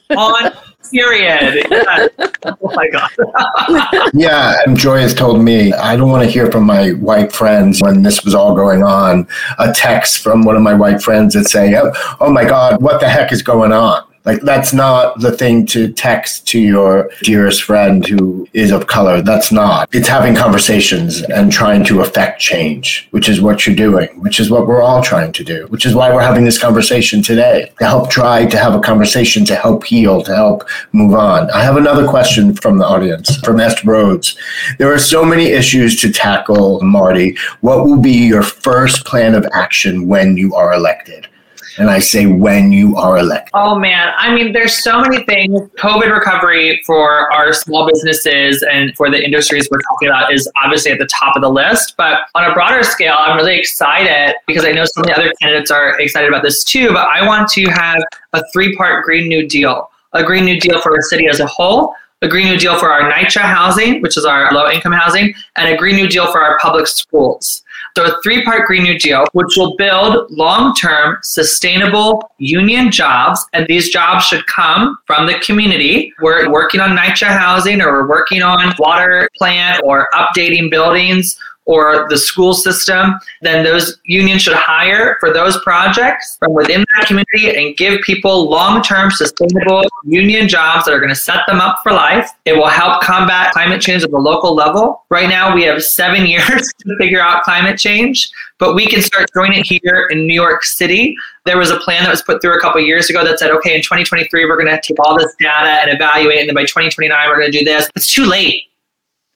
on 0.09 0.51
period. 0.91 1.65
Yeah. 1.69 2.07
Oh 2.45 2.71
my 2.75 2.87
God. 2.89 4.11
yeah, 4.13 4.61
and 4.65 4.77
Joy 4.77 4.99
has 4.99 5.13
told 5.13 5.43
me 5.43 5.73
I 5.73 5.95
don't 5.95 6.09
want 6.09 6.23
to 6.23 6.29
hear 6.29 6.51
from 6.51 6.63
my 6.63 6.91
white 6.91 7.31
friends 7.31 7.81
when 7.81 8.03
this 8.03 8.23
was 8.23 8.33
all 8.33 8.55
going 8.55 8.83
on. 8.83 9.27
A 9.59 9.71
text 9.71 10.19
from 10.19 10.43
one 10.43 10.55
of 10.55 10.61
my 10.61 10.73
white 10.73 11.01
friends 11.01 11.33
that 11.33 11.45
say, 11.45 11.75
"Oh, 11.75 11.91
oh 12.19 12.31
my 12.31 12.45
God, 12.45 12.81
what 12.81 12.99
the 12.99 13.09
heck 13.09 13.31
is 13.31 13.41
going 13.41 13.71
on?" 13.71 14.03
Like 14.27 14.41
that's 14.41 14.73
not 14.73 15.21
the 15.21 15.31
thing 15.31 15.65
to 15.67 15.89
text 15.93 16.45
to 16.49 16.59
your 16.59 17.09
dearest 17.21 17.63
friend 17.63 18.05
who 18.05 18.45
is 18.51 18.71
of 18.71 18.85
color. 18.87 19.21
That's 19.21 19.53
not. 19.53 19.87
It's 19.95 20.09
having 20.09 20.35
conversations 20.35 21.21
and 21.21 21.49
trying 21.49 21.85
to 21.85 22.01
affect 22.01 22.41
change, 22.41 23.07
which 23.11 23.29
is 23.29 23.39
what 23.39 23.65
you're 23.65 23.73
doing, 23.73 24.09
which 24.19 24.41
is 24.41 24.51
what 24.51 24.67
we're 24.67 24.81
all 24.81 25.01
trying 25.01 25.31
to 25.31 25.45
do, 25.45 25.65
which 25.67 25.85
is 25.85 25.95
why 25.95 26.13
we're 26.13 26.21
having 26.21 26.43
this 26.43 26.61
conversation 26.61 27.21
today 27.21 27.71
to 27.79 27.85
help 27.85 28.09
try 28.09 28.45
to 28.45 28.57
have 28.57 28.75
a 28.75 28.81
conversation 28.81 29.45
to 29.45 29.55
help 29.55 29.85
heal, 29.85 30.21
to 30.23 30.35
help 30.35 30.67
move 30.91 31.13
on. 31.13 31.49
I 31.51 31.63
have 31.63 31.77
another 31.77 32.05
question 32.05 32.53
from 32.53 32.79
the 32.79 32.85
audience 32.85 33.37
from 33.37 33.61
Esther 33.61 33.89
Rhodes. 33.89 34.37
There 34.77 34.93
are 34.93 34.99
so 34.99 35.23
many 35.23 35.45
issues 35.45 36.01
to 36.01 36.11
tackle, 36.11 36.81
Marti. 36.81 37.37
What 37.61 37.85
will 37.85 38.01
be 38.01 38.27
your 38.27 38.43
first 38.43 39.05
plan 39.05 39.35
of 39.35 39.47
action 39.53 40.05
when 40.05 40.35
you 40.35 40.53
are 40.53 40.73
elected? 40.73 41.29
And 41.77 41.89
I 41.89 41.99
say 41.99 42.25
when 42.25 42.71
you 42.71 42.95
are 42.95 43.17
elected. 43.17 43.51
Oh 43.53 43.77
man, 43.77 44.13
I 44.17 44.33
mean, 44.33 44.51
there's 44.51 44.83
so 44.83 45.01
many 45.01 45.23
things. 45.25 45.59
COVID 45.77 46.11
recovery 46.11 46.81
for 46.85 47.31
our 47.31 47.53
small 47.53 47.87
businesses 47.87 48.63
and 48.69 48.95
for 48.95 49.11
the 49.11 49.23
industries 49.23 49.67
we're 49.71 49.81
talking 49.81 50.07
about 50.07 50.33
is 50.33 50.51
obviously 50.55 50.91
at 50.91 50.99
the 50.99 51.07
top 51.07 51.35
of 51.35 51.41
the 51.41 51.49
list. 51.49 51.93
But 51.97 52.21
on 52.35 52.49
a 52.49 52.53
broader 52.53 52.83
scale, 52.83 53.15
I'm 53.17 53.37
really 53.37 53.57
excited 53.57 54.35
because 54.47 54.65
I 54.65 54.71
know 54.71 54.85
some 54.85 55.03
of 55.03 55.07
the 55.07 55.13
other 55.13 55.33
candidates 55.41 55.69
are 55.71 55.99
excited 55.99 56.29
about 56.29 56.43
this 56.43 56.63
too. 56.63 56.89
But 56.89 57.07
I 57.07 57.25
want 57.25 57.49
to 57.49 57.65
have 57.69 58.01
a 58.33 58.43
three 58.51 58.75
part 58.75 59.05
Green 59.05 59.27
New 59.27 59.47
Deal 59.47 59.89
a 60.13 60.23
Green 60.23 60.45
New 60.45 60.59
Deal 60.59 60.81
for 60.81 60.93
our 60.95 61.01
city 61.01 61.27
as 61.27 61.39
a 61.39 61.45
whole, 61.45 61.93
a 62.21 62.27
Green 62.27 62.47
New 62.47 62.57
Deal 62.57 62.77
for 62.79 62.91
our 62.91 63.11
NYCHA 63.11 63.41
housing, 63.41 64.01
which 64.01 64.17
is 64.17 64.25
our 64.25 64.51
low 64.51 64.69
income 64.69 64.93
housing, 64.93 65.33
and 65.55 65.69
a 65.69 65.77
Green 65.77 65.95
New 65.95 66.07
Deal 66.07 66.31
for 66.31 66.41
our 66.41 66.57
public 66.59 66.87
schools. 66.87 67.63
So, 67.97 68.05
a 68.05 68.21
three 68.21 68.43
part 68.43 68.67
Green 68.67 68.83
New 68.83 68.99
Deal, 68.99 69.25
which 69.33 69.57
will 69.57 69.75
build 69.75 70.29
long 70.29 70.75
term 70.75 71.17
sustainable 71.23 72.29
union 72.37 72.91
jobs. 72.91 73.43
And 73.53 73.65
these 73.65 73.89
jobs 73.89 74.23
should 74.23 74.45
come 74.45 74.99
from 75.07 75.25
the 75.25 75.39
community. 75.39 76.13
We're 76.21 76.51
working 76.51 76.79
on 76.79 76.95
NYCHA 76.95 77.25
housing, 77.25 77.81
or 77.81 77.91
we're 77.93 78.07
working 78.07 78.43
on 78.43 78.75
water 78.77 79.27
plant, 79.35 79.81
or 79.83 80.09
updating 80.13 80.69
buildings, 80.69 81.39
or 81.67 82.07
the 82.09 82.17
school 82.17 82.53
system, 82.53 83.19
then 83.41 83.63
those 83.63 83.99
unions 84.05 84.41
should 84.41 84.55
hire 84.55 85.17
for 85.19 85.31
those 85.31 85.61
projects 85.63 86.37
from 86.39 86.53
within 86.53 86.85
that 86.95 87.07
community 87.07 87.55
and 87.55 87.75
give 87.75 88.01
people 88.01 88.49
long 88.49 88.81
term 88.81 89.11
sustainable 89.11 89.83
union 90.05 90.47
jobs 90.47 90.85
that 90.85 90.93
are 90.93 90.99
going 90.99 91.09
to 91.09 91.15
set 91.15 91.41
them 91.45 91.59
up 91.59 91.79
for 91.83 91.91
life. 91.91 92.31
It 92.45 92.53
will 92.53 92.69
help 92.69 93.01
combat 93.01 93.51
climate 93.51 93.81
change 93.81 94.01
at 94.01 94.11
the 94.11 94.17
local 94.17 94.55
level. 94.55 95.03
Right 95.09 95.27
now, 95.27 95.53
we 95.53 95.63
have 95.63 95.83
seven 95.83 96.25
years 96.25 96.73
to 96.79 96.97
figure 96.97 97.21
out 97.21 97.43
climate 97.43 97.77
change, 97.77 98.29
but 98.59 98.73
we 98.73 98.87
can 98.87 99.01
start 99.01 99.29
doing 99.33 99.53
it 99.53 99.65
here 99.65 100.07
in 100.09 100.25
New 100.25 100.33
York 100.33 100.63
City. 100.63 101.17
There 101.45 101.57
was 101.57 101.69
a 101.69 101.79
plan 101.79 102.03
that 102.03 102.09
was 102.09 102.21
put 102.21 102.41
through 102.41 102.57
a 102.57 102.61
couple 102.61 102.79
years 102.81 103.09
ago 103.09 103.25
that 103.25 103.39
said, 103.39 103.51
okay, 103.51 103.75
in 103.75 103.81
2023, 103.81 104.45
we're 104.45 104.55
going 104.55 104.73
to 104.73 104.81
take 104.81 104.97
all 104.99 105.17
this 105.17 105.35
data 105.37 105.81
and 105.81 105.91
evaluate, 105.91 106.39
and 106.39 106.47
then 106.47 106.55
by 106.55 106.63
2029, 106.63 107.29
we're 107.29 107.39
going 107.39 107.51
to 107.51 107.57
do 107.57 107.65
this. 107.65 107.89
It's 107.95 108.13
too 108.13 108.25
late. 108.25 108.63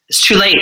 It's 0.07 0.25
too 0.25 0.35
late 0.35 0.59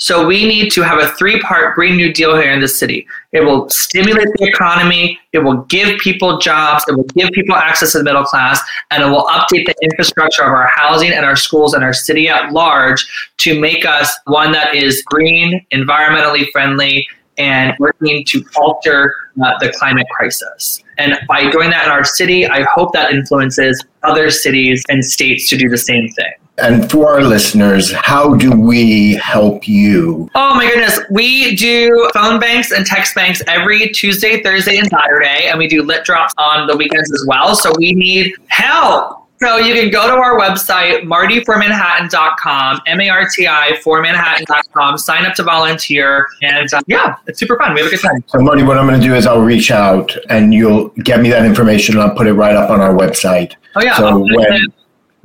So 0.00 0.24
we 0.24 0.46
need 0.46 0.70
to 0.72 0.82
have 0.82 1.00
a 1.00 1.08
three 1.16 1.40
part 1.40 1.74
Green 1.74 1.96
New 1.96 2.12
Deal 2.12 2.36
here 2.40 2.52
in 2.52 2.60
the 2.60 2.68
city. 2.68 3.06
It 3.32 3.40
will 3.40 3.68
stimulate 3.68 4.28
the 4.36 4.46
economy, 4.46 5.18
it 5.32 5.40
will 5.40 5.62
give 5.64 5.98
people 5.98 6.38
jobs, 6.38 6.84
it 6.86 6.96
will 6.96 7.02
give 7.02 7.30
people 7.32 7.56
access 7.56 7.92
to 7.92 7.98
the 7.98 8.04
middle 8.04 8.22
class, 8.22 8.60
and 8.92 9.02
it 9.02 9.06
will 9.06 9.24
update 9.24 9.66
the 9.66 9.74
infrastructure 9.82 10.42
of 10.42 10.52
our 10.52 10.68
housing 10.68 11.10
and 11.10 11.24
our 11.24 11.34
schools 11.34 11.74
and 11.74 11.82
our 11.82 11.92
city 11.92 12.28
at 12.28 12.52
large 12.52 13.06
to 13.38 13.60
make 13.60 13.84
us 13.84 14.16
one 14.26 14.52
that 14.52 14.72
is 14.74 15.02
green, 15.02 15.66
environmentally 15.72 16.48
friendly, 16.52 17.06
and 17.36 17.74
working 17.80 18.24
to 18.24 18.44
alter 18.56 19.14
uh, 19.42 19.52
the 19.58 19.72
climate 19.78 20.06
crisis. 20.10 20.82
And 20.98 21.18
by 21.28 21.50
doing 21.50 21.70
that 21.70 21.86
in 21.86 21.90
our 21.90 22.04
city, 22.04 22.46
I 22.46 22.62
hope 22.62 22.92
that 22.92 23.12
influences 23.12 23.84
other 24.02 24.30
cities 24.30 24.84
and 24.88 25.04
states 25.04 25.48
to 25.50 25.56
do 25.56 25.68
the 25.68 25.78
same 25.78 26.08
thing. 26.10 26.32
And 26.58 26.90
for 26.90 27.08
our 27.08 27.22
listeners, 27.22 27.92
how 27.92 28.34
do 28.34 28.50
we 28.50 29.14
help 29.14 29.68
you? 29.68 30.28
Oh 30.34 30.54
my 30.54 30.66
goodness. 30.66 30.98
We 31.08 31.54
do 31.54 32.10
phone 32.12 32.40
banks 32.40 32.72
and 32.72 32.84
text 32.84 33.14
banks 33.14 33.40
every 33.46 33.90
Tuesday, 33.90 34.42
Thursday, 34.42 34.76
and 34.78 34.88
Saturday. 34.88 35.46
And 35.48 35.56
we 35.56 35.68
do 35.68 35.84
lit 35.84 36.04
drops 36.04 36.34
on 36.36 36.66
the 36.66 36.76
weekends 36.76 37.12
as 37.12 37.24
well. 37.28 37.54
So 37.54 37.70
we 37.78 37.92
need 37.92 38.34
help. 38.48 39.27
So 39.40 39.56
you 39.58 39.74
can 39.74 39.90
go 39.90 40.06
to 40.08 40.14
our 40.14 40.38
website, 40.38 41.02
martiformanhattan.com, 41.02 42.80
M-A-R-T-I 42.86 43.80
for 43.82 44.02
Manhattan.com, 44.02 44.98
sign 44.98 45.24
up 45.26 45.34
to 45.34 45.44
volunteer. 45.44 46.26
And 46.42 46.72
uh, 46.74 46.80
yeah, 46.86 47.16
it's 47.26 47.38
super 47.38 47.56
fun. 47.56 47.74
We 47.74 47.80
have 47.80 47.88
a 47.88 47.90
good 47.90 48.00
time. 48.00 48.24
So 48.26 48.40
Marti, 48.40 48.64
what 48.64 48.78
I'm 48.78 48.86
going 48.86 49.00
to 49.00 49.06
do 49.06 49.14
is 49.14 49.26
I'll 49.26 49.40
reach 49.42 49.70
out 49.70 50.16
and 50.28 50.52
you'll 50.52 50.88
get 51.04 51.20
me 51.20 51.30
that 51.30 51.46
information 51.46 51.96
and 51.96 52.02
I'll 52.02 52.16
put 52.16 52.26
it 52.26 52.32
right 52.32 52.56
up 52.56 52.70
on 52.70 52.80
our 52.80 52.92
website. 52.92 53.54
Oh 53.76 53.82
yeah. 53.82 53.96
So 53.96 54.18
when, 54.18 54.66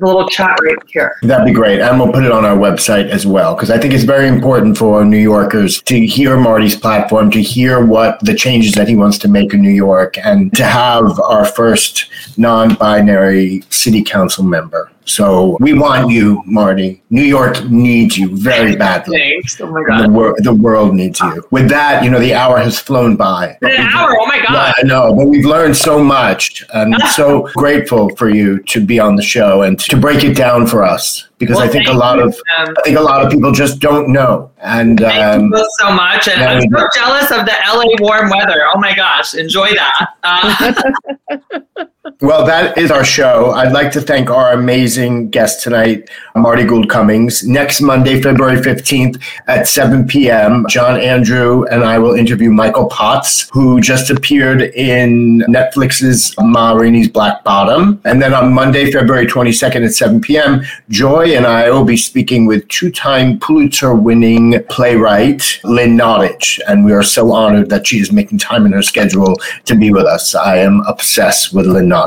the 0.03 0.07
little 0.07 0.27
chat 0.27 0.57
right 0.61 0.77
here. 0.87 1.15
That'd 1.23 1.45
be 1.45 1.53
great. 1.53 1.79
And 1.79 1.99
we'll 1.99 2.11
put 2.11 2.23
it 2.23 2.31
on 2.31 2.45
our 2.45 2.55
website 2.55 3.09
as 3.09 3.25
well, 3.25 3.55
because 3.55 3.71
I 3.71 3.77
think 3.77 3.93
it's 3.93 4.03
very 4.03 4.27
important 4.27 4.77
for 4.77 5.03
New 5.05 5.17
Yorkers 5.17 5.81
to 5.83 6.05
hear 6.05 6.37
Marti's 6.37 6.75
platform, 6.75 7.31
to 7.31 7.41
hear 7.41 7.85
what 7.85 8.19
the 8.21 8.33
changes 8.33 8.73
that 8.73 8.87
he 8.87 8.95
wants 8.95 9.17
to 9.19 9.27
make 9.27 9.53
in 9.53 9.61
New 9.61 9.69
York, 9.69 10.17
and 10.17 10.53
to 10.55 10.65
have 10.65 11.19
our 11.19 11.45
first 11.45 12.09
non 12.37 12.75
binary 12.75 13.63
city 13.69 14.03
council 14.03 14.43
member. 14.43 14.89
So 15.05 15.57
we 15.59 15.73
want 15.73 16.09
you, 16.11 16.41
Marti. 16.45 17.01
New 17.09 17.23
York 17.23 17.63
needs 17.65 18.17
you 18.17 18.35
very 18.35 18.75
badly. 18.75 19.17
Thanks. 19.17 19.59
Oh 19.61 19.67
my 19.67 19.83
God. 19.83 20.05
The, 20.05 20.09
wor- 20.09 20.35
the 20.39 20.53
world 20.53 20.95
needs 20.95 21.19
you. 21.19 21.45
With 21.51 21.69
that, 21.69 22.03
you 22.03 22.09
know, 22.09 22.19
the 22.19 22.33
hour 22.33 22.57
has 22.57 22.79
flown 22.79 23.15
by. 23.15 23.57
An 23.61 23.71
hour. 23.71 24.17
Oh 24.19 24.25
my 24.25 24.41
God. 24.41 24.73
I 24.77 24.83
know, 24.83 25.13
but 25.13 25.27
we've 25.27 25.45
learned 25.45 25.75
so 25.75 26.03
much. 26.03 26.63
And 26.73 26.95
I'm 26.95 27.11
so 27.11 27.49
grateful 27.55 28.15
for 28.15 28.29
you 28.29 28.59
to 28.63 28.83
be 28.83 28.99
on 28.99 29.15
the 29.15 29.23
show 29.23 29.61
and 29.63 29.79
to 29.81 29.97
break 29.97 30.23
it 30.23 30.35
down 30.35 30.67
for 30.67 30.83
us 30.83 31.27
because 31.37 31.57
well, 31.57 31.67
I 31.67 31.71
think 31.71 31.87
a 31.87 31.93
lot 31.93 32.17
you, 32.17 32.25
of 32.25 32.33
um, 32.57 32.75
I 32.77 32.81
think 32.83 32.97
a 32.97 33.01
lot 33.01 33.25
of 33.25 33.31
people 33.31 33.51
just 33.51 33.79
don't 33.79 34.09
know. 34.09 34.51
And 34.59 34.99
thank 34.99 35.21
um, 35.21 35.53
you 35.53 35.69
so 35.79 35.91
much. 35.91 36.27
And 36.27 36.41
I'm 36.41 36.61
so 36.61 36.87
jealous 36.95 37.31
of 37.31 37.45
the 37.45 37.53
LA 37.67 37.83
warm 37.99 38.29
weather. 38.29 38.65
Oh 38.73 38.79
my 38.79 38.95
gosh, 38.95 39.33
enjoy 39.35 39.73
that. 39.73 40.07
Uh, 40.23 41.85
well, 42.21 42.45
that 42.45 42.77
is 42.77 42.91
our 42.91 43.03
show. 43.03 43.51
I'd 43.51 43.71
like 43.71 43.91
to 43.93 44.01
thank 44.01 44.29
our 44.29 44.53
amazing 44.53 45.29
guest 45.29 45.63
tonight, 45.63 46.09
Marti 46.35 46.63
Gould 46.63 46.89
Cummings. 46.89 47.47
Next 47.47 47.81
Monday, 47.81 48.21
February 48.21 48.57
15th 48.57 49.21
at 49.47 49.67
7 49.67 50.07
p.m., 50.07 50.65
John 50.69 50.99
Andrew 50.99 51.65
and 51.65 51.83
I 51.83 51.99
will 51.99 52.13
interview 52.13 52.49
Michael 52.49 52.87
Potts, 52.87 53.49
who 53.49 53.81
just 53.81 54.09
appeared 54.09 54.61
in 54.61 55.39
Netflix's 55.47 56.33
Ma 56.39 56.73
Rainey's 56.73 57.09
Black 57.09 57.43
Bottom. 57.43 58.01
And 58.05 58.21
then 58.21 58.33
on 58.33 58.53
Monday, 58.53 58.91
February 58.91 59.25
22nd 59.25 59.85
at 59.85 59.93
7 59.93 60.21
p.m., 60.21 60.63
Joy 60.89 61.35
and 61.35 61.45
I 61.45 61.69
will 61.69 61.85
be 61.85 61.97
speaking 61.97 62.45
with 62.45 62.67
two 62.67 62.91
time 62.91 63.39
Pulitzer 63.39 63.95
winning 63.95 64.63
playwright 64.69 65.59
Lynn 65.63 65.97
Nottage. 65.97 66.59
And 66.67 66.85
we 66.85 66.93
are 66.93 67.03
so 67.03 67.31
honored 67.31 67.69
that 67.69 67.87
she 67.87 67.99
is 67.99 68.11
making 68.11 68.37
time 68.37 68.65
in 68.65 68.71
her 68.71 68.81
schedule 68.81 69.35
to 69.65 69.75
be 69.75 69.91
with 69.91 70.05
us. 70.05 70.35
I 70.35 70.57
am 70.57 70.81
obsessed 70.87 71.53
with 71.53 71.65
Lynn 71.65 71.89
Nottage, 71.89 72.02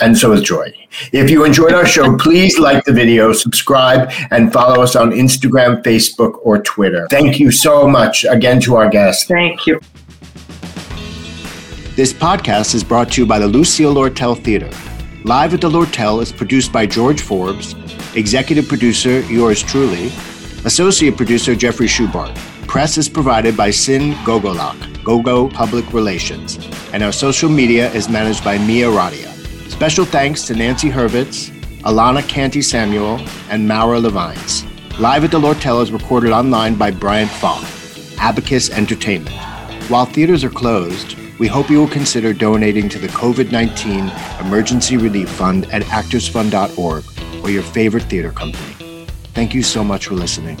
and 0.00 0.16
so 0.16 0.32
is 0.32 0.42
Joy. 0.42 0.72
If 1.12 1.30
you 1.30 1.44
enjoyed 1.44 1.72
our 1.72 1.86
show, 1.86 2.16
please 2.16 2.58
like 2.58 2.84
the 2.84 2.92
video, 2.92 3.32
subscribe, 3.32 4.10
and 4.30 4.52
follow 4.52 4.82
us 4.82 4.96
on 4.96 5.10
Instagram, 5.10 5.82
Facebook, 5.82 6.38
or 6.42 6.60
Twitter. 6.62 7.06
Thank 7.10 7.40
you 7.40 7.50
so 7.50 7.88
much 7.88 8.24
again 8.24 8.60
to 8.62 8.76
our 8.76 8.88
guests. 8.88 9.26
Thank 9.26 9.66
you. 9.66 9.80
This 11.94 12.12
podcast 12.12 12.74
is 12.74 12.82
brought 12.82 13.12
to 13.12 13.22
you 13.22 13.26
by 13.26 13.38
the 13.38 13.46
Lucille 13.46 13.94
Lortel 13.94 14.42
Theater. 14.42 14.70
Live 15.24 15.54
at 15.54 15.60
the 15.60 15.70
Lortel 15.70 16.20
is 16.20 16.32
produced 16.32 16.72
by 16.72 16.84
George 16.86 17.20
Forbes 17.20 17.74
Executive 18.14 18.68
producer, 18.68 19.20
yours 19.20 19.62
truly. 19.62 20.08
Associate 20.66 21.16
producer, 21.16 21.54
Jeffrey 21.54 21.86
Schubart. 21.86 22.36
Press 22.66 22.98
is 22.98 23.08
provided 23.08 23.56
by 23.56 23.70
Sin 23.70 24.12
Gogolak, 24.24 24.76
Gogo 25.04 25.48
Public 25.48 25.92
Relations. 25.92 26.58
And 26.92 27.02
our 27.02 27.12
social 27.12 27.48
media 27.48 27.92
is 27.92 28.08
managed 28.08 28.44
by 28.44 28.58
Mia 28.58 28.88
Radia. 28.88 29.28
Special 29.70 30.04
thanks 30.04 30.46
to 30.46 30.54
Nancy 30.54 30.90
Hurwitz, 30.90 31.50
Alana 31.80 32.26
Canty 32.28 32.62
Samuel, 32.62 33.20
and 33.50 33.66
Maura 33.66 33.98
Levines. 33.98 34.64
Live 34.98 35.24
at 35.24 35.30
the 35.30 35.40
Lortel 35.40 35.82
is 35.82 35.90
recorded 35.90 36.30
online 36.32 36.76
by 36.76 36.90
Brian 36.90 37.28
Falk, 37.28 37.64
Abacus 38.18 38.70
Entertainment. 38.70 39.34
While 39.88 40.06
theaters 40.06 40.44
are 40.44 40.50
closed, 40.50 41.16
we 41.38 41.48
hope 41.48 41.70
you 41.70 41.78
will 41.80 41.88
consider 41.88 42.32
donating 42.32 42.88
to 42.90 42.98
the 42.98 43.08
COVID 43.08 43.50
19 43.50 44.12
Emergency 44.46 44.96
Relief 44.96 45.28
Fund 45.28 45.66
at 45.72 45.82
actorsfund.org 45.82 47.04
or 47.42 47.50
your 47.50 47.62
favorite 47.64 48.04
theater 48.04 48.30
company. 48.30 49.06
Thank 49.34 49.54
you 49.54 49.62
so 49.62 49.82
much 49.82 50.06
for 50.06 50.14
listening. 50.14 50.56